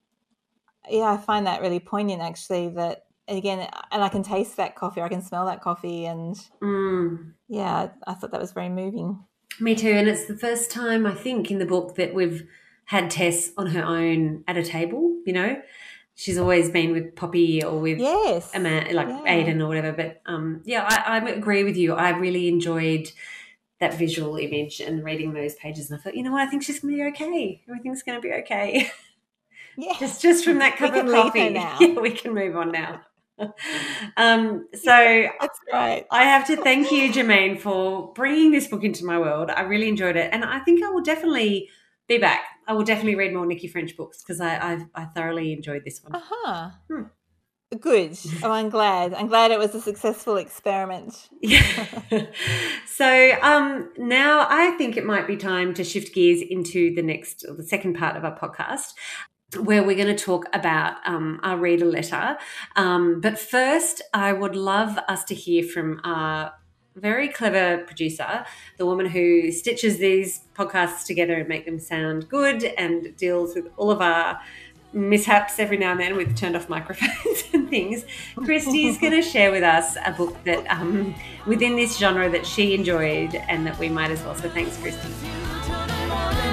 Yeah, 0.89 1.11
I 1.11 1.17
find 1.17 1.45
that 1.45 1.61
really 1.61 1.79
poignant 1.79 2.21
actually. 2.21 2.69
That 2.69 3.05
again, 3.27 3.69
and 3.91 4.03
I 4.03 4.09
can 4.09 4.23
taste 4.23 4.57
that 4.57 4.75
coffee, 4.75 5.01
I 5.01 5.09
can 5.09 5.21
smell 5.21 5.45
that 5.45 5.61
coffee, 5.61 6.05
and 6.05 6.35
Mm. 6.61 7.33
yeah, 7.47 7.89
I 8.07 8.13
thought 8.13 8.31
that 8.31 8.41
was 8.41 8.51
very 8.51 8.69
moving. 8.69 9.23
Me 9.59 9.75
too. 9.75 9.91
And 9.91 10.07
it's 10.07 10.25
the 10.25 10.37
first 10.37 10.71
time, 10.71 11.05
I 11.05 11.13
think, 11.13 11.51
in 11.51 11.59
the 11.59 11.65
book 11.65 11.95
that 11.95 12.13
we've 12.13 12.47
had 12.85 13.11
Tess 13.11 13.51
on 13.57 13.67
her 13.67 13.83
own 13.83 14.43
at 14.47 14.57
a 14.57 14.63
table, 14.63 15.15
you 15.25 15.33
know? 15.33 15.61
She's 16.21 16.37
always 16.37 16.69
been 16.69 16.91
with 16.91 17.15
Poppy 17.15 17.63
or 17.63 17.79
with 17.79 17.97
Yes, 17.97 18.51
a 18.53 18.59
man, 18.59 18.93
like 18.93 19.07
Yeah. 19.07 19.23
Aidan 19.25 19.59
or 19.59 19.67
whatever. 19.69 19.91
But 19.91 20.21
um, 20.27 20.61
yeah, 20.65 20.85
I, 20.87 21.17
I 21.17 21.29
agree 21.31 21.63
with 21.63 21.75
you. 21.75 21.95
I 21.95 22.11
really 22.11 22.47
enjoyed 22.47 23.11
that 23.79 23.95
visual 23.95 24.37
image 24.37 24.81
and 24.81 25.03
reading 25.03 25.33
those 25.33 25.55
pages. 25.55 25.89
And 25.89 25.99
I 25.99 26.03
thought, 26.03 26.15
you 26.15 26.21
know 26.21 26.31
what? 26.31 26.41
I 26.41 26.45
think 26.45 26.61
she's 26.61 26.79
going 26.79 26.95
to 26.95 27.03
be 27.03 27.09
okay. 27.09 27.63
Everything's 27.67 28.03
going 28.03 28.21
to 28.21 28.27
be 28.27 28.31
okay. 28.41 28.91
yeah. 29.75 29.93
just 29.99 30.21
just 30.21 30.45
from 30.45 30.59
that 30.59 30.77
cup 30.77 30.93
of 30.93 31.07
coffee. 31.09 31.49
now. 31.53 31.77
Yeah, 31.79 31.99
we 31.99 32.11
can 32.11 32.35
move 32.35 32.55
on 32.55 32.71
now. 32.71 33.01
um, 34.15 34.67
so 34.75 35.25
That's 35.39 35.59
right. 35.73 36.05
I 36.11 36.25
have 36.25 36.45
to 36.47 36.55
thank 36.55 36.91
you, 36.91 37.11
Germaine, 37.11 37.57
for 37.57 38.13
bringing 38.13 38.51
this 38.51 38.67
book 38.67 38.83
into 38.83 39.05
my 39.05 39.17
world. 39.17 39.49
I 39.49 39.61
really 39.61 39.89
enjoyed 39.89 40.17
it, 40.17 40.29
and 40.31 40.45
I 40.45 40.59
think 40.59 40.83
I 40.83 40.89
will 40.91 41.01
definitely 41.01 41.69
be 42.11 42.19
back. 42.19 42.43
I 42.67 42.73
will 42.73 42.83
definitely 42.83 43.15
read 43.15 43.33
more 43.33 43.45
Nicci 43.45 43.71
French 43.71 43.95
books 43.95 44.21
because 44.21 44.39
I 44.39 44.73
I've, 44.73 44.85
I 44.95 45.05
thoroughly 45.05 45.53
enjoyed 45.53 45.83
this 45.85 46.01
one. 46.03 46.15
Uh 46.15 46.21
huh. 46.23 46.69
Hmm. 46.89 47.03
Good. 47.79 48.19
Oh, 48.43 48.51
I'm 48.51 48.69
glad. 48.69 49.13
I'm 49.13 49.27
glad 49.27 49.51
it 49.51 49.57
was 49.57 49.73
a 49.73 49.79
successful 49.79 50.35
experiment. 50.35 51.29
Yeah. 51.41 51.87
so 52.85 53.37
um, 53.41 53.93
now 53.97 54.45
I 54.49 54.71
think 54.71 54.97
it 54.97 55.05
might 55.05 55.25
be 55.25 55.37
time 55.37 55.73
to 55.75 55.83
shift 55.85 56.13
gears 56.13 56.41
into 56.41 56.93
the 56.93 57.01
next, 57.01 57.45
or 57.47 57.55
the 57.55 57.63
second 57.63 57.93
part 57.93 58.17
of 58.17 58.25
our 58.25 58.37
podcast, 58.37 58.93
where 59.57 59.83
we're 59.83 59.95
going 59.95 60.13
to 60.13 60.21
talk 60.21 60.47
about 60.51 60.97
um, 61.05 61.39
our 61.43 61.55
reader 61.55 61.85
letter. 61.85 62.37
Um, 62.75 63.21
but 63.21 63.39
first, 63.39 64.01
I 64.13 64.33
would 64.33 64.57
love 64.57 64.97
us 65.07 65.23
to 65.25 65.35
hear 65.35 65.63
from 65.63 66.01
our 66.03 66.51
very 66.95 67.27
clever 67.27 67.83
producer, 67.85 68.45
the 68.77 68.85
woman 68.85 69.05
who 69.05 69.51
stitches 69.51 69.97
these 69.97 70.41
podcasts 70.55 71.05
together 71.05 71.35
and 71.35 71.47
make 71.47 71.65
them 71.65 71.79
sound 71.79 72.27
good 72.29 72.63
and 72.63 73.15
deals 73.15 73.55
with 73.55 73.67
all 73.77 73.91
of 73.91 74.01
our 74.01 74.39
mishaps 74.93 75.57
every 75.57 75.77
now 75.77 75.91
and 75.91 75.99
then 76.01 76.17
with 76.17 76.35
turned 76.35 76.55
off 76.55 76.67
microphones 76.69 77.43
and 77.53 77.69
things. 77.69 78.05
Christy's 78.35 78.97
going 78.97 79.13
to 79.21 79.21
share 79.21 79.51
with 79.51 79.63
us 79.63 79.95
a 80.05 80.11
book 80.11 80.43
that 80.43 80.65
um, 80.69 81.15
within 81.45 81.75
this 81.75 81.97
genre 81.97 82.29
that 82.29 82.45
she 82.45 82.73
enjoyed 82.73 83.35
and 83.35 83.65
that 83.65 83.77
we 83.79 83.89
might 83.89 84.11
as 84.11 84.21
well. 84.23 84.35
So 84.35 84.49
thanks, 84.49 84.77
Christy. 84.77 86.50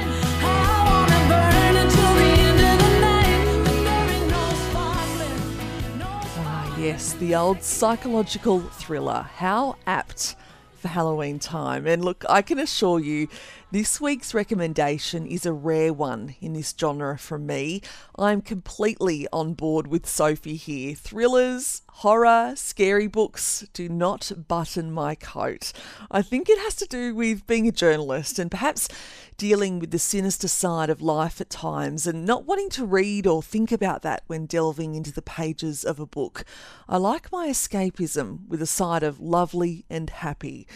Yes, 6.88 7.12
the 7.12 7.34
old 7.34 7.62
psychological 7.62 8.60
thriller. 8.60 9.26
How 9.34 9.76
apt 9.86 10.36
for 10.78 10.88
Halloween 10.88 11.38
time. 11.38 11.86
And 11.86 12.02
look, 12.02 12.24
I 12.30 12.40
can 12.40 12.58
assure 12.58 12.98
you, 12.98 13.28
this 13.70 14.00
week's 14.00 14.32
recommendation 14.32 15.26
is 15.26 15.44
a 15.44 15.52
rare 15.52 15.92
one 15.92 16.34
in 16.40 16.54
this 16.54 16.74
genre 16.78 17.18
from 17.18 17.44
me. 17.44 17.82
I'm 18.18 18.40
completely 18.40 19.28
on 19.30 19.52
board 19.52 19.88
with 19.88 20.08
Sophie 20.08 20.56
here. 20.56 20.94
Thrillers, 20.94 21.82
horror, 21.88 22.54
scary 22.56 23.08
books 23.08 23.66
do 23.74 23.90
not 23.90 24.32
button 24.48 24.90
my 24.90 25.14
coat. 25.14 25.72
I 26.10 26.22
think 26.22 26.48
it 26.48 26.58
has 26.60 26.76
to 26.76 26.86
do 26.86 27.14
with 27.14 27.46
being 27.46 27.68
a 27.68 27.72
journalist 27.72 28.38
and 28.38 28.50
perhaps 28.50 28.88
dealing 29.36 29.78
with 29.78 29.90
the 29.90 29.98
sinister 29.98 30.48
side 30.48 30.88
of 30.88 31.02
life 31.02 31.38
at 31.38 31.50
times 31.50 32.06
and 32.06 32.24
not 32.24 32.46
wanting 32.46 32.70
to 32.70 32.86
read 32.86 33.26
or 33.26 33.42
think 33.42 33.70
about 33.70 34.00
that 34.00 34.22
when 34.28 34.46
delving 34.46 34.94
into 34.94 35.12
the 35.12 35.20
pages 35.20 35.84
of 35.84 36.00
a 36.00 36.06
book. 36.06 36.44
I 36.88 36.96
like 36.96 37.30
my 37.30 37.48
escapism 37.48 38.48
with 38.48 38.62
a 38.62 38.66
side 38.66 39.02
of 39.02 39.20
lovely 39.20 39.84
and 39.90 40.08
happy. 40.08 40.66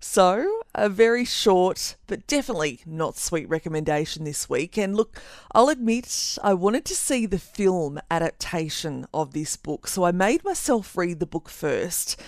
So, 0.00 0.60
a 0.74 0.88
very 0.88 1.24
short 1.24 1.96
but 2.06 2.26
definitely 2.26 2.80
not 2.86 3.16
sweet 3.16 3.48
recommendation 3.48 4.24
this 4.24 4.48
week. 4.48 4.78
And 4.78 4.96
look, 4.96 5.20
I'll 5.52 5.68
admit 5.68 6.38
I 6.42 6.54
wanted 6.54 6.84
to 6.86 6.94
see 6.94 7.26
the 7.26 7.38
film 7.38 7.98
adaptation 8.10 9.06
of 9.12 9.32
this 9.32 9.56
book, 9.56 9.88
so 9.88 10.04
I 10.04 10.12
made 10.12 10.44
myself 10.44 10.96
read 10.96 11.18
the 11.18 11.26
book 11.26 11.48
first. 11.48 12.20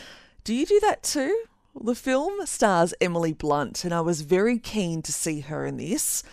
Do 0.42 0.52
you 0.52 0.66
do 0.66 0.80
that 0.80 1.02
too? 1.02 1.44
The 1.80 1.94
film 1.94 2.44
stars 2.46 2.92
Emily 3.00 3.32
Blunt, 3.32 3.84
and 3.84 3.94
I 3.94 4.00
was 4.00 4.22
very 4.22 4.58
keen 4.58 5.02
to 5.02 5.12
see 5.12 5.40
her 5.40 5.64
in 5.64 5.76
this. 5.76 6.24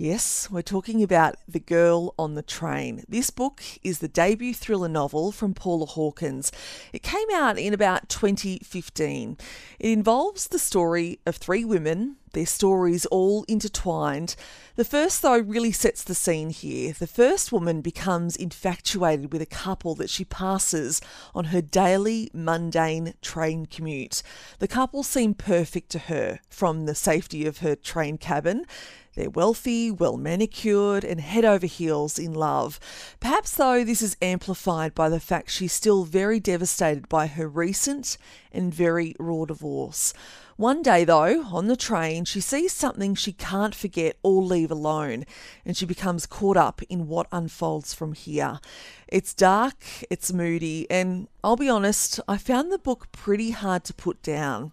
Yes, 0.00 0.50
we're 0.50 0.62
talking 0.62 1.02
about 1.02 1.36
The 1.46 1.60
Girl 1.60 2.14
on 2.18 2.34
the 2.34 2.40
Train. 2.42 3.04
This 3.06 3.28
book 3.28 3.62
is 3.82 3.98
the 3.98 4.08
debut 4.08 4.54
thriller 4.54 4.88
novel 4.88 5.30
from 5.30 5.52
Paula 5.52 5.84
Hawkins. 5.84 6.50
It 6.90 7.02
came 7.02 7.28
out 7.34 7.58
in 7.58 7.74
about 7.74 8.08
2015. 8.08 9.36
It 9.78 9.90
involves 9.90 10.46
the 10.46 10.58
story 10.58 11.20
of 11.26 11.36
three 11.36 11.66
women, 11.66 12.16
their 12.32 12.46
stories 12.46 13.04
all 13.06 13.44
intertwined. 13.46 14.36
The 14.76 14.86
first, 14.86 15.20
though, 15.20 15.38
really 15.38 15.72
sets 15.72 16.02
the 16.02 16.14
scene 16.14 16.48
here. 16.48 16.94
The 16.94 17.06
first 17.06 17.52
woman 17.52 17.82
becomes 17.82 18.36
infatuated 18.36 19.32
with 19.32 19.42
a 19.42 19.46
couple 19.46 19.94
that 19.96 20.08
she 20.08 20.24
passes 20.24 21.02
on 21.34 21.46
her 21.46 21.60
daily 21.60 22.30
mundane 22.32 23.12
train 23.20 23.66
commute. 23.66 24.22
The 24.60 24.68
couple 24.68 25.02
seem 25.02 25.34
perfect 25.34 25.90
to 25.90 25.98
her 25.98 26.40
from 26.48 26.86
the 26.86 26.94
safety 26.94 27.44
of 27.44 27.58
her 27.58 27.74
train 27.74 28.16
cabin. 28.16 28.64
They're 29.14 29.30
wealthy, 29.30 29.90
well 29.90 30.16
manicured, 30.16 31.04
and 31.04 31.20
head 31.20 31.44
over 31.44 31.66
heels 31.66 32.18
in 32.18 32.32
love. 32.32 32.78
Perhaps, 33.18 33.56
though, 33.56 33.84
this 33.84 34.02
is 34.02 34.16
amplified 34.22 34.94
by 34.94 35.08
the 35.08 35.20
fact 35.20 35.50
she's 35.50 35.72
still 35.72 36.04
very 36.04 36.38
devastated 36.38 37.08
by 37.08 37.26
her 37.26 37.48
recent 37.48 38.16
and 38.52 38.72
very 38.72 39.14
raw 39.18 39.44
divorce. 39.44 40.14
One 40.56 40.82
day, 40.82 41.04
though, 41.04 41.44
on 41.44 41.68
the 41.68 41.76
train, 41.76 42.24
she 42.24 42.40
sees 42.40 42.72
something 42.72 43.14
she 43.14 43.32
can't 43.32 43.74
forget 43.74 44.16
or 44.22 44.42
leave 44.42 44.70
alone, 44.70 45.24
and 45.64 45.76
she 45.76 45.86
becomes 45.86 46.26
caught 46.26 46.56
up 46.56 46.82
in 46.88 47.08
what 47.08 47.26
unfolds 47.32 47.94
from 47.94 48.12
here. 48.12 48.60
It's 49.08 49.34
dark, 49.34 49.84
it's 50.10 50.32
moody, 50.32 50.86
and 50.90 51.28
I'll 51.42 51.56
be 51.56 51.68
honest, 51.68 52.20
I 52.28 52.36
found 52.36 52.70
the 52.70 52.78
book 52.78 53.10
pretty 53.10 53.50
hard 53.50 53.84
to 53.84 53.94
put 53.94 54.22
down. 54.22 54.72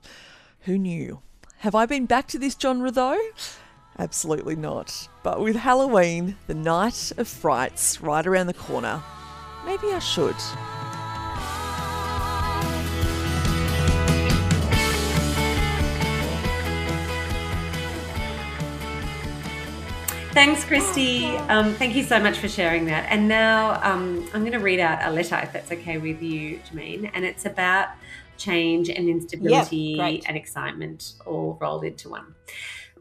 Who 0.62 0.78
knew? 0.78 1.22
Have 1.60 1.74
I 1.74 1.86
been 1.86 2.06
back 2.06 2.28
to 2.28 2.38
this 2.38 2.56
genre 2.60 2.92
though? 2.92 3.18
Absolutely 4.00 4.56
not. 4.56 5.10
But 5.24 5.42
with 5.42 5.56
Halloween, 5.56 6.36
the 6.48 6.54
night 6.54 7.12
of 7.18 7.28
frights 7.28 8.00
right 8.02 8.26
around 8.26 8.48
the 8.48 8.54
corner, 8.54 9.02
maybe 9.66 9.88
I 9.88 10.00
should. 10.00 10.36
Thanks, 20.38 20.64
Christy. 20.64 21.26
Um, 21.50 21.74
thank 21.74 21.96
you 21.96 22.04
so 22.04 22.20
much 22.20 22.38
for 22.38 22.48
sharing 22.48 22.86
that. 22.86 23.08
And 23.10 23.28
now 23.28 23.82
um, 23.82 24.24
I'm 24.36 24.42
going 24.42 24.52
to 24.52 24.60
read 24.60 24.80
out 24.80 25.00
a 25.02 25.12
letter, 25.12 25.36
if 25.42 25.52
that's 25.52 25.72
okay 25.72 25.98
with 25.98 26.22
you, 26.22 26.60
Germaine. 26.70 27.10
And 27.16 27.26
it's 27.26 27.48
about 27.48 27.90
change 28.38 28.88
and 28.90 29.10
instability 29.10 29.96
Yep, 29.98 30.22
and 30.28 30.38
excitement 30.38 31.14
all 31.26 31.58
rolled 31.60 31.84
into 31.84 32.10
one. 32.10 32.36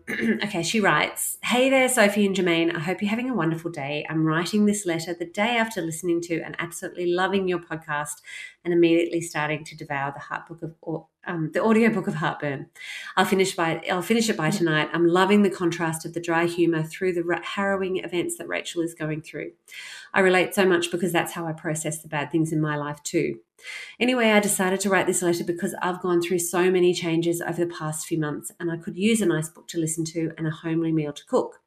okay, 0.45 0.63
she 0.63 0.79
writes 0.79 1.37
Hey 1.43 1.69
there, 1.69 1.89
Sophie 1.89 2.27
and 2.27 2.37
Germaine. 2.37 2.71
I 2.71 2.79
hope 2.79 3.03
you're 3.03 3.11
having 3.11 3.29
a 3.29 3.35
wonderful 3.35 3.73
day. 3.73 4.07
I'm 4.09 4.25
writing 4.25 4.65
this 4.65 4.87
letter 4.87 5.13
the 5.15 5.27
day 5.27 5.57
after 5.57 5.81
listening 5.83 6.21
to 6.23 6.41
and 6.43 6.55
absolutely 6.61 7.07
loving 7.07 7.49
your 7.49 7.59
podcast 7.59 8.21
and 8.65 8.73
immediately 8.73 9.21
starting 9.21 9.65
to 9.65 9.77
devour 9.77 10.13
the 10.13 10.21
heart 10.21 10.47
book 10.47 10.63
of 10.63 10.77
or, 10.81 11.09
um, 11.27 11.51
the 11.53 11.61
audiobook 11.61 12.07
of 12.07 12.15
Heartburn. 12.15 12.67
I'll 13.17 13.25
finish 13.25 13.57
by 13.57 13.83
I'll 13.91 14.01
finish 14.01 14.31
it 14.31 14.37
by 14.37 14.51
tonight. 14.51 14.91
I'm 14.93 15.09
loving 15.09 15.43
the 15.43 15.51
contrast 15.51 16.07
of 16.07 16.15
the 16.15 16.21
dry 16.21 16.47
humor 16.47 16.85
through 16.85 17.15
the 17.15 17.41
harrowing 17.43 17.97
events 17.97 18.39
that 18.39 18.47
Rachel 18.47 18.83
is 18.83 18.95
going 18.95 19.23
through. 19.23 19.51
I 20.17 20.21
relate 20.21 20.55
so 20.55 20.65
much 20.65 20.91
because 20.91 21.13
that's 21.13 21.33
how 21.33 21.47
I 21.47 21.53
process 21.53 22.01
the 22.01 22.09
bad 22.09 22.33
things 22.33 22.51
in 22.51 22.59
my 22.59 22.75
life 22.75 23.03
too. 23.03 23.41
Anyway, 24.01 24.31
I 24.31 24.41
decided 24.41 24.81
to 24.81 24.89
write 24.89 25.07
this 25.07 25.21
letter 25.21 25.45
because 25.45 25.75
I've 25.83 26.01
gone 26.01 26.23
through 26.23 26.39
so 26.39 26.71
many 26.71 26.95
changes 26.95 27.43
over 27.43 27.63
the 27.63 27.73
past 27.73 28.07
few 28.07 28.19
months 28.19 28.51
and 28.59 28.73
I 28.73 28.79
could 28.79 28.97
use 28.97 29.21
a 29.21 29.27
nice 29.27 29.51
book 29.51 29.69
to 29.69 29.79
listen 29.79 30.07
to 30.07 30.33
and 30.39 30.47
a 30.47 30.51
homely 30.51 30.91
meal 30.91 31.13
to 31.13 31.27
cook. 31.27 31.61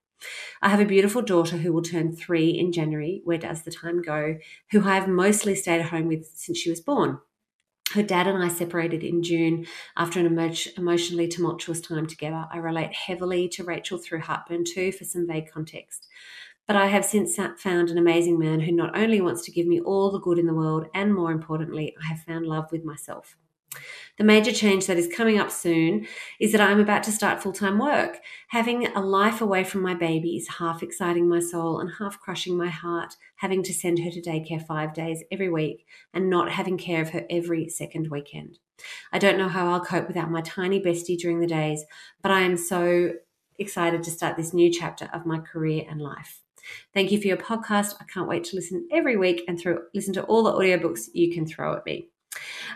I 0.64 0.70
have 0.70 0.80
a 0.80 0.86
beautiful 0.86 1.22
daughter 1.22 1.58
who 1.58 1.72
will 1.72 1.84
turn 1.84 2.16
three 2.16 2.50
in 2.50 2.72
January. 2.72 3.22
Where 3.24 3.38
does 3.38 3.62
the 3.62 3.72
time 3.72 4.02
go? 4.02 4.40
Who 4.72 4.84
I 4.84 4.96
have 4.96 5.08
mostly 5.08 5.54
stayed 5.54 5.82
at 5.82 5.90
home 5.90 6.08
with 6.08 6.26
since 6.34 6.58
she 6.58 6.72
was 6.72 6.82
born. 6.82 7.20
Her 7.94 8.04
dad 8.04 8.28
and 8.28 8.44
I 8.44 8.50
separated 8.50 9.04
in 9.04 9.22
June 9.22 9.66
after 9.96 10.20
an 10.20 10.26
emo- 10.26 10.54
emotionally 10.76 11.28
tumultuous 11.28 11.82
time 11.82 12.08
together. 12.08 12.46
I 12.52 12.58
relate 12.58 12.94
heavily 12.94 13.48
to 13.50 13.64
Rachel 13.64 14.00
through 14.00 14.22
Heartburn 14.22 14.64
too 14.66 14.92
for 14.92 15.06
some 15.06 15.28
vague 15.28 15.52
context. 15.52 16.08
But 16.70 16.76
I 16.76 16.86
have 16.86 17.04
since 17.04 17.36
found 17.36 17.90
an 17.90 17.98
amazing 17.98 18.38
man 18.38 18.60
who 18.60 18.72
not 18.72 18.96
only 18.96 19.22
wants 19.22 19.42
to 19.46 19.52
give 19.52 19.66
me 19.66 19.80
all 19.80 20.12
the 20.12 20.20
good 20.20 20.38
in 20.38 20.46
the 20.46 20.54
world, 20.54 20.86
and 20.94 21.16
more 21.16 21.32
importantly, 21.32 21.96
I 22.00 22.10
have 22.10 22.20
found 22.20 22.46
love 22.46 22.72
with 22.72 22.86
myself. 22.86 23.36
The 24.20 24.24
major 24.24 24.52
change 24.52 24.86
that 24.86 25.00
is 25.00 25.12
coming 25.12 25.40
up 25.40 25.50
soon 25.50 26.06
is 26.40 26.52
that 26.52 26.62
I'm 26.62 26.80
about 26.80 27.02
to 27.06 27.12
start 27.12 27.42
full 27.42 27.54
time 27.54 27.80
work. 27.80 28.20
Having 28.50 28.86
a 28.86 29.02
life 29.02 29.42
away 29.42 29.64
from 29.64 29.82
my 29.82 29.96
baby 29.96 30.38
is 30.38 30.58
half 30.60 30.84
exciting 30.84 31.28
my 31.28 31.40
soul 31.40 31.80
and 31.80 31.90
half 31.98 32.20
crushing 32.20 32.56
my 32.56 32.70
heart, 32.70 33.16
having 33.38 33.64
to 33.64 33.74
send 33.74 33.98
her 33.98 34.12
to 34.12 34.22
daycare 34.22 34.64
five 34.64 34.94
days 34.94 35.24
every 35.32 35.50
week 35.50 35.88
and 36.14 36.30
not 36.30 36.52
having 36.52 36.78
care 36.78 37.02
of 37.02 37.10
her 37.10 37.26
every 37.32 37.68
second 37.68 38.12
weekend. 38.12 38.60
I 39.12 39.18
don't 39.18 39.40
know 39.40 39.50
how 39.50 39.72
I'll 39.72 39.84
cope 39.84 40.08
without 40.08 40.30
my 40.30 40.42
tiny 40.42 40.80
bestie 40.80 41.18
during 41.18 41.40
the 41.40 41.48
days, 41.48 41.84
but 42.22 42.32
I 42.32 42.42
am 42.42 42.58
so 42.58 43.14
excited 43.58 44.04
to 44.04 44.12
start 44.12 44.38
this 44.38 44.54
new 44.54 44.72
chapter 44.72 45.10
of 45.12 45.26
my 45.26 45.40
career 45.40 45.84
and 45.90 46.00
life. 46.00 46.44
Thank 46.94 47.12
you 47.12 47.20
for 47.22 47.28
your 47.28 47.38
podcast. 47.38 47.96
I 48.00 48.06
can't 48.06 48.28
wait 48.28 48.44
to 48.46 48.56
listen 48.56 48.88
every 48.92 49.18
week 49.18 49.44
and 49.48 49.60
through 49.60 49.82
listen 49.94 50.14
to 50.16 50.24
all 50.24 50.44
the 50.44 50.54
audiobooks 50.54 51.08
you 51.14 51.34
can 51.34 51.46
throw 51.46 51.76
at 51.76 51.86
me. 51.86 52.10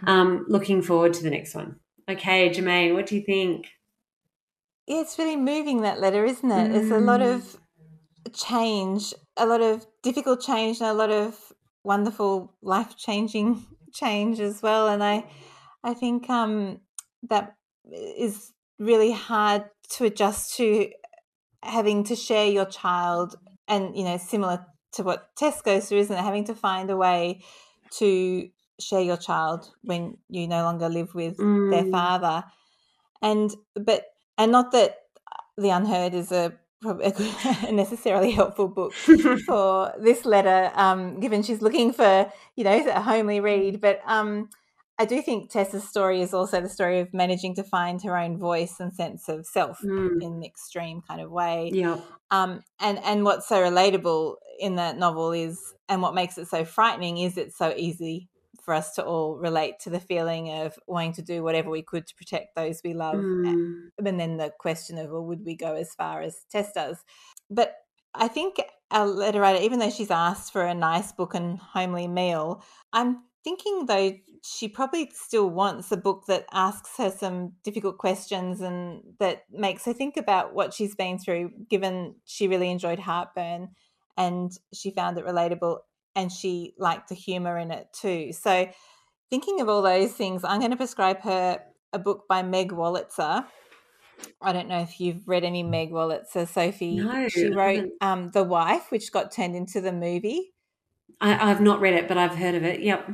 Um, 0.06 0.46
looking 0.48 0.82
forward 0.82 1.14
to 1.14 1.24
the 1.24 1.30
next 1.30 1.56
one. 1.56 1.78
Okay, 2.10 2.52
Germaine, 2.52 2.94
what 2.94 3.06
do 3.06 3.16
you 3.16 3.22
think? 3.22 3.68
Yeah, 4.88 5.02
it's 5.02 5.18
really 5.18 5.38
moving 5.38 5.82
that 5.82 6.00
letter, 6.02 6.26
isn't 6.26 6.52
it? 6.52 6.72
There's 6.74 6.92
a 6.92 7.00
lot 7.00 7.22
Mm. 7.22 7.36
of 7.36 7.58
change, 8.34 9.14
a 9.38 9.46
lot 9.46 9.62
of 9.62 9.86
difficult 10.02 10.42
change, 10.42 10.80
and 10.82 10.90
a 10.90 10.94
lot 10.94 11.10
of 11.12 11.54
wonderful 11.84 12.54
life 12.62 12.98
changing 12.98 13.66
change 13.94 14.40
as 14.40 14.62
well. 14.62 14.88
And 14.90 15.04
I, 15.04 15.26
I 15.84 15.94
think 15.94 16.30
um, 16.30 16.80
that 17.30 17.56
is 17.92 18.52
really 18.80 19.12
hard 19.12 19.66
to 19.92 20.06
adjust 20.06 20.56
to 20.58 20.90
having 21.62 22.04
to 22.06 22.16
share 22.16 22.48
your 22.48 22.66
child, 22.66 23.36
and 23.68 23.96
you 23.98 24.04
know, 24.04 24.18
similar 24.18 24.66
to 24.94 25.04
what 25.04 25.36
Tess 25.36 25.62
goes 25.62 25.90
through, 25.90 26.00
isn't 26.00 26.16
it? 26.16 26.22
Having 26.22 26.46
to 26.46 26.56
find 26.56 26.90
a 26.90 26.98
way 26.98 27.44
to 27.98 28.50
share 28.80 29.02
your 29.02 29.18
child 29.18 29.72
when 29.84 30.18
you 30.30 30.48
no 30.48 30.64
longer 30.64 30.90
live 30.90 31.14
with 31.16 31.38
their 31.70 31.84
Mm. 31.84 31.92
father, 31.92 32.44
and 33.22 33.52
but 33.76 34.06
and 34.38 34.52
not 34.52 34.72
that 34.72 34.98
the 35.58 35.70
unheard 35.70 36.14
is 36.14 36.32
a 36.32 36.58
a 36.86 37.14
a 37.68 37.72
necessarily 37.72 38.32
helpful 38.32 38.68
book 38.68 38.94
for 39.46 39.94
this 40.00 40.26
letter 40.26 40.72
um 40.76 41.20
given 41.20 41.42
she's 41.42 41.62
looking 41.62 41.94
for 41.94 42.32
you 42.56 42.64
know 42.64 42.86
a 42.90 43.02
homely 43.02 43.40
read 43.40 43.80
but 43.80 44.02
um 44.06 44.50
i 45.00 45.06
do 45.06 45.22
think 45.22 45.50
tessa's 45.52 45.88
story 45.88 46.22
is 46.22 46.34
also 46.34 46.62
the 46.62 46.70
story 46.70 47.00
of 47.00 47.14
managing 47.14 47.56
to 47.56 47.64
find 47.64 48.02
her 48.04 48.18
own 48.18 48.38
voice 48.38 48.80
and 48.80 48.94
sense 48.94 49.28
of 49.30 49.46
self 49.46 49.80
Mm. 49.82 50.22
in 50.22 50.34
an 50.34 50.44
extreme 50.44 51.02
kind 51.08 51.22
of 51.22 51.32
way 51.32 51.72
Yeah. 51.74 52.00
um 52.32 52.62
and 52.80 53.00
and 53.00 53.24
what's 53.24 53.48
so 53.48 53.58
relatable 53.58 54.36
in 54.60 54.76
that 54.76 54.98
novel 54.98 55.32
is 55.32 55.74
and 55.90 56.02
what 56.02 56.14
makes 56.14 56.38
it 56.38 56.48
so 56.48 56.64
frightening 56.66 57.18
is 57.18 57.38
it's 57.38 57.58
so 57.58 57.74
easy 57.76 58.30
for 58.64 58.74
us 58.74 58.94
to 58.96 59.04
all 59.04 59.36
relate 59.38 59.80
to 59.80 59.90
the 59.90 60.00
feeling 60.00 60.50
of 60.50 60.78
wanting 60.88 61.12
to 61.14 61.22
do 61.22 61.44
whatever 61.44 61.70
we 61.70 61.82
could 61.82 62.08
to 62.08 62.16
protect 62.16 62.56
those 62.56 62.80
we 62.84 62.94
love 62.94 63.16
Mm. 63.16 63.90
and 64.06 64.20
then 64.20 64.38
the 64.38 64.52
question 64.60 64.98
of 64.98 65.10
well 65.10 65.26
would 65.26 65.44
we 65.46 65.56
go 65.56 65.74
as 65.76 65.94
far 65.96 66.22
as 66.22 66.46
tess 66.52 66.72
does 66.74 67.04
but 67.50 67.76
i 68.14 68.28
think 68.28 68.62
our 68.92 69.08
letter 69.08 69.42
writer 69.42 69.60
even 69.62 69.80
though 69.80 69.90
she's 69.90 70.12
asked 70.12 70.54
for 70.54 70.62
a 70.66 70.74
nice 70.76 71.12
book 71.12 71.34
and 71.34 71.58
homely 71.58 72.08
meal 72.08 72.64
i'm 72.94 73.24
thinking 73.44 73.86
though 73.86 74.14
she 74.44 74.68
probably 74.68 75.10
still 75.14 75.50
wants 75.50 75.92
a 75.92 75.98
book 75.98 76.26
that 76.28 76.46
asks 76.52 76.98
her 76.98 77.10
some 77.10 77.54
difficult 77.64 77.98
questions 77.98 78.62
and 78.62 79.02
that 79.20 79.44
makes 79.52 79.86
her 79.86 79.94
think 79.94 80.18
about 80.18 80.54
what 80.54 80.74
she's 80.74 80.96
been 80.96 81.18
through 81.18 81.52
given 81.70 82.16
she 82.26 82.48
really 82.48 82.70
enjoyed 82.70 83.00
heartburn 83.00 83.70
and 84.18 84.52
she 84.74 84.92
found 84.92 85.18
it 85.18 85.26
relatable 85.26 85.78
and 86.16 86.32
she 86.32 86.74
liked 86.78 87.10
the 87.10 87.16
humor 87.16 87.58
in 87.58 87.72
it 87.72 87.88
too 87.94 88.32
so 88.32 88.68
thinking 89.30 89.62
of 89.62 89.70
all 89.70 89.82
those 89.82 90.14
things 90.14 90.44
i'm 90.44 90.60
going 90.60 90.72
to 90.72 90.78
prescribe 90.78 91.22
her 91.22 91.60
a 91.92 92.00
book 92.00 92.26
by 92.28 92.42
meg 92.42 92.72
wolitzer 92.72 93.46
I 94.42 94.54
don't 94.54 94.68
know 94.68 94.80
if 94.80 95.00
you've 95.00 95.28
read 95.28 95.44
any 95.44 95.64
Meg 95.64 95.92
Wolitzer, 95.92 96.48
Sophie. 96.48 96.98
No, 96.98 97.28
she 97.28 97.50
wrote 97.50 97.90
um, 98.00 98.32
The 98.32 98.44
Wife, 98.44 98.90
which 98.90 99.12
got 99.12 99.32
turned 99.32 99.56
into 99.56 99.82
the 99.82 99.92
movie. 99.92 100.54
I, 101.22 101.52
I've 101.52 101.62
not 101.62 101.80
read 101.80 101.94
it, 101.94 102.08
but 102.08 102.18
I've 102.18 102.36
heard 102.36 102.56
of 102.56 102.64
it. 102.64 102.82
Yep. 102.82 103.10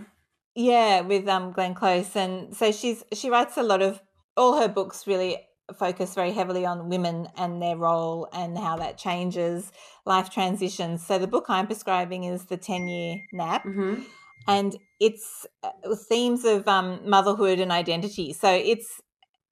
Yeah, 0.59 1.01
with 1.01 1.25
um, 1.29 1.53
Glenn 1.53 1.73
Close, 1.73 2.17
and 2.17 2.53
so 2.53 2.73
she's 2.73 3.01
she 3.13 3.29
writes 3.29 3.55
a 3.55 3.63
lot 3.63 3.81
of 3.81 4.01
all 4.35 4.59
her 4.59 4.67
books 4.67 5.07
really 5.07 5.37
focus 5.77 6.13
very 6.13 6.33
heavily 6.33 6.65
on 6.65 6.89
women 6.89 7.29
and 7.37 7.61
their 7.61 7.77
role 7.77 8.27
and 8.33 8.57
how 8.57 8.75
that 8.75 8.97
changes 8.97 9.71
life 10.05 10.29
transitions. 10.29 11.05
So 11.07 11.17
the 11.17 11.27
book 11.27 11.45
I'm 11.47 11.65
prescribing 11.65 12.25
is 12.25 12.47
the 12.47 12.57
10 12.57 12.89
year 12.89 13.21
nap. 13.31 13.63
Mm-hmm. 13.63 14.01
And 14.49 14.75
it's 14.99 15.47
uh, 15.63 15.95
themes 16.09 16.43
of 16.43 16.67
um, 16.67 16.99
motherhood 17.05 17.61
and 17.61 17.71
identity. 17.71 18.33
So 18.33 18.51
it's 18.51 18.99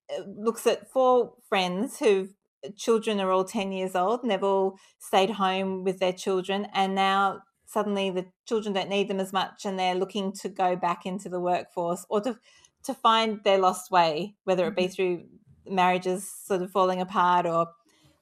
it 0.09 0.27
looks 0.27 0.67
at 0.67 0.91
four 0.91 1.35
friends 1.47 1.99
who 1.99 2.27
children 2.75 3.21
are 3.21 3.31
all 3.31 3.45
10 3.45 3.71
years 3.71 3.95
old 3.95 4.23
and 4.23 4.31
they've 4.31 4.43
all 4.43 4.75
stayed 4.99 5.29
home 5.29 5.85
with 5.85 5.99
their 5.99 6.11
children 6.11 6.67
and 6.73 6.95
now 6.95 7.43
suddenly 7.67 8.09
the 8.09 8.25
children 8.45 8.73
don't 8.73 8.89
need 8.89 9.09
them 9.09 9.19
as 9.19 9.33
much 9.33 9.65
and 9.65 9.77
they're 9.77 9.93
looking 9.93 10.31
to 10.31 10.49
go 10.49 10.75
back 10.75 11.05
into 11.05 11.29
the 11.29 11.39
workforce 11.39 12.05
or 12.09 12.21
to 12.21 12.37
to 12.83 12.93
find 12.93 13.43
their 13.43 13.57
lost 13.57 13.91
way 13.91 14.35
whether 14.45 14.65
it 14.65 14.75
be 14.75 14.83
mm-hmm. 14.83 14.91
through 14.91 15.23
marriages 15.69 16.31
sort 16.45 16.61
of 16.61 16.71
falling 16.71 17.01
apart 17.01 17.45
or 17.45 17.67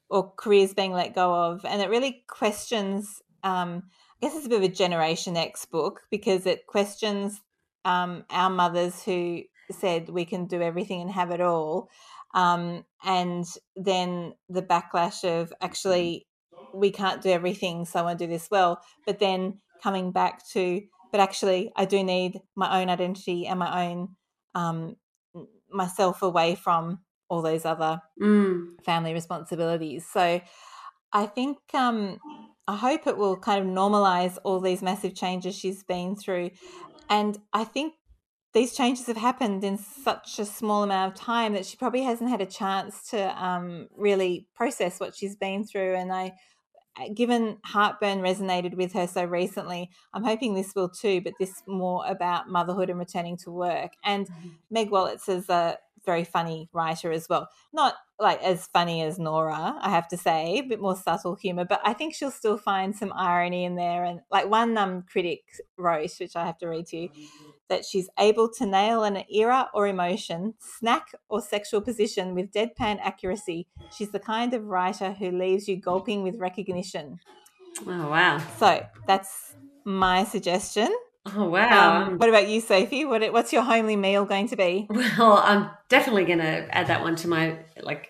or 0.09 0.33
careers 0.35 0.73
being 0.73 0.91
let 0.91 1.15
go 1.15 1.33
of 1.33 1.63
and 1.63 1.81
it 1.81 1.89
really 1.89 2.23
questions 2.27 3.21
um, 3.43 3.83
i 4.21 4.25
guess 4.25 4.35
it's 4.35 4.47
a 4.47 4.49
bit 4.49 4.57
of 4.57 4.63
a 4.63 4.73
generation 4.73 5.37
x 5.37 5.65
book 5.65 6.01
because 6.09 6.45
it 6.45 6.65
questions 6.67 7.41
um, 7.85 8.25
our 8.31 8.49
mothers 8.49 9.03
who 9.03 9.43
said 9.71 10.09
we 10.09 10.25
can 10.25 10.47
do 10.47 10.61
everything 10.61 11.01
and 11.01 11.11
have 11.11 11.31
it 11.31 11.41
all 11.41 11.89
um, 12.33 12.83
and 13.03 13.45
then 13.75 14.33
the 14.49 14.61
backlash 14.61 15.23
of 15.23 15.53
actually 15.61 16.27
we 16.75 16.91
can't 16.91 17.21
do 17.21 17.29
everything, 17.29 17.85
so 17.85 17.99
I 17.99 18.03
want 18.03 18.19
to 18.19 18.25
do 18.25 18.31
this 18.31 18.49
well. 18.51 18.81
But 19.05 19.19
then 19.19 19.59
coming 19.81 20.11
back 20.11 20.47
to, 20.49 20.81
but 21.11 21.19
actually, 21.19 21.71
I 21.75 21.85
do 21.85 22.03
need 22.03 22.41
my 22.55 22.81
own 22.81 22.89
identity 22.89 23.47
and 23.47 23.59
my 23.59 23.87
own 23.87 24.15
um, 24.53 24.95
myself 25.69 26.21
away 26.21 26.55
from 26.55 26.99
all 27.29 27.41
those 27.41 27.65
other 27.65 28.01
mm. 28.21 28.81
family 28.83 29.13
responsibilities. 29.13 30.05
So 30.11 30.41
I 31.11 31.25
think 31.25 31.57
um, 31.73 32.19
I 32.67 32.75
hope 32.75 33.07
it 33.07 33.17
will 33.17 33.37
kind 33.37 33.65
of 33.65 33.73
normalize 33.73 34.37
all 34.43 34.59
these 34.59 34.81
massive 34.81 35.15
changes 35.15 35.55
she's 35.55 35.83
been 35.83 36.15
through. 36.15 36.51
And 37.09 37.39
I 37.53 37.63
think 37.63 37.93
these 38.53 38.73
changes 38.75 39.07
have 39.07 39.17
happened 39.17 39.63
in 39.63 39.77
such 39.77 40.39
a 40.39 40.45
small 40.45 40.83
amount 40.83 41.13
of 41.13 41.19
time 41.19 41.53
that 41.53 41.65
she 41.65 41.77
probably 41.77 42.03
hasn't 42.03 42.29
had 42.29 42.41
a 42.41 42.45
chance 42.45 43.09
to 43.09 43.43
um, 43.43 43.87
really 43.95 44.47
process 44.55 44.99
what 44.99 45.15
she's 45.15 45.35
been 45.35 45.65
through. 45.65 45.95
And 45.95 46.11
I 46.11 46.33
given 47.13 47.57
heartburn 47.63 48.19
resonated 48.19 48.75
with 48.75 48.93
her 48.93 49.07
so 49.07 49.23
recently, 49.23 49.89
I'm 50.13 50.23
hoping 50.23 50.53
this 50.53 50.73
will 50.75 50.89
too, 50.89 51.21
but 51.21 51.33
this 51.39 51.61
more 51.67 52.05
about 52.07 52.49
motherhood 52.49 52.89
and 52.89 52.99
returning 52.99 53.37
to 53.37 53.51
work. 53.51 53.93
And 54.03 54.27
mm-hmm. 54.27 54.49
Meg 54.69 54.89
Wolitz 54.89 55.27
is 55.29 55.49
a 55.49 55.77
very 56.05 56.23
funny 56.23 56.69
writer 56.73 57.11
as 57.11 57.27
well. 57.29 57.49
Not 57.73 57.95
like 58.19 58.41
as 58.41 58.67
funny 58.67 59.01
as 59.01 59.19
Nora, 59.19 59.75
I 59.81 59.89
have 59.89 60.07
to 60.09 60.17
say, 60.17 60.59
a 60.59 60.61
bit 60.61 60.79
more 60.81 60.95
subtle 60.95 61.35
humor, 61.35 61.65
but 61.65 61.81
I 61.83 61.93
think 61.93 62.13
she'll 62.15 62.31
still 62.31 62.57
find 62.57 62.95
some 62.95 63.11
irony 63.13 63.65
in 63.65 63.75
there. 63.75 64.03
And 64.05 64.21
like 64.31 64.49
one 64.49 64.77
um, 64.77 65.03
critic 65.03 65.41
wrote, 65.77 66.11
which 66.19 66.35
I 66.35 66.45
have 66.45 66.57
to 66.59 66.67
read 66.67 66.87
to 66.87 66.97
you, 66.97 67.09
that 67.69 67.85
she's 67.85 68.09
able 68.19 68.49
to 68.53 68.65
nail 68.65 69.03
an 69.03 69.23
era 69.33 69.69
or 69.73 69.87
emotion, 69.87 70.53
snack 70.59 71.07
or 71.29 71.41
sexual 71.41 71.81
position 71.81 72.35
with 72.35 72.51
deadpan 72.51 72.99
accuracy. 73.01 73.67
She's 73.89 74.11
the 74.11 74.19
kind 74.19 74.53
of 74.53 74.65
writer 74.65 75.13
who 75.13 75.31
leaves 75.31 75.67
you 75.67 75.77
gulping 75.77 76.23
with 76.23 76.39
recognition. 76.39 77.19
Oh, 77.87 78.09
wow. 78.09 78.39
So 78.57 78.85
that's 79.07 79.55
my 79.83 80.23
suggestion. 80.23 80.89
Oh 81.33 81.49
wow! 81.49 82.03
Um, 82.03 82.17
what 82.17 82.29
about 82.29 82.47
you, 82.47 82.61
Sophie? 82.61 83.03
What 83.03 83.33
what's 83.33 83.51
your 83.51 83.63
homely 83.63 83.95
meal 83.95 84.25
going 84.25 84.47
to 84.49 84.55
be? 84.55 84.87
Well, 84.89 85.41
I'm 85.43 85.69
definitely 85.89 86.25
going 86.25 86.39
to 86.39 86.67
add 86.75 86.87
that 86.87 87.01
one 87.01 87.15
to 87.17 87.27
my 87.27 87.57
like 87.81 88.09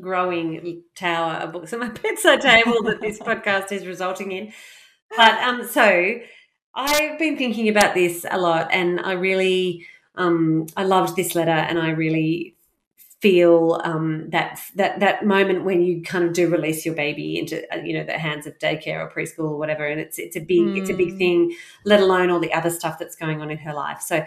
growing 0.00 0.82
tower 0.94 1.34
of 1.34 1.52
books 1.52 1.72
on 1.72 1.80
my 1.80 1.88
bedside 2.02 2.40
table 2.40 2.82
that 2.84 3.00
this 3.00 3.18
podcast 3.20 3.72
is 3.72 3.86
resulting 3.86 4.32
in. 4.32 4.52
But 5.16 5.34
um, 5.42 5.66
so 5.66 6.18
I've 6.74 7.18
been 7.18 7.36
thinking 7.36 7.68
about 7.68 7.94
this 7.94 8.24
a 8.30 8.38
lot, 8.38 8.68
and 8.72 9.00
I 9.00 9.12
really, 9.12 9.86
um, 10.14 10.66
I 10.76 10.84
loved 10.84 11.16
this 11.16 11.34
letter, 11.34 11.50
and 11.50 11.78
I 11.78 11.90
really 11.90 12.56
feel 13.20 13.80
um, 13.84 14.30
that 14.30 14.60
that 14.76 15.00
that 15.00 15.26
moment 15.26 15.64
when 15.64 15.82
you 15.82 16.02
kind 16.02 16.24
of 16.24 16.32
do 16.32 16.48
release 16.48 16.86
your 16.86 16.94
baby 16.94 17.38
into 17.38 17.62
uh, 17.72 17.78
you 17.82 17.92
know 17.92 18.04
the 18.04 18.18
hands 18.18 18.46
of 18.46 18.58
daycare 18.58 18.98
or 19.00 19.10
preschool 19.10 19.50
or 19.50 19.58
whatever, 19.58 19.86
and 19.86 20.00
it's 20.00 20.18
it's 20.18 20.36
a 20.36 20.40
big 20.40 20.60
mm. 20.60 20.78
it's 20.80 20.90
a 20.90 20.94
big 20.94 21.10
mm. 21.10 21.18
thing. 21.18 21.56
Let 21.84 22.00
alone 22.00 22.30
all 22.30 22.40
the 22.40 22.52
other 22.52 22.70
stuff 22.70 22.98
that's 22.98 23.16
going 23.16 23.40
on 23.40 23.50
in 23.50 23.58
her 23.58 23.74
life. 23.74 24.00
So 24.00 24.24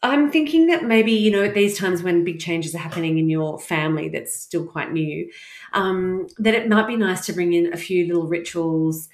I'm 0.00 0.30
thinking 0.30 0.68
that 0.68 0.84
maybe, 0.84 1.10
you 1.10 1.30
know, 1.30 1.42
at 1.42 1.54
these 1.54 1.76
times 1.76 2.04
when 2.04 2.22
big 2.22 2.38
changes 2.38 2.72
are 2.74 2.78
happening 2.78 3.18
in 3.18 3.28
your 3.28 3.58
family 3.58 4.08
that's 4.08 4.38
still 4.38 4.64
quite 4.64 4.92
new, 4.92 5.28
um, 5.72 6.28
that 6.38 6.54
it 6.54 6.68
might 6.68 6.86
be 6.86 6.96
nice 6.96 7.26
to 7.26 7.32
bring 7.32 7.52
in 7.52 7.72
a 7.72 7.76
few 7.76 8.06
little 8.06 8.28
rituals 8.28 9.08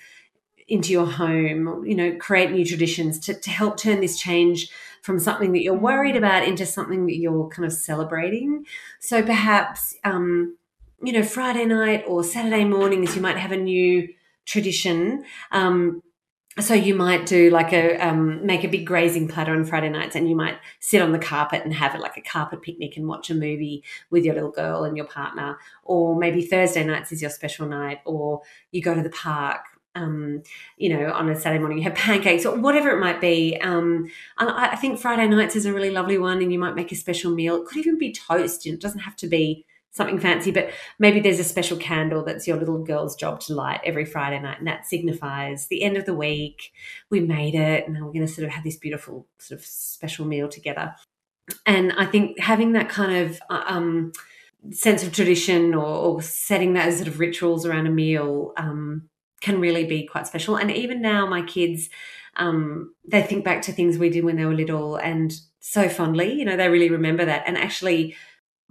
into 0.68 0.92
your 0.92 1.06
home, 1.06 1.84
you 1.86 1.94
know, 1.94 2.14
create 2.16 2.50
new 2.50 2.66
traditions 2.66 3.18
to, 3.20 3.34
to 3.34 3.50
help 3.50 3.78
turn 3.78 4.00
this 4.00 4.18
change 4.18 4.70
from 5.04 5.18
something 5.18 5.52
that 5.52 5.62
you're 5.62 5.74
worried 5.74 6.16
about 6.16 6.48
into 6.48 6.64
something 6.64 7.04
that 7.04 7.16
you're 7.16 7.46
kind 7.48 7.66
of 7.66 7.72
celebrating. 7.74 8.64
So 9.00 9.22
perhaps, 9.22 9.94
um, 10.02 10.56
you 11.02 11.12
know, 11.12 11.22
Friday 11.22 11.66
night 11.66 12.04
or 12.06 12.24
Saturday 12.24 12.64
mornings, 12.64 13.14
you 13.14 13.20
might 13.20 13.36
have 13.36 13.52
a 13.52 13.56
new 13.58 14.08
tradition. 14.46 15.26
Um, 15.52 16.02
so 16.58 16.72
you 16.72 16.94
might 16.94 17.26
do 17.26 17.50
like 17.50 17.74
a 17.74 17.98
um, 17.98 18.46
make 18.46 18.64
a 18.64 18.68
big 18.68 18.86
grazing 18.86 19.28
platter 19.28 19.52
on 19.52 19.66
Friday 19.66 19.90
nights, 19.90 20.16
and 20.16 20.26
you 20.26 20.36
might 20.36 20.56
sit 20.80 21.02
on 21.02 21.12
the 21.12 21.18
carpet 21.18 21.62
and 21.64 21.74
have 21.74 21.94
it 21.94 22.00
like 22.00 22.16
a 22.16 22.22
carpet 22.22 22.62
picnic 22.62 22.96
and 22.96 23.06
watch 23.06 23.28
a 23.28 23.34
movie 23.34 23.84
with 24.08 24.24
your 24.24 24.34
little 24.34 24.52
girl 24.52 24.84
and 24.84 24.96
your 24.96 25.06
partner. 25.06 25.58
Or 25.82 26.16
maybe 26.16 26.46
Thursday 26.46 26.82
nights 26.82 27.12
is 27.12 27.20
your 27.20 27.30
special 27.30 27.66
night, 27.66 27.98
or 28.06 28.40
you 28.70 28.80
go 28.80 28.94
to 28.94 29.02
the 29.02 29.10
park 29.10 29.66
um, 29.94 30.42
you 30.76 30.88
know, 30.88 31.12
on 31.12 31.28
a 31.28 31.38
Saturday 31.38 31.60
morning, 31.60 31.78
you 31.78 31.84
have 31.84 31.94
pancakes 31.94 32.44
or 32.44 32.56
whatever 32.56 32.90
it 32.90 33.00
might 33.00 33.20
be. 33.20 33.56
Um, 33.60 34.10
I, 34.38 34.70
I, 34.72 34.76
think 34.76 34.98
Friday 34.98 35.26
nights 35.28 35.56
is 35.56 35.66
a 35.66 35.72
really 35.72 35.90
lovely 35.90 36.18
one, 36.18 36.42
and 36.42 36.52
you 36.52 36.58
might 36.58 36.74
make 36.74 36.92
a 36.92 36.96
special 36.96 37.32
meal. 37.32 37.56
It 37.56 37.66
could 37.66 37.78
even 37.78 37.98
be 37.98 38.12
toast. 38.12 38.66
Know, 38.66 38.72
it 38.72 38.80
doesn't 38.80 39.00
have 39.00 39.16
to 39.16 39.26
be 39.26 39.64
something 39.92 40.18
fancy, 40.18 40.50
but 40.50 40.70
maybe 40.98 41.20
there's 41.20 41.38
a 41.38 41.44
special 41.44 41.76
candle 41.76 42.24
that's 42.24 42.48
your 42.48 42.56
little 42.56 42.82
girl's 42.82 43.14
job 43.14 43.38
to 43.40 43.54
light 43.54 43.80
every 43.84 44.04
Friday 44.04 44.40
night, 44.40 44.58
and 44.58 44.66
that 44.66 44.86
signifies 44.86 45.68
the 45.68 45.82
end 45.82 45.96
of 45.96 46.06
the 46.06 46.14
week. 46.14 46.72
We 47.10 47.20
made 47.20 47.54
it, 47.54 47.86
and 47.86 47.94
we're 47.96 48.12
going 48.12 48.26
to 48.26 48.32
sort 48.32 48.46
of 48.46 48.52
have 48.52 48.64
this 48.64 48.76
beautiful 48.76 49.26
sort 49.38 49.60
of 49.60 49.64
special 49.64 50.26
meal 50.26 50.48
together. 50.48 50.94
And 51.66 51.92
I 51.92 52.06
think 52.06 52.40
having 52.40 52.72
that 52.72 52.88
kind 52.88 53.26
of 53.26 53.40
uh, 53.50 53.64
um, 53.66 54.12
sense 54.72 55.02
of 55.02 55.12
tradition 55.12 55.74
or, 55.74 55.84
or, 55.84 56.22
setting 56.22 56.72
those 56.72 56.96
sort 56.96 57.08
of 57.08 57.20
rituals 57.20 57.66
around 57.66 57.86
a 57.86 57.90
meal 57.90 58.54
um, 58.56 59.10
can 59.44 59.60
really 59.60 59.84
be 59.84 60.06
quite 60.06 60.26
special. 60.26 60.56
And 60.56 60.70
even 60.70 61.02
now, 61.02 61.26
my 61.26 61.42
kids, 61.42 61.90
um, 62.36 62.94
they 63.06 63.22
think 63.22 63.44
back 63.44 63.60
to 63.62 63.72
things 63.72 63.98
we 63.98 64.08
did 64.08 64.24
when 64.24 64.36
they 64.36 64.46
were 64.46 64.54
little 64.54 64.96
and 64.96 65.38
so 65.60 65.88
fondly. 65.88 66.32
You 66.32 66.46
know, 66.46 66.56
they 66.56 66.68
really 66.70 66.88
remember 66.88 67.26
that. 67.26 67.44
And 67.46 67.58
actually, 67.58 68.16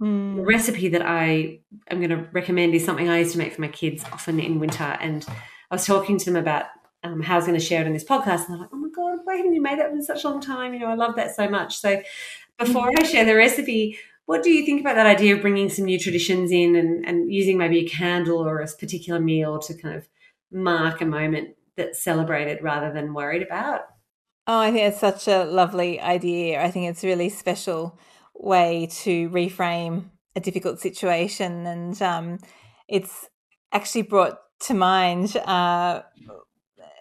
mm. 0.02 0.34
the 0.34 0.42
recipe 0.42 0.88
that 0.88 1.02
I 1.02 1.60
am 1.88 1.98
going 1.98 2.10
to 2.10 2.28
recommend 2.32 2.74
is 2.74 2.84
something 2.84 3.08
I 3.08 3.20
used 3.20 3.32
to 3.32 3.38
make 3.38 3.54
for 3.54 3.60
my 3.60 3.68
kids 3.68 4.04
often 4.12 4.40
in 4.40 4.58
winter. 4.58 4.98
And 5.00 5.24
I 5.70 5.74
was 5.76 5.86
talking 5.86 6.18
to 6.18 6.24
them 6.24 6.36
about 6.36 6.64
um, 7.04 7.22
how 7.22 7.34
I 7.34 7.36
was 7.36 7.46
going 7.46 7.58
to 7.58 7.64
share 7.64 7.82
it 7.82 7.86
in 7.86 7.92
this 7.92 8.04
podcast, 8.04 8.46
and 8.46 8.54
they're 8.54 8.62
like, 8.62 8.70
"Oh 8.72 8.76
my 8.76 8.88
god, 8.88 9.18
why 9.24 9.36
haven't 9.36 9.52
you 9.52 9.60
made 9.60 9.78
that 9.78 9.90
in 9.90 10.02
such 10.02 10.24
a 10.24 10.28
long 10.28 10.40
time? 10.40 10.72
You 10.72 10.80
know, 10.80 10.86
I 10.86 10.94
love 10.94 11.16
that 11.16 11.36
so 11.36 11.46
much." 11.48 11.76
So, 11.76 12.02
before 12.58 12.88
I 12.98 13.02
share 13.02 13.26
the 13.26 13.34
recipe, 13.34 13.98
what 14.24 14.42
do 14.42 14.50
you 14.50 14.64
think 14.64 14.80
about 14.80 14.94
that 14.94 15.06
idea 15.06 15.34
of 15.36 15.42
bringing 15.42 15.68
some 15.68 15.84
new 15.84 15.98
traditions 15.98 16.50
in 16.50 16.74
and, 16.76 17.06
and 17.06 17.30
using 17.30 17.58
maybe 17.58 17.80
a 17.80 17.88
candle 17.88 18.38
or 18.38 18.60
a 18.60 18.66
particular 18.66 19.20
meal 19.20 19.58
to 19.58 19.74
kind 19.74 19.96
of 19.96 20.08
mark 20.54 21.00
a 21.00 21.06
moment 21.06 21.50
that's 21.76 22.02
celebrated 22.02 22.62
rather 22.62 22.92
than 22.92 23.12
worried 23.12 23.42
about. 23.42 23.82
Oh, 24.46 24.58
I 24.58 24.70
think 24.70 24.84
it's 24.88 25.00
such 25.00 25.26
a 25.28 25.44
lovely 25.44 26.00
idea. 26.00 26.62
I 26.62 26.70
think 26.70 26.88
it's 26.90 27.02
a 27.02 27.06
really 27.06 27.28
special 27.28 27.98
way 28.34 28.88
to 29.02 29.28
reframe 29.30 30.10
a 30.36 30.40
difficult 30.40 30.80
situation. 30.80 31.66
And 31.66 32.00
um, 32.00 32.38
it's 32.88 33.28
actually 33.72 34.02
brought 34.02 34.38
to 34.60 34.74
mind 34.74 35.36
uh, 35.36 36.02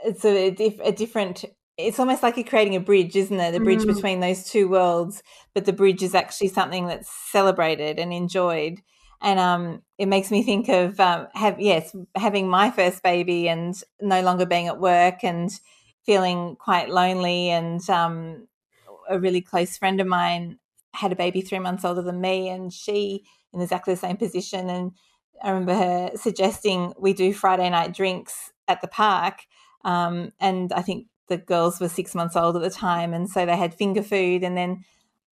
it's 0.04 0.26
a, 0.26 0.48
a, 0.48 0.92
different 0.92 1.46
it's 1.78 2.00
almost 2.00 2.22
like 2.22 2.38
you're 2.38 2.46
creating 2.46 2.76
a 2.76 2.80
bridge, 2.80 3.16
isn't 3.16 3.40
it? 3.40 3.52
The 3.52 3.60
bridge 3.60 3.82
mm. 3.82 3.96
between 3.96 4.20
those 4.20 4.44
two 4.44 4.68
worlds, 4.68 5.24
but 5.56 5.66
the 5.66 5.74
bridge 5.74 6.04
is 6.04 6.14
actually 6.14 6.50
something 6.50 6.88
that's 6.88 7.10
celebrated 7.32 7.98
and 7.98 8.14
enjoyed 8.14 8.82
and 9.24 9.40
um, 9.40 9.82
it 9.98 10.08
makes 10.08 10.30
me 10.30 10.44
think 10.44 10.70
of 10.70 11.00
um, 11.00 11.28
have 11.34 11.60
yes 11.60 11.96
having 12.16 12.48
my 12.50 12.70
first 12.70 13.02
baby 13.02 13.48
and 13.50 13.76
no 14.02 14.22
longer 14.22 14.46
being 14.46 14.68
at 14.68 14.80
work 14.80 15.24
and 15.24 15.50
feeling 16.06 16.56
quite 16.58 16.90
lonely 16.90 17.50
and 17.50 17.90
um, 17.90 18.48
a 19.10 19.20
really 19.20 19.42
close 19.42 19.78
friend 19.78 20.02
of 20.02 20.08
mine 20.08 20.60
had 20.94 21.12
a 21.12 21.16
baby 21.16 21.42
three 21.42 21.60
months 21.60 21.86
older 21.86 22.02
than 22.02 22.22
me 22.22 22.50
and 22.50 22.74
she 22.74 23.24
in 23.54 23.62
exactly 23.62 23.94
the 23.94 24.00
same 24.00 24.18
position. 24.18 24.70
And 24.70 24.92
i 25.44 25.50
remember 25.50 25.74
her 25.74 26.12
suggesting 26.16 26.94
we 27.00 27.14
do 27.14 27.34
friday 27.34 27.70
night 27.70 27.94
drinks 27.94 28.52
at 28.68 28.82
the 28.82 28.88
park 28.88 29.40
um, 29.84 30.32
and 30.40 30.72
i 30.74 30.82
think 30.82 31.08
the 31.28 31.38
girls 31.38 31.80
were 31.80 31.90
six 31.90 32.14
months 32.14 32.36
old 32.36 32.56
at 32.56 32.62
the 32.62 32.70
time 32.70 33.14
and 33.14 33.30
so 33.30 33.46
they 33.46 33.58
had 33.58 33.74
finger 33.74 34.04
food 34.04 34.44
and 34.44 34.56
then 34.58 34.84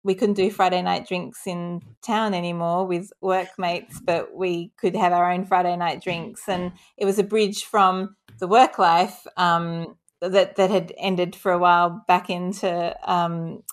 we 0.07 0.15
couldn't 0.15 0.35
do 0.35 0.49
Friday 0.49 0.81
night 0.81 1.05
drinks 1.05 1.45
in 1.45 1.81
town 2.01 2.33
anymore 2.33 2.87
with 2.87 3.11
workmates, 3.19 3.99
but 3.99 4.33
we 4.33 4.71
could 4.77 4.95
have 4.95 5.11
our 5.11 5.29
own 5.29 5.43
Friday 5.43 5.75
night 5.75 6.01
drinks. 6.01 6.47
And 6.47 6.71
it 6.95 7.03
was 7.03 7.19
a 7.19 7.23
bridge 7.23 7.65
from 7.65 8.15
the 8.39 8.47
work 8.47 8.79
life 8.79 9.27
um, 9.35 9.97
that, 10.21 10.55
that 10.55 10.71
had 10.71 10.93
ended 10.97 11.35
for 11.35 11.51
a 11.51 11.59
while 11.59 12.05
back 12.07 12.29
into 12.29 12.95
um, 13.03 13.63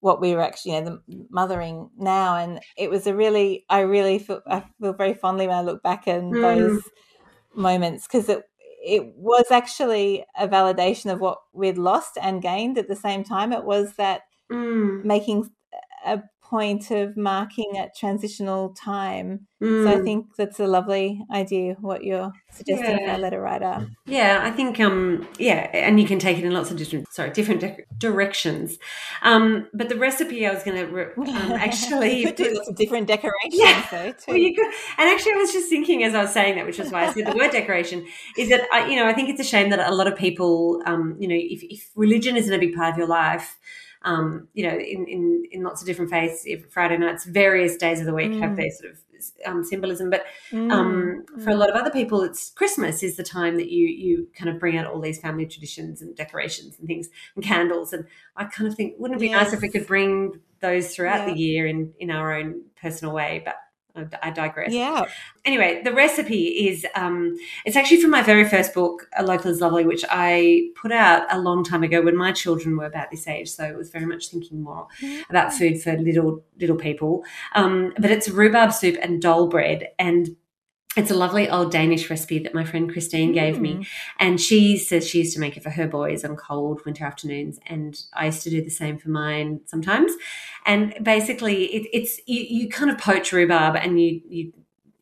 what 0.00 0.18
we 0.18 0.34
were 0.34 0.40
actually, 0.40 0.76
you 0.76 0.80
know, 0.80 1.02
the 1.08 1.26
mothering 1.28 1.90
now. 1.98 2.38
And 2.38 2.60
it 2.78 2.88
was 2.88 3.06
a 3.06 3.14
really, 3.14 3.66
I 3.68 3.80
really 3.80 4.18
feel, 4.18 4.40
I 4.46 4.64
feel 4.80 4.94
very 4.94 5.12
fondly 5.12 5.46
when 5.46 5.58
I 5.58 5.62
look 5.62 5.82
back 5.82 6.08
in 6.08 6.30
mm. 6.30 6.40
those 6.40 6.82
moments 7.54 8.06
because 8.06 8.30
it, 8.30 8.44
it 8.82 9.12
was 9.14 9.50
actually 9.50 10.24
a 10.38 10.48
validation 10.48 11.12
of 11.12 11.20
what 11.20 11.36
we'd 11.52 11.76
lost 11.76 12.16
and 12.20 12.40
gained 12.40 12.78
at 12.78 12.88
the 12.88 12.96
same 12.96 13.24
time. 13.24 13.52
It 13.52 13.64
was 13.64 13.96
that 13.96 14.22
mm. 14.50 15.04
making 15.04 15.50
a 16.04 16.22
point 16.52 16.90
of 16.90 17.16
marking 17.16 17.78
at 17.78 17.96
transitional 17.96 18.74
time. 18.74 19.46
Mm. 19.62 19.84
So 19.84 19.90
I 19.90 19.94
mm. 19.94 20.04
think 20.04 20.36
that's 20.36 20.60
a 20.60 20.66
lovely 20.66 21.24
idea 21.32 21.76
what 21.80 22.04
you're 22.04 22.30
suggesting 22.50 22.98
yeah. 22.98 23.06
for 23.06 23.18
a 23.18 23.22
letter 23.22 23.40
writer. 23.40 23.88
Yeah, 24.04 24.40
I 24.42 24.50
think 24.50 24.78
um 24.78 25.26
yeah, 25.38 25.70
and 25.72 25.98
you 25.98 26.06
can 26.06 26.18
take 26.18 26.36
it 26.36 26.44
in 26.44 26.52
lots 26.52 26.70
of 26.70 26.76
different 26.76 27.10
sorry 27.10 27.30
different 27.30 27.62
de- 27.62 27.78
directions. 27.96 28.76
Um, 29.22 29.66
but 29.72 29.88
the 29.88 29.96
recipe 29.96 30.46
I 30.46 30.52
was 30.52 30.62
going 30.62 30.76
to 30.76 30.84
re- 30.84 31.12
um, 31.16 31.52
actually 31.66 32.26
put, 32.26 32.36
do 32.36 32.52
lots 32.54 32.68
of 32.68 32.76
different 32.76 33.06
decorations 33.08 33.54
yeah. 33.54 33.86
though 33.90 34.12
too. 34.12 34.24
Well, 34.28 34.36
you 34.36 34.54
could, 34.54 34.66
and 34.98 35.08
actually 35.08 35.32
I 35.32 35.36
was 35.36 35.54
just 35.54 35.70
thinking 35.70 36.04
as 36.04 36.14
I 36.14 36.20
was 36.20 36.34
saying 36.34 36.56
that, 36.56 36.66
which 36.66 36.78
is 36.78 36.92
why 36.92 37.06
I 37.06 37.12
said 37.14 37.28
the 37.28 37.36
word 37.36 37.52
decoration, 37.52 38.06
is 38.36 38.50
that 38.50 38.68
I 38.70 38.88
you 38.88 38.96
know 38.96 39.06
I 39.06 39.14
think 39.14 39.30
it's 39.30 39.40
a 39.40 39.50
shame 39.54 39.70
that 39.70 39.80
a 39.80 39.94
lot 39.94 40.06
of 40.06 40.18
people 40.18 40.82
um 40.84 41.16
you 41.18 41.28
know 41.28 41.38
if, 41.38 41.62
if 41.62 41.90
religion 41.96 42.36
isn't 42.36 42.52
a 42.52 42.58
big 42.58 42.74
part 42.74 42.92
of 42.92 42.98
your 42.98 43.06
life 43.06 43.56
um, 44.04 44.48
you 44.54 44.68
know, 44.68 44.76
in, 44.76 45.06
in, 45.06 45.44
in 45.50 45.62
lots 45.62 45.80
of 45.80 45.86
different 45.86 46.10
faiths, 46.10 46.46
Friday 46.70 46.98
nights, 46.98 47.24
various 47.24 47.76
days 47.76 48.00
of 48.00 48.06
the 48.06 48.14
week 48.14 48.32
mm. 48.32 48.40
have 48.40 48.56
their 48.56 48.70
sort 48.70 48.92
of 48.92 48.98
um, 49.46 49.64
symbolism. 49.64 50.10
But 50.10 50.24
um, 50.52 51.24
mm. 51.36 51.44
for 51.44 51.50
a 51.50 51.54
lot 51.54 51.70
of 51.70 51.76
other 51.76 51.90
people, 51.90 52.22
it's 52.22 52.50
Christmas 52.50 53.02
is 53.02 53.16
the 53.16 53.22
time 53.22 53.56
that 53.56 53.70
you 53.70 53.86
you 53.86 54.28
kind 54.36 54.50
of 54.50 54.58
bring 54.58 54.76
out 54.76 54.86
all 54.86 55.00
these 55.00 55.20
family 55.20 55.46
traditions 55.46 56.02
and 56.02 56.16
decorations 56.16 56.78
and 56.78 56.86
things 56.86 57.08
and 57.34 57.44
candles. 57.44 57.92
And 57.92 58.06
I 58.36 58.44
kind 58.44 58.68
of 58.68 58.74
think, 58.74 58.94
wouldn't 58.98 59.20
it 59.20 59.20
be 59.20 59.28
yes. 59.28 59.44
nice 59.44 59.52
if 59.52 59.60
we 59.60 59.68
could 59.68 59.86
bring 59.86 60.40
those 60.60 60.94
throughout 60.94 61.26
yeah. 61.26 61.34
the 61.34 61.40
year 61.40 61.66
in 61.66 61.92
in 61.98 62.10
our 62.10 62.34
own 62.34 62.62
personal 62.80 63.14
way? 63.14 63.42
But 63.44 63.56
I 64.22 64.30
digress. 64.30 64.72
Yeah. 64.72 65.04
Anyway, 65.44 65.82
the 65.84 65.92
recipe 65.92 66.66
is 66.68 66.86
um, 66.94 67.36
it's 67.64 67.76
actually 67.76 68.00
from 68.00 68.10
my 68.10 68.22
very 68.22 68.48
first 68.48 68.72
book, 68.72 69.08
A 69.16 69.22
Local 69.22 69.50
is 69.50 69.60
Lovely, 69.60 69.84
which 69.84 70.04
I 70.08 70.70
put 70.76 70.92
out 70.92 71.26
a 71.30 71.38
long 71.38 71.64
time 71.64 71.82
ago 71.82 72.00
when 72.02 72.16
my 72.16 72.32
children 72.32 72.76
were 72.76 72.86
about 72.86 73.10
this 73.10 73.28
age. 73.28 73.50
So 73.50 73.64
it 73.64 73.76
was 73.76 73.90
very 73.90 74.06
much 74.06 74.28
thinking 74.28 74.62
more 74.62 74.86
mm-hmm. 75.00 75.30
about 75.30 75.52
food 75.52 75.82
for 75.82 75.96
little 75.98 76.42
little 76.58 76.76
people. 76.76 77.24
Um, 77.54 77.92
but 77.98 78.10
it's 78.10 78.28
rhubarb 78.28 78.72
soup 78.72 78.96
and 79.02 79.20
dole 79.20 79.48
bread, 79.48 79.88
and 79.98 80.36
it's 80.96 81.10
a 81.10 81.14
lovely 81.14 81.48
old 81.48 81.72
Danish 81.72 82.10
recipe 82.10 82.38
that 82.40 82.54
my 82.54 82.64
friend 82.64 82.90
Christine 82.90 83.32
gave 83.32 83.60
me. 83.60 83.74
Mm. 83.74 83.86
And 84.18 84.40
she 84.40 84.76
says 84.76 85.08
she 85.08 85.18
used 85.18 85.34
to 85.34 85.40
make 85.40 85.56
it 85.56 85.62
for 85.62 85.70
her 85.70 85.86
boys 85.86 86.24
on 86.24 86.36
cold 86.36 86.84
winter 86.84 87.04
afternoons. 87.04 87.58
And 87.66 87.98
I 88.12 88.26
used 88.26 88.42
to 88.42 88.50
do 88.50 88.62
the 88.62 88.70
same 88.70 88.98
for 88.98 89.08
mine 89.08 89.60
sometimes. 89.64 90.12
And 90.66 90.94
basically, 91.02 91.64
it, 91.64 91.88
it's 91.92 92.20
you, 92.26 92.42
you 92.42 92.68
kind 92.68 92.90
of 92.90 92.98
poach 92.98 93.32
rhubarb 93.32 93.76
and 93.76 94.00
you, 94.00 94.20
you 94.28 94.52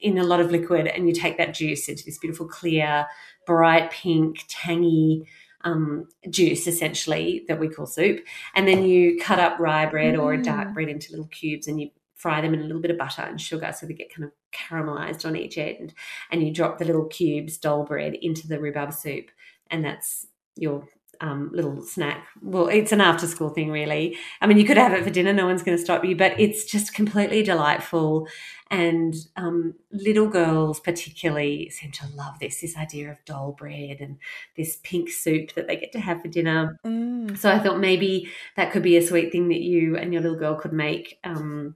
in 0.01 0.17
a 0.17 0.25
lot 0.25 0.41
of 0.41 0.51
liquid 0.51 0.87
and 0.87 1.07
you 1.07 1.13
take 1.13 1.37
that 1.39 1.55
juice 1.55 1.89
into 1.89 2.05
this 2.05 2.19
beautiful, 2.19 2.47
clear, 2.47 3.07
bright 3.47 3.91
pink, 3.91 4.45
tangy 4.49 5.27
um, 5.63 6.09
juice 6.31 6.67
essentially 6.67 7.45
that 7.49 7.59
we 7.59 7.69
call 7.69 7.87
soup. 7.87 8.25
And 8.55 8.67
then 8.67 8.85
you 8.85 9.19
cut 9.21 9.39
up 9.39 9.59
rye 9.59 9.87
bread 9.87 10.15
mm. 10.15 10.23
or 10.23 10.35
a 10.35 10.43
dark 10.43 10.69
mm. 10.69 10.75
bread 10.75 10.89
into 10.89 11.11
little 11.11 11.27
cubes 11.27 11.67
and 11.67 11.81
you 11.81 11.91
fry 12.21 12.41
them 12.41 12.53
in 12.53 12.61
a 12.61 12.65
little 12.65 12.83
bit 12.83 12.91
of 12.91 12.99
butter 12.99 13.23
and 13.23 13.41
sugar 13.41 13.73
so 13.73 13.87
they 13.87 13.95
get 13.95 14.15
kind 14.15 14.25
of 14.25 14.33
caramelized 14.53 15.25
on 15.25 15.37
each 15.37 15.57
end. 15.57 15.95
And 16.31 16.43
you 16.43 16.53
drop 16.53 16.79
the 16.79 16.85
little 16.85 17.07
cubes, 17.07 17.57
dole 17.57 17.85
bread, 17.85 18.15
into 18.15 18.47
the 18.47 18.61
rhubarb 18.61 18.93
soup. 18.93 19.31
And 19.71 19.85
that's 19.85 20.27
your 20.57 20.87
um, 21.21 21.51
little 21.53 21.83
snack. 21.83 22.27
Well, 22.43 22.69
it's 22.69 22.93
an 22.93 23.01
after 23.01 23.27
school 23.27 23.51
thing, 23.51 23.71
really. 23.71 24.17
I 24.41 24.47
mean, 24.47 24.59
you 24.59 24.65
could 24.65 24.77
have 24.77 24.93
it 24.93 25.05
for 25.05 25.11
dinner, 25.11 25.33
no 25.33 25.47
one's 25.47 25.63
going 25.63 25.77
to 25.77 25.83
stop 25.83 26.05
you, 26.05 26.17
but 26.17 26.39
it's 26.39 26.65
just 26.65 26.95
completely 26.95 27.43
delightful. 27.43 28.27
And 28.71 29.15
um, 29.37 29.75
little 29.93 30.29
girls, 30.29 30.81
particularly, 30.81 31.71
seem 31.71 31.91
to 31.93 32.07
love 32.15 32.39
this 32.39 32.61
this 32.61 32.77
idea 32.77 33.11
of 33.11 33.25
dole 33.25 33.53
bread 33.53 33.99
and 34.01 34.19
this 34.57 34.79
pink 34.83 35.11
soup 35.11 35.55
that 35.55 35.67
they 35.67 35.77
get 35.77 35.93
to 35.93 36.01
have 36.01 36.23
for 36.23 36.29
dinner. 36.29 36.79
Mm. 36.87 37.37
So 37.37 37.51
I 37.51 37.59
thought 37.59 37.81
maybe 37.81 38.31
that 38.57 38.71
could 38.71 38.83
be 38.83 38.97
a 38.97 39.07
sweet 39.07 39.33
thing 39.33 39.49
that 39.49 39.61
you 39.61 39.97
and 39.97 40.13
your 40.13 40.23
little 40.23 40.39
girl 40.39 40.55
could 40.55 40.73
make 40.73 41.19
um, 41.25 41.75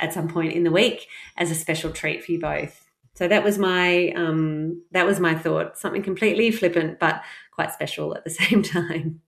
at 0.00 0.12
some 0.12 0.28
point 0.28 0.52
in 0.52 0.64
the 0.64 0.70
week 0.70 1.06
as 1.36 1.50
a 1.50 1.54
special 1.54 1.90
treat 1.90 2.24
for 2.24 2.32
you 2.32 2.40
both. 2.40 2.88
So 3.14 3.26
that 3.26 3.42
was 3.42 3.58
my 3.58 4.10
um, 4.10 4.82
that 4.92 5.06
was 5.06 5.18
my 5.18 5.34
thought. 5.34 5.76
Something 5.76 6.02
completely 6.02 6.50
flippant, 6.50 7.00
but 7.00 7.22
quite 7.52 7.72
special 7.72 8.14
at 8.14 8.24
the 8.24 8.30
same 8.42 8.62
time. 8.62 9.20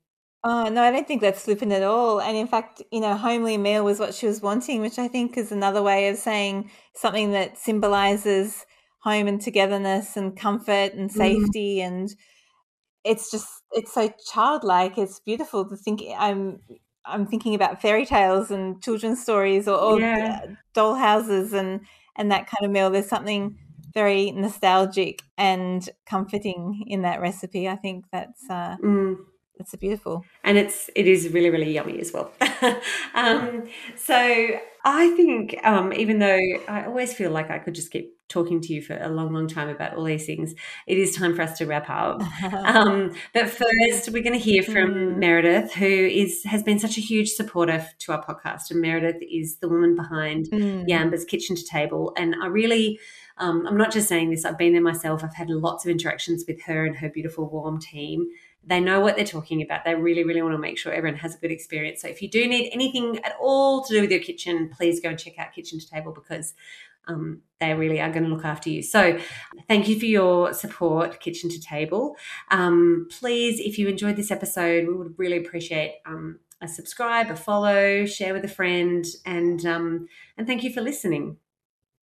Oh 0.42 0.68
no, 0.68 0.82
I 0.82 0.90
don't 0.90 1.06
think 1.06 1.20
that's 1.20 1.44
flippant 1.44 1.72
at 1.72 1.82
all. 1.82 2.20
And 2.20 2.36
in 2.36 2.46
fact, 2.46 2.82
you 2.90 3.00
know, 3.00 3.16
homely 3.16 3.58
meal 3.58 3.84
was 3.84 3.98
what 3.98 4.14
she 4.14 4.26
was 4.26 4.40
wanting, 4.40 4.80
which 4.80 4.98
I 4.98 5.08
think 5.08 5.36
is 5.36 5.52
another 5.52 5.82
way 5.82 6.08
of 6.08 6.16
saying 6.16 6.70
something 6.94 7.32
that 7.32 7.58
symbolizes 7.58 8.64
home 9.02 9.26
and 9.26 9.40
togetherness 9.40 10.16
and 10.16 10.36
comfort 10.36 10.94
and 10.94 11.10
mm. 11.10 11.14
safety 11.14 11.78
mm. 11.78 11.86
and 11.86 12.14
it's 13.04 13.30
just 13.30 13.48
it's 13.72 13.92
so 13.92 14.12
childlike. 14.32 14.98
It's 14.98 15.20
beautiful 15.20 15.68
to 15.68 15.76
think 15.76 16.02
I'm 16.18 16.60
I'm 17.10 17.26
thinking 17.26 17.54
about 17.54 17.80
fairy 17.82 18.06
tales 18.06 18.50
and 18.50 18.82
children's 18.82 19.22
stories 19.22 19.68
or, 19.68 19.78
or 19.78 20.00
yeah. 20.00 20.44
doll 20.74 20.94
houses 20.94 21.52
and 21.52 21.80
and 22.16 22.30
that 22.30 22.46
kind 22.46 22.64
of 22.64 22.70
meal. 22.70 22.90
There's 22.90 23.08
something 23.08 23.58
very 23.94 24.30
nostalgic 24.30 25.22
and 25.36 25.88
comforting 26.06 26.84
in 26.86 27.02
that 27.02 27.20
recipe. 27.20 27.68
I 27.68 27.76
think 27.76 28.04
that's 28.12 28.48
uh, 28.48 28.76
mm. 28.82 29.16
That's 29.60 29.76
beautiful, 29.76 30.24
and 30.42 30.56
it's 30.56 30.88
it 30.96 31.06
is 31.06 31.28
really 31.28 31.50
really 31.50 31.70
yummy 31.70 32.00
as 32.00 32.12
well. 32.12 32.32
um, 33.14 33.68
so 33.94 34.14
I 34.84 35.10
think 35.10 35.56
um, 35.62 35.92
even 35.92 36.18
though 36.18 36.40
I 36.66 36.86
always 36.86 37.12
feel 37.12 37.30
like 37.30 37.50
I 37.50 37.58
could 37.58 37.74
just 37.74 37.90
keep 37.90 38.16
talking 38.30 38.60
to 38.62 38.72
you 38.72 38.80
for 38.80 38.96
a 38.96 39.08
long, 39.08 39.32
long 39.34 39.48
time 39.48 39.68
about 39.68 39.96
all 39.96 40.04
these 40.04 40.24
things, 40.24 40.54
it 40.86 40.96
is 40.96 41.14
time 41.14 41.36
for 41.36 41.42
us 41.42 41.58
to 41.58 41.66
wrap 41.66 41.90
up. 41.90 42.22
um, 42.64 43.12
but 43.34 43.50
first, 43.50 44.08
we're 44.10 44.22
going 44.22 44.32
to 44.32 44.38
hear 44.38 44.62
from 44.62 44.94
mm. 44.94 45.16
Meredith, 45.16 45.74
who 45.74 45.84
is 45.84 46.44
has 46.44 46.62
been 46.62 46.78
such 46.78 46.96
a 46.96 47.02
huge 47.02 47.32
supporter 47.32 47.86
to 47.98 48.12
our 48.12 48.24
podcast. 48.24 48.70
And 48.70 48.80
Meredith 48.80 49.22
is 49.30 49.56
the 49.56 49.68
woman 49.68 49.94
behind 49.94 50.46
mm. 50.46 50.88
Yamba's 50.88 51.26
Kitchen 51.26 51.56
to 51.56 51.64
Table. 51.64 52.14
And 52.16 52.34
I 52.42 52.46
really, 52.46 52.98
um, 53.36 53.66
I'm 53.66 53.76
not 53.76 53.92
just 53.92 54.08
saying 54.08 54.30
this, 54.30 54.46
I've 54.46 54.56
been 54.56 54.72
there 54.72 54.80
myself. 54.80 55.22
I've 55.22 55.34
had 55.34 55.50
lots 55.50 55.84
of 55.84 55.90
interactions 55.90 56.44
with 56.48 56.62
her 56.62 56.86
and 56.86 56.96
her 56.96 57.10
beautiful, 57.10 57.50
warm 57.50 57.78
team. 57.78 58.28
They 58.64 58.80
know 58.80 59.00
what 59.00 59.16
they're 59.16 59.24
talking 59.24 59.62
about. 59.62 59.84
They 59.84 59.94
really, 59.94 60.24
really 60.24 60.42
want 60.42 60.54
to 60.54 60.58
make 60.58 60.78
sure 60.78 60.92
everyone 60.92 61.18
has 61.20 61.34
a 61.34 61.38
good 61.38 61.50
experience. 61.50 62.02
So 62.02 62.08
if 62.08 62.20
you 62.20 62.28
do 62.28 62.46
need 62.46 62.70
anything 62.72 63.18
at 63.24 63.34
all 63.40 63.82
to 63.84 63.94
do 63.94 64.00
with 64.02 64.10
your 64.10 64.20
kitchen, 64.20 64.68
please 64.68 65.00
go 65.00 65.08
and 65.08 65.18
check 65.18 65.38
out 65.38 65.52
Kitchen 65.52 65.80
to 65.80 65.88
Table 65.88 66.12
because 66.12 66.54
um, 67.08 67.42
they 67.58 67.74
really 67.74 68.00
are 68.00 68.10
going 68.10 68.24
to 68.24 68.30
look 68.30 68.44
after 68.44 68.70
you. 68.70 68.82
So, 68.82 69.18
thank 69.68 69.88
you 69.88 69.98
for 69.98 70.06
your 70.06 70.52
support, 70.52 71.20
Kitchen 71.20 71.50
to 71.50 71.60
Table. 71.60 72.16
Um, 72.50 73.08
please, 73.10 73.60
if 73.60 73.78
you 73.78 73.88
enjoyed 73.88 74.16
this 74.16 74.30
episode, 74.30 74.86
we 74.86 74.94
would 74.94 75.18
really 75.18 75.38
appreciate 75.38 75.96
um, 76.06 76.38
a 76.60 76.68
subscribe, 76.68 77.30
a 77.30 77.36
follow, 77.36 78.04
share 78.04 78.34
with 78.34 78.44
a 78.44 78.48
friend, 78.48 79.04
and 79.24 79.64
um, 79.66 80.08
and 80.36 80.46
thank 80.46 80.62
you 80.62 80.72
for 80.72 80.80
listening. 80.80 81.38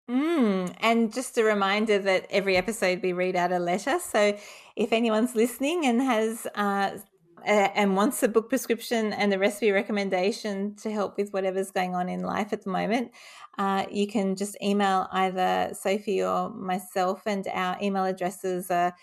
Mm, 0.10 0.76
and 0.82 1.12
just 1.12 1.38
a 1.38 1.43
reminder 1.43 1.97
that 1.97 2.28
every 2.30 2.58
episode 2.58 3.01
we 3.01 3.12
read 3.14 3.36
out 3.36 3.51
a 3.51 3.58
letter. 3.58 3.97
So, 3.99 4.38
if 4.76 4.93
anyone's 4.93 5.34
listening 5.36 5.86
and 5.86 5.99
has 6.01 6.45
uh, 6.53 6.99
and 7.43 7.95
wants 7.95 8.22
a 8.22 8.28
book 8.28 8.49
prescription 8.49 9.14
and 9.14 9.34
a 9.34 9.39
recipe 9.39 9.72
recommendation 9.72 10.76
to 10.76 10.91
help 10.91 11.18
with 11.18 11.32
whatever's 11.34 11.72
going 11.72 11.95
on 11.95 12.08
in 12.10 12.22
life 12.22 12.53
at 12.53 12.64
the 12.64 12.70
moment, 12.70 13.12
uh, 13.58 13.86
you 13.89 14.06
can 14.08 14.36
just 14.36 14.56
email 14.62 15.08
either 15.12 15.72
Sophie 15.74 16.22
or 16.24 16.51
myself, 16.51 17.24
and 17.26 17.47
our 17.47 17.76
email 17.82 18.06
addresses 18.06 18.70
are 18.70 18.93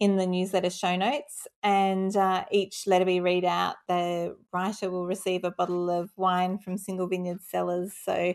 in 0.00 0.16
the 0.16 0.26
newsletter 0.26 0.70
show 0.70 0.94
notes. 0.94 1.48
And 1.62 2.16
uh, 2.16 2.44
each 2.52 2.86
letter 2.86 3.04
we 3.04 3.18
read 3.20 3.44
out, 3.44 3.76
the 3.88 4.36
writer 4.52 4.90
will 4.90 5.06
receive 5.06 5.42
a 5.42 5.50
bottle 5.50 5.90
of 5.90 6.10
wine 6.16 6.58
from 6.58 6.78
Single 6.78 7.08
Vineyard 7.08 7.42
Cellars. 7.42 7.94
So 8.04 8.34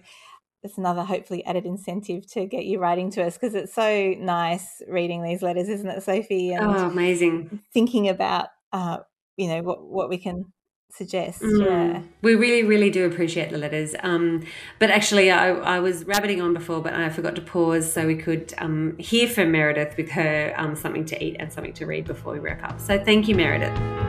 that's 0.64 0.78
another 0.78 1.04
hopefully 1.04 1.46
added 1.46 1.66
incentive 1.66 2.26
to 2.32 2.46
get 2.46 2.66
you 2.66 2.80
writing 2.80 3.12
to 3.12 3.24
us 3.24 3.38
because 3.38 3.54
it's 3.54 3.74
so 3.74 4.14
nice 4.18 4.82
reading 4.88 5.22
these 5.22 5.42
letters, 5.42 5.68
isn't 5.68 5.90
it, 5.90 6.02
Sophie? 6.02 6.54
And 6.54 6.66
oh, 6.66 6.90
amazing! 6.90 7.60
Thinking 7.74 8.08
about 8.08 8.48
uh, 8.72 9.00
you 9.36 9.48
know 9.48 9.62
what 9.62 9.84
what 9.84 10.10
we 10.10 10.18
can 10.18 10.46
suggest. 10.90 11.42
Mm. 11.42 11.66
Yeah. 11.66 12.02
We 12.22 12.36
really, 12.36 12.64
really 12.64 12.90
do 12.90 13.06
appreciate 13.06 13.50
the 13.50 13.58
letters. 13.58 13.96
Um, 14.04 14.46
but 14.80 14.92
actually, 14.92 15.32
I, 15.32 15.50
I, 15.50 15.80
was 15.80 16.06
rabbiting 16.06 16.40
on 16.40 16.54
before, 16.54 16.82
but 16.82 16.94
I 16.94 17.10
forgot 17.10 17.36
to 17.36 17.42
pause 17.42 17.92
so 17.92 18.06
we 18.06 18.16
could 18.16 18.54
um, 18.60 18.96
hear 19.00 19.28
from 19.28 19.52
Meredith 19.52 19.98
with 19.98 20.12
her 20.12 20.54
um, 20.56 20.76
something 20.76 21.06
to 21.06 21.24
eat 21.24 21.38
and 21.40 21.52
something 21.52 21.74
to 21.74 21.88
read 21.88 22.06
before 22.06 22.34
we 22.34 22.40
wrap 22.40 22.64
up. 22.64 22.80
So 22.80 23.04
thank 23.04 23.28
you, 23.28 23.34
Meredith. 23.34 24.03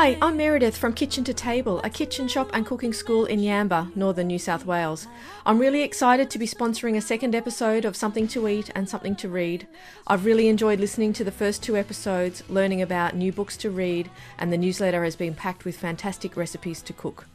Hi, 0.00 0.16
I'm 0.22 0.38
Meredith 0.38 0.78
from 0.78 0.94
Kitchen 0.94 1.24
to 1.24 1.34
Table, 1.34 1.78
a 1.84 1.90
kitchen 1.90 2.26
shop 2.26 2.48
and 2.54 2.64
cooking 2.64 2.94
school 2.94 3.26
in 3.26 3.38
Yamba, 3.38 3.94
northern 3.94 4.28
New 4.28 4.38
South 4.38 4.64
Wales. 4.64 5.06
I'm 5.44 5.58
really 5.58 5.82
excited 5.82 6.30
to 6.30 6.38
be 6.38 6.46
sponsoring 6.46 6.96
a 6.96 7.02
second 7.02 7.34
episode 7.34 7.84
of 7.84 7.94
Something 7.94 8.26
to 8.28 8.48
Eat 8.48 8.70
and 8.74 8.88
Something 8.88 9.14
to 9.16 9.28
Read. 9.28 9.68
I've 10.06 10.24
really 10.24 10.48
enjoyed 10.48 10.80
listening 10.80 11.12
to 11.12 11.22
the 11.22 11.30
first 11.30 11.62
two 11.62 11.76
episodes, 11.76 12.42
learning 12.48 12.80
about 12.80 13.14
new 13.14 13.30
books 13.30 13.58
to 13.58 13.68
read, 13.68 14.10
and 14.38 14.50
the 14.50 14.56
newsletter 14.56 15.04
has 15.04 15.16
been 15.16 15.34
packed 15.34 15.66
with 15.66 15.76
fantastic 15.76 16.34
recipes 16.34 16.80
to 16.80 16.94
cook. 16.94 17.26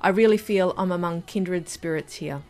I 0.00 0.10
really 0.10 0.38
feel 0.38 0.74
I'm 0.78 0.92
among 0.92 1.22
kindred 1.22 1.68
spirits 1.68 2.14
here. 2.14 2.42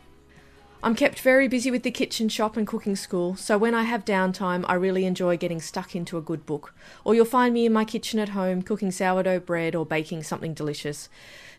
I'm 0.85 0.97
kept 0.97 1.21
very 1.21 1.47
busy 1.47 1.71
with 1.71 1.85
the 1.85 1.93
kitchen 1.93 2.29
shop 2.29 2.57
and 2.57 2.67
cooking 2.67 2.97
school, 2.97 3.37
so 3.37 3.57
when 3.57 3.73
I 3.73 3.85
have 3.85 4.05
downtime, 4.05 4.65
I 4.67 4.75
really 4.75 5.05
enjoy 5.05 5.37
getting 5.37 5.61
stuck 5.61 5.95
into 5.95 6.19
a 6.19 6.23
good 6.23 6.45
book. 6.45 6.75
Or 7.05 7.15
you'll 7.15 7.25
find 7.25 7.55
me 7.55 7.67
in 7.67 7.73
my 7.73 7.85
kitchen 7.85 8.19
at 8.19 8.31
home 8.31 8.63
cooking 8.63 8.91
sourdough 8.91 9.41
bread 9.41 9.77
or 9.77 9.87
baking 9.87 10.25
something 10.25 10.55
delicious. 10.55 11.09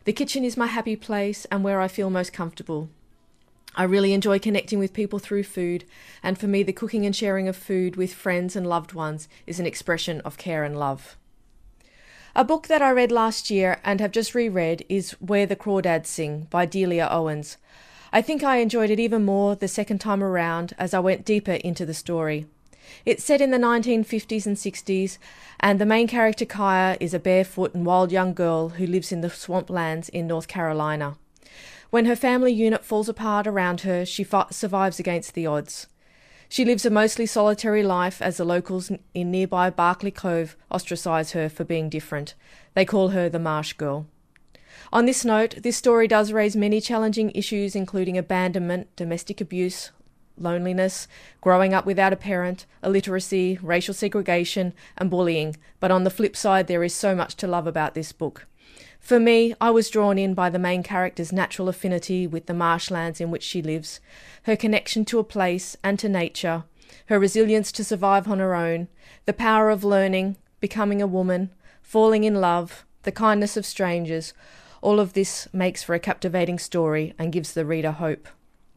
The 0.03 0.11
kitchen 0.11 0.43
is 0.43 0.57
my 0.57 0.67
happy 0.67 0.97
place 0.97 1.45
and 1.45 1.63
where 1.63 1.79
I 1.79 1.87
feel 1.87 2.09
most 2.09 2.33
comfortable. 2.33 2.89
I 3.75 3.83
really 3.83 4.11
enjoy 4.11 4.39
connecting 4.39 4.77
with 4.77 4.91
people 4.91 5.19
through 5.19 5.43
food, 5.43 5.85
and 6.21 6.37
for 6.37 6.47
me, 6.47 6.61
the 6.61 6.73
cooking 6.73 7.05
and 7.05 7.15
sharing 7.15 7.47
of 7.47 7.55
food 7.55 7.95
with 7.95 8.13
friends 8.13 8.57
and 8.57 8.67
loved 8.67 8.91
ones 8.91 9.29
is 9.47 9.57
an 9.57 9.65
expression 9.65 10.19
of 10.21 10.37
care 10.37 10.65
and 10.65 10.77
love. 10.77 11.15
A 12.35 12.43
book 12.43 12.67
that 12.67 12.81
I 12.81 12.91
read 12.91 13.11
last 13.11 13.49
year 13.49 13.79
and 13.85 14.01
have 14.01 14.11
just 14.11 14.35
reread 14.35 14.85
is 14.89 15.11
Where 15.21 15.45
the 15.45 15.55
Crawdads 15.55 16.07
Sing 16.07 16.47
by 16.49 16.65
Delia 16.65 17.07
Owens. 17.09 17.55
I 18.15 18.21
think 18.21 18.43
I 18.43 18.57
enjoyed 18.57 18.91
it 18.91 18.99
even 18.99 19.25
more 19.25 19.55
the 19.55 19.67
second 19.67 19.97
time 19.97 20.23
around 20.23 20.73
as 20.77 20.93
I 20.93 20.99
went 20.99 21.25
deeper 21.25 21.53
into 21.53 21.83
the 21.83 21.95
story. 21.95 22.45
It's 23.07 23.23
set 23.23 23.41
in 23.41 23.49
the 23.49 23.57
1950s 23.57 24.45
and 24.45 24.55
60s, 24.55 25.17
and 25.59 25.81
the 25.81 25.85
main 25.87 26.07
character 26.07 26.45
Kya 26.45 26.95
is 26.99 27.15
a 27.15 27.19
barefoot 27.19 27.73
and 27.73 27.87
wild 27.87 28.11
young 28.11 28.35
girl 28.35 28.69
who 28.69 28.85
lives 28.85 29.11
in 29.11 29.21
the 29.21 29.29
swamplands 29.29 30.09
in 30.09 30.27
North 30.27 30.47
Carolina. 30.47 31.17
When 31.89 32.05
her 32.05 32.15
family 32.15 32.53
unit 32.53 32.85
falls 32.85 33.09
apart 33.09 33.47
around 33.47 33.81
her, 33.81 34.05
she 34.05 34.27
survives 34.51 34.99
against 34.99 35.33
the 35.33 35.47
odds. 35.47 35.87
She 36.49 36.65
lives 36.65 36.85
a 36.85 36.91
mostly 36.91 37.25
solitary 37.25 37.81
life 37.81 38.21
as 38.21 38.37
the 38.37 38.45
locals 38.45 38.91
in 39.15 39.31
nearby 39.31 39.71
Barkley 39.71 40.11
Cove 40.11 40.55
ostracise 40.69 41.31
her 41.31 41.49
for 41.49 41.63
being 41.63 41.89
different. 41.89 42.35
They 42.75 42.85
call 42.85 43.09
her 43.09 43.27
the 43.27 43.39
Marsh 43.39 43.73
Girl. 43.73 44.05
On 44.93 45.07
this 45.07 45.25
note, 45.25 45.55
this 45.63 45.75
story 45.75 46.07
does 46.07 46.31
raise 46.31 46.55
many 46.55 46.79
challenging 46.79 47.31
issues, 47.31 47.75
including 47.75 48.15
abandonment, 48.15 48.95
domestic 48.95 49.41
abuse, 49.41 49.89
loneliness, 50.37 51.07
growing 51.41 51.73
up 51.73 51.83
without 51.83 52.13
a 52.13 52.15
parent, 52.15 52.67
illiteracy, 52.83 53.57
racial 53.63 53.95
segregation, 53.95 54.71
and 54.95 55.09
bullying. 55.09 55.57
But 55.79 55.89
on 55.89 56.03
the 56.03 56.11
flip 56.11 56.35
side, 56.35 56.67
there 56.67 56.83
is 56.83 56.93
so 56.93 57.15
much 57.15 57.35
to 57.37 57.47
love 57.47 57.65
about 57.65 57.95
this 57.95 58.11
book. 58.11 58.45
For 58.99 59.19
me, 59.19 59.55
I 59.59 59.71
was 59.71 59.89
drawn 59.89 60.19
in 60.19 60.35
by 60.35 60.51
the 60.51 60.59
main 60.59 60.83
character's 60.83 61.33
natural 61.33 61.69
affinity 61.69 62.27
with 62.27 62.45
the 62.45 62.53
marshlands 62.53 63.19
in 63.19 63.31
which 63.31 63.41
she 63.41 63.63
lives, 63.63 63.99
her 64.43 64.55
connection 64.55 65.05
to 65.05 65.17
a 65.17 65.23
place 65.23 65.75
and 65.83 65.97
to 65.97 66.07
nature, 66.07 66.65
her 67.07 67.17
resilience 67.17 67.71
to 67.71 67.83
survive 67.83 68.27
on 68.27 68.37
her 68.37 68.53
own, 68.53 68.89
the 69.25 69.33
power 69.33 69.71
of 69.71 69.83
learning, 69.83 70.37
becoming 70.59 71.01
a 71.01 71.07
woman, 71.07 71.49
falling 71.81 72.25
in 72.25 72.35
love, 72.35 72.85
the 73.01 73.11
kindness 73.11 73.57
of 73.57 73.65
strangers, 73.65 74.33
all 74.83 74.99
of 74.99 75.13
this 75.13 75.47
makes 75.53 75.81
for 75.81 75.95
a 75.95 75.99
captivating 75.99 76.59
story 76.59 77.13
and 77.17 77.31
gives 77.31 77.53
the 77.53 77.65
reader 77.65 77.91
hope. 77.91 78.27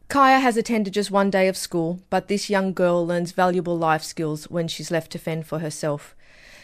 Kya 0.09 0.41
has 0.41 0.55
attended 0.55 0.93
just 0.93 1.11
one 1.11 1.29
day 1.29 1.49
of 1.49 1.57
school, 1.57 1.99
but 2.09 2.29
this 2.29 2.49
young 2.49 2.73
girl 2.73 3.05
learns 3.05 3.33
valuable 3.33 3.77
life 3.77 4.03
skills 4.03 4.45
when 4.45 4.69
she's 4.69 4.89
left 4.89 5.11
to 5.11 5.19
fend 5.19 5.45
for 5.45 5.59
herself. 5.59 6.15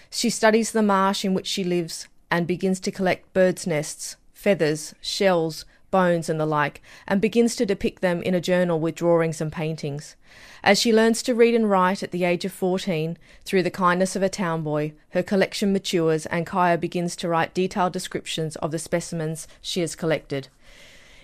She 0.09 0.29
studies 0.29 0.71
the 0.71 0.81
marsh 0.81 1.25
in 1.25 1.33
which 1.33 1.47
she 1.47 1.63
lives 1.63 2.07
and 2.31 2.47
begins 2.47 2.79
to 2.79 2.91
collect 2.91 3.33
birds' 3.33 3.67
nests, 3.67 4.15
feathers, 4.33 4.95
shells, 5.01 5.65
bones, 5.93 6.27
and 6.27 6.39
the 6.39 6.45
like, 6.47 6.81
and 7.07 7.21
begins 7.21 7.55
to 7.55 7.67
depict 7.67 8.01
them 8.01 8.23
in 8.23 8.33
a 8.33 8.41
journal 8.41 8.79
with 8.79 8.95
drawings 8.95 9.39
and 9.39 9.51
paintings. 9.51 10.15
As 10.63 10.81
she 10.81 10.91
learns 10.91 11.21
to 11.21 11.35
read 11.35 11.53
and 11.53 11.69
write 11.69 12.01
at 12.01 12.09
the 12.09 12.23
age 12.23 12.45
of 12.45 12.51
14, 12.51 13.15
through 13.45 13.61
the 13.61 13.69
kindness 13.69 14.15
of 14.15 14.23
a 14.23 14.27
town 14.27 14.63
boy, 14.63 14.93
her 15.11 15.21
collection 15.21 15.71
matures 15.71 16.25
and 16.25 16.47
Kya 16.47 16.79
begins 16.79 17.15
to 17.17 17.29
write 17.29 17.53
detailed 17.53 17.93
descriptions 17.93 18.55
of 18.55 18.71
the 18.71 18.79
specimens 18.79 19.47
she 19.61 19.81
has 19.81 19.95
collected. 19.95 20.47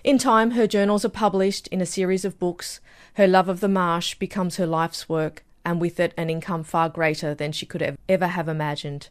In 0.04 0.18
time, 0.18 0.52
her 0.52 0.68
journals 0.68 1.04
are 1.04 1.10
published 1.24 1.66
in 1.68 1.80
a 1.80 1.86
series 1.86 2.24
of 2.24 2.38
books. 2.38 2.78
Her 3.14 3.26
love 3.26 3.48
of 3.48 3.58
the 3.58 3.68
marsh 3.68 4.14
becomes 4.14 4.56
her 4.56 4.66
life's 4.66 5.08
work, 5.08 5.42
and 5.64 5.80
with 5.80 5.98
it, 5.98 6.14
an 6.16 6.30
income 6.30 6.62
far 6.62 6.88
greater 6.88 7.34
than 7.34 7.50
she 7.50 7.66
could 7.66 7.98
ever 8.08 8.26
have 8.28 8.48
imagined. 8.48 9.08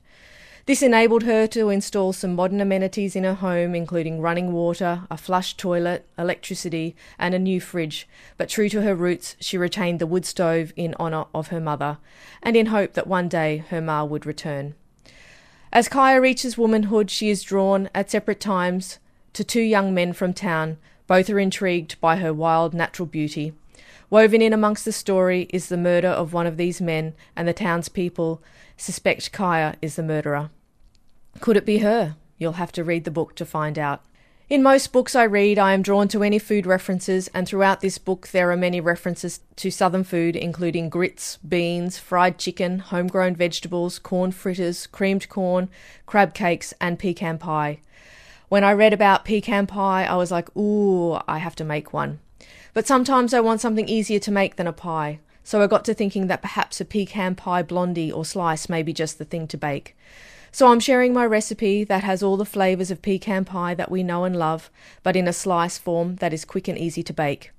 This 0.66 0.84
enabled 0.84 1.24
her 1.24 1.48
to 1.48 1.70
install 1.70 2.14
some 2.14 2.36
modern 2.36 2.62
amenities 2.62 3.16
in 3.16 3.24
her 3.24 3.34
home, 3.34 3.74
including 3.74 4.22
running 4.22 4.52
water, 4.54 5.04
a 5.10 5.18
flush 5.18 5.56
toilet, 5.56 6.06
electricity, 6.18 6.96
and 7.18 7.34
a 7.34 7.40
new 7.40 7.60
fridge. 7.60 8.08
But 8.38 8.50
true 8.50 8.70
to 8.70 8.82
her 8.84 8.96
roots, 8.96 9.36
she 9.40 9.58
retained 9.58 10.00
the 10.00 10.08
wood 10.08 10.26
stove 10.26 10.72
in 10.76 10.96
honour 11.00 11.26
of 11.34 11.48
her 11.48 11.60
mother, 11.60 11.98
and 12.44 12.56
in 12.56 12.68
hope 12.68 12.94
that 12.94 13.08
one 13.08 13.28
day 13.30 13.64
her 13.70 13.82
ma 13.82 14.04
would 14.04 14.26
return. 14.26 14.76
As 15.72 15.88
Kya 15.88 16.20
reaches 16.20 16.58
womanhood, 16.58 17.12
she 17.12 17.30
is 17.30 17.44
drawn, 17.44 17.90
at 17.94 18.10
separate 18.10 18.40
times, 18.40 19.00
to 19.34 19.44
two 19.44 19.62
young 19.62 19.94
men 19.94 20.14
from 20.14 20.34
town. 20.34 20.78
Both 21.08 21.30
are 21.30 21.40
intrigued 21.40 22.00
by 22.02 22.18
her 22.18 22.34
wild 22.34 22.74
natural 22.74 23.06
beauty. 23.06 23.54
Woven 24.10 24.42
in 24.42 24.54
amongst 24.54 24.86
the 24.86 24.92
story 24.92 25.48
is 25.52 25.70
the 25.70 25.78
murder 25.78 26.08
of 26.08 26.34
one 26.34 26.48
of 26.48 26.58
these 26.58 26.82
men, 26.82 27.14
and 27.36 27.48
the 27.48 27.54
townspeople 27.54 28.42
suspect 28.76 29.32
Kya 29.32 29.76
is 29.82 29.96
the 29.98 30.04
murderer. 30.04 30.50
Could 31.40 31.58
it 31.58 31.66
be 31.66 31.80
her? 31.80 32.16
You'll 32.40 32.54
have 32.54 32.72
to 32.72 32.84
read 32.84 33.04
the 33.04 33.12
book 33.12 33.36
to 33.36 33.46
find 33.46 33.78
out. 33.78 34.02
In 34.50 34.64
most 34.64 34.92
books 34.92 35.16
I 35.16 35.26
read, 35.26 35.60
I 35.60 35.74
am 35.74 35.84
drawn 35.84 36.08
to 36.08 36.24
any 36.24 36.40
food 36.40 36.66
references, 36.66 37.28
and 37.36 37.48
throughout 37.48 37.82
this 37.82 38.00
book 38.00 38.30
there 38.30 38.50
are 38.50 38.58
many 38.58 38.82
references 38.82 39.42
to 39.58 39.70
southern 39.70 40.04
food, 40.04 40.36
including 40.36 40.90
grits, 40.90 41.38
beans, 41.38 42.00
fried 42.00 42.40
chicken, 42.40 42.80
homegrown 42.80 43.36
vegetables, 43.36 44.00
corn 44.00 44.32
fritters, 44.32 44.88
creamed 44.88 45.30
corn, 45.30 45.70
crab 46.08 46.34
cakes, 46.34 46.74
and 46.82 46.98
pecan 46.98 47.38
pie. 47.38 47.80
When 48.48 48.64
I 48.64 48.74
read 48.74 48.92
about 48.92 49.24
pecan 49.24 49.68
pie, 49.68 50.06
I 50.06 50.16
was 50.16 50.32
like, 50.32 50.56
ooh, 50.58 51.20
I 51.28 51.38
have 51.38 51.56
to 51.58 51.64
make 51.64 51.94
one. 51.94 52.20
But 52.74 52.88
sometimes 52.88 53.34
I 53.34 53.40
want 53.40 53.62
something 53.62 53.88
easier 53.88 54.20
to 54.20 54.32
make 54.32 54.56
than 54.56 54.68
a 54.68 54.74
pie, 54.74 55.20
so 55.44 55.62
I 55.62 55.68
got 55.68 55.84
to 55.86 55.94
thinking 55.94 56.28
that 56.28 56.42
perhaps 56.42 56.80
a 56.80 56.86
pecan 56.86 57.36
pie 57.36 57.64
blondie 57.64 58.12
or 58.12 58.24
slice 58.24 58.70
may 58.70 58.84
be 58.84 58.94
just 58.94 59.18
the 59.18 59.26
thing 59.26 59.48
to 59.48 59.58
bake. 59.58 59.98
So 60.52 60.68
I'm 60.68 60.80
sharing 60.80 61.14
my 61.14 61.26
recipe 61.26 61.84
that 61.84 62.04
has 62.04 62.24
all 62.24 62.38
the 62.38 62.46
flavours 62.46 62.92
of 62.92 63.02
pecan 63.02 63.46
pie 63.46 63.76
that 63.76 63.92
we 63.92 64.04
know 64.04 64.24
and 64.24 64.36
love, 64.36 64.70
but 65.04 65.16
in 65.16 65.28
a 65.28 65.34
slice 65.34 65.78
form 65.78 66.16
that 66.18 66.34
is 66.34 66.46
quick 66.46 66.68
and 66.68 66.78
easy 66.78 67.04
to 67.04 67.14
bake. 67.14 67.52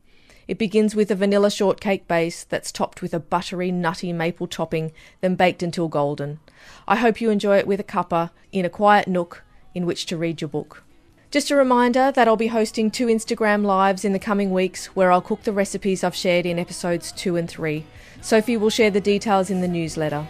It 0.49 0.59
begins 0.59 0.97
with 0.97 1.13
a 1.13 1.15
vanilla 1.15 1.51
shortcake 1.51 2.09
base 2.09 2.43
that's 2.43 2.73
topped 2.73 3.03
with 3.03 3.15
a 3.15 3.21
buttery, 3.21 3.71
nutty 3.71 4.13
maple 4.13 4.49
topping, 4.49 4.91
then 5.21 5.37
baked 5.37 5.63
until 5.63 5.87
golden. 5.87 6.41
I 6.89 6.97
hope 6.97 7.21
you 7.21 7.31
enjoy 7.31 7.59
it 7.59 7.69
with 7.69 7.79
a 7.79 7.85
cuppa 7.85 8.31
in 8.51 8.65
a 8.65 8.71
quiet 8.71 9.07
nook 9.07 9.45
in 9.75 9.87
which 9.87 10.07
to 10.07 10.17
read 10.17 10.41
your 10.41 10.49
book. 10.49 10.83
Just 11.31 11.53
a 11.53 11.57
reminder 11.57 12.11
that 12.11 12.27
I'll 12.27 12.35
be 12.35 12.49
hosting 12.49 12.91
two 12.91 13.07
Instagram 13.07 13.65
lives 13.65 14.05
in 14.05 14.13
the 14.13 14.19
coming 14.19 14.51
weeks 14.51 14.87
where 14.97 15.13
I'll 15.13 15.21
cook 15.21 15.45
the 15.45 15.53
recipes 15.53 16.03
I've 16.03 16.17
shared 16.17 16.45
in 16.45 16.59
episodes 16.59 17.13
2 17.13 17.37
and 17.37 17.49
3. 17.49 17.85
Sophie 18.21 18.57
will 18.57 18.69
share 18.69 18.91
the 18.91 19.01
details 19.01 19.49
in 19.49 19.61
the 19.61 19.69
newsletter. 19.69 20.27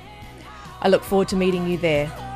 I 0.82 0.88
look 0.88 1.02
forward 1.02 1.28
to 1.28 1.36
meeting 1.36 1.66
you 1.66 1.78
there. 1.78 2.29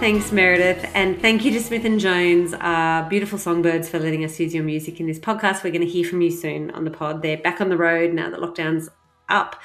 Thanks, 0.00 0.32
Meredith. 0.32 0.90
And 0.94 1.20
thank 1.20 1.44
you 1.44 1.50
to 1.52 1.60
Smith 1.60 1.84
and 1.84 2.00
Jones, 2.00 2.54
uh, 2.54 3.06
beautiful 3.10 3.38
songbirds, 3.38 3.86
for 3.86 3.98
letting 3.98 4.24
us 4.24 4.40
use 4.40 4.54
your 4.54 4.64
music 4.64 4.98
in 4.98 5.06
this 5.06 5.18
podcast. 5.18 5.62
We're 5.62 5.72
going 5.72 5.82
to 5.82 5.86
hear 5.86 6.08
from 6.08 6.22
you 6.22 6.30
soon 6.30 6.70
on 6.70 6.84
the 6.84 6.90
pod. 6.90 7.20
They're 7.20 7.36
back 7.36 7.60
on 7.60 7.68
the 7.68 7.76
road 7.76 8.14
now 8.14 8.30
that 8.30 8.40
lockdown's 8.40 8.88
up 9.28 9.56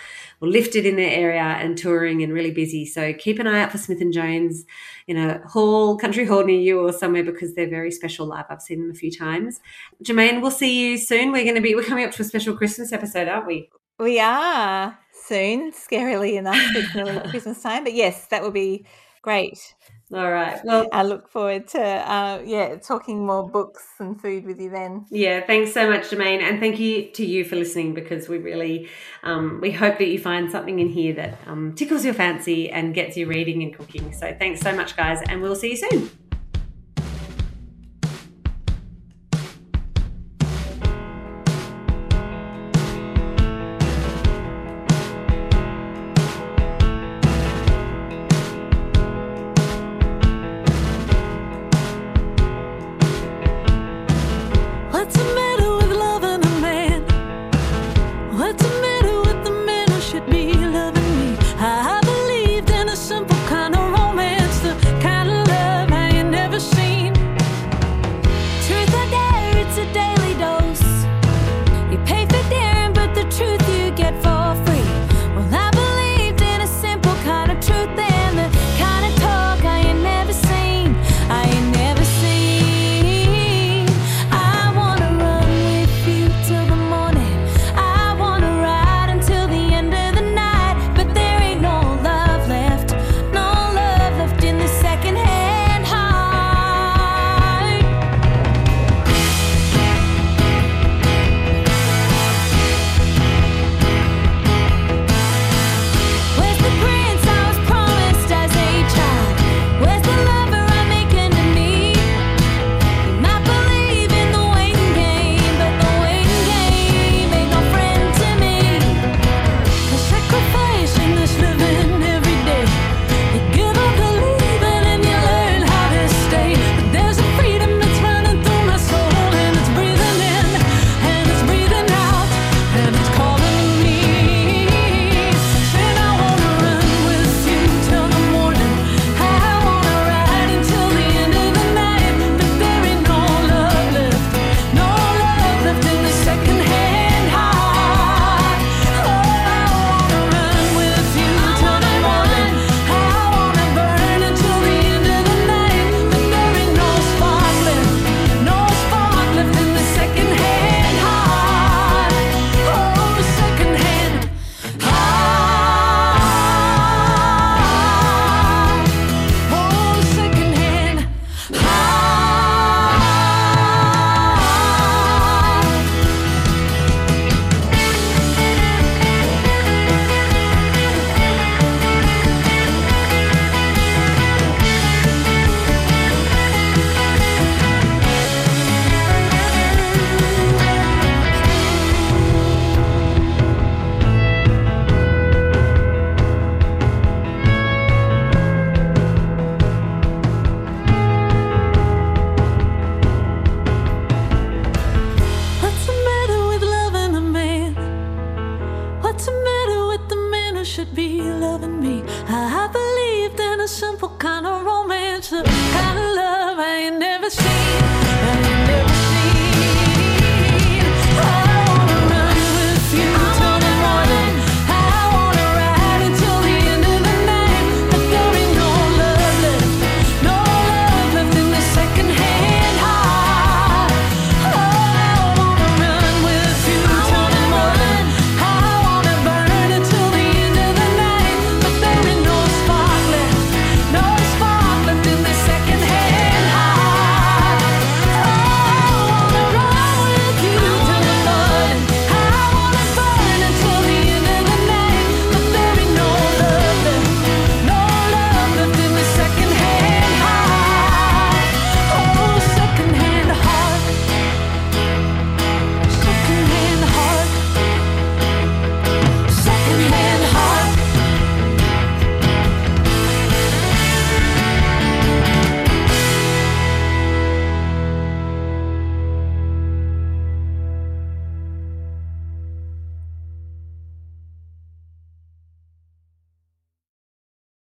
or 0.42 0.50
lifted 0.50 0.86
in 0.86 0.98
their 0.98 1.10
area 1.10 1.42
and 1.42 1.78
touring 1.78 2.22
and 2.22 2.34
really 2.34 2.52
busy. 2.52 2.86
So 2.86 3.14
keep 3.14 3.40
an 3.40 3.48
eye 3.48 3.62
out 3.62 3.72
for 3.72 3.78
Smith 3.78 4.02
and 4.02 4.12
Jones 4.12 4.66
in 5.08 5.16
a 5.16 5.40
hall, 5.48 5.98
country 5.98 6.26
hall 6.26 6.44
near 6.44 6.60
you 6.60 6.82
or 6.82 6.92
somewhere 6.92 7.24
because 7.24 7.56
they're 7.56 7.70
very 7.70 7.90
special 7.90 8.26
live. 8.26 8.46
I've 8.50 8.62
seen 8.62 8.82
them 8.82 8.92
a 8.92 8.94
few 8.94 9.12
times. 9.12 9.62
Germaine, 10.04 10.42
we'll 10.42 10.52
see 10.52 10.92
you 10.92 10.98
soon. 10.98 11.32
We're 11.32 11.44
going 11.44 11.56
to 11.56 11.62
be, 11.62 11.76
we're 11.76 11.84
coming 11.84 12.04
up 12.04 12.12
to 12.12 12.24
a 12.24 12.26
special 12.26 12.58
Christmas 12.58 12.92
episode, 12.92 13.30
aren't 13.30 13.48
we? 13.48 13.70
We 14.00 14.20
are 14.20 15.00
soon, 15.14 15.72
scarily 15.72 16.36
enough. 16.36 16.62
It's 16.76 16.94
nearly 16.94 17.20
Christmas 17.30 17.62
time. 17.62 17.86
But 17.86 17.94
yes, 17.94 18.28
that 18.28 18.44
will 18.44 18.52
be 18.52 18.86
great. 19.22 19.74
All 20.14 20.32
right. 20.32 20.60
Well, 20.64 20.88
I 20.94 21.02
look 21.02 21.30
forward 21.30 21.68
to 21.70 21.82
uh, 21.82 22.42
yeah 22.46 22.76
talking 22.76 23.26
more 23.26 23.50
books 23.50 23.84
and 24.00 24.22
food 24.22 24.46
with 24.46 24.60
you 24.62 24.70
then. 24.70 25.08
Yeah, 25.10 25.42
thanks 25.42 25.74
so 25.74 25.90
much, 25.90 26.12
Germaine, 26.12 26.42
and 26.42 26.60
thank 26.60 26.80
you 26.80 27.10
to 27.12 27.26
you 27.26 27.44
for 27.44 27.56
listening 27.56 27.96
because 27.96 28.30
we 28.30 28.38
really 28.38 28.88
um, 29.24 29.60
we 29.62 29.72
hope 29.72 29.98
that 29.98 30.08
you 30.08 30.20
find 30.20 30.52
something 30.52 30.80
in 30.80 30.90
here 30.90 31.14
that 31.14 31.40
um, 31.48 31.74
tickles 31.74 32.06
your 32.06 32.14
fancy 32.14 32.70
and 32.70 32.94
gets 32.94 33.18
you 33.18 33.26
reading 33.26 33.64
and 33.64 33.76
cooking. 33.76 34.14
So 34.14 34.36
thanks 34.38 34.62
so 34.62 34.76
much, 34.76 34.96
guys, 34.96 35.24
and 35.28 35.42
we'll 35.42 35.56
see 35.56 35.72
you 35.72 35.78
soon. 35.78 36.25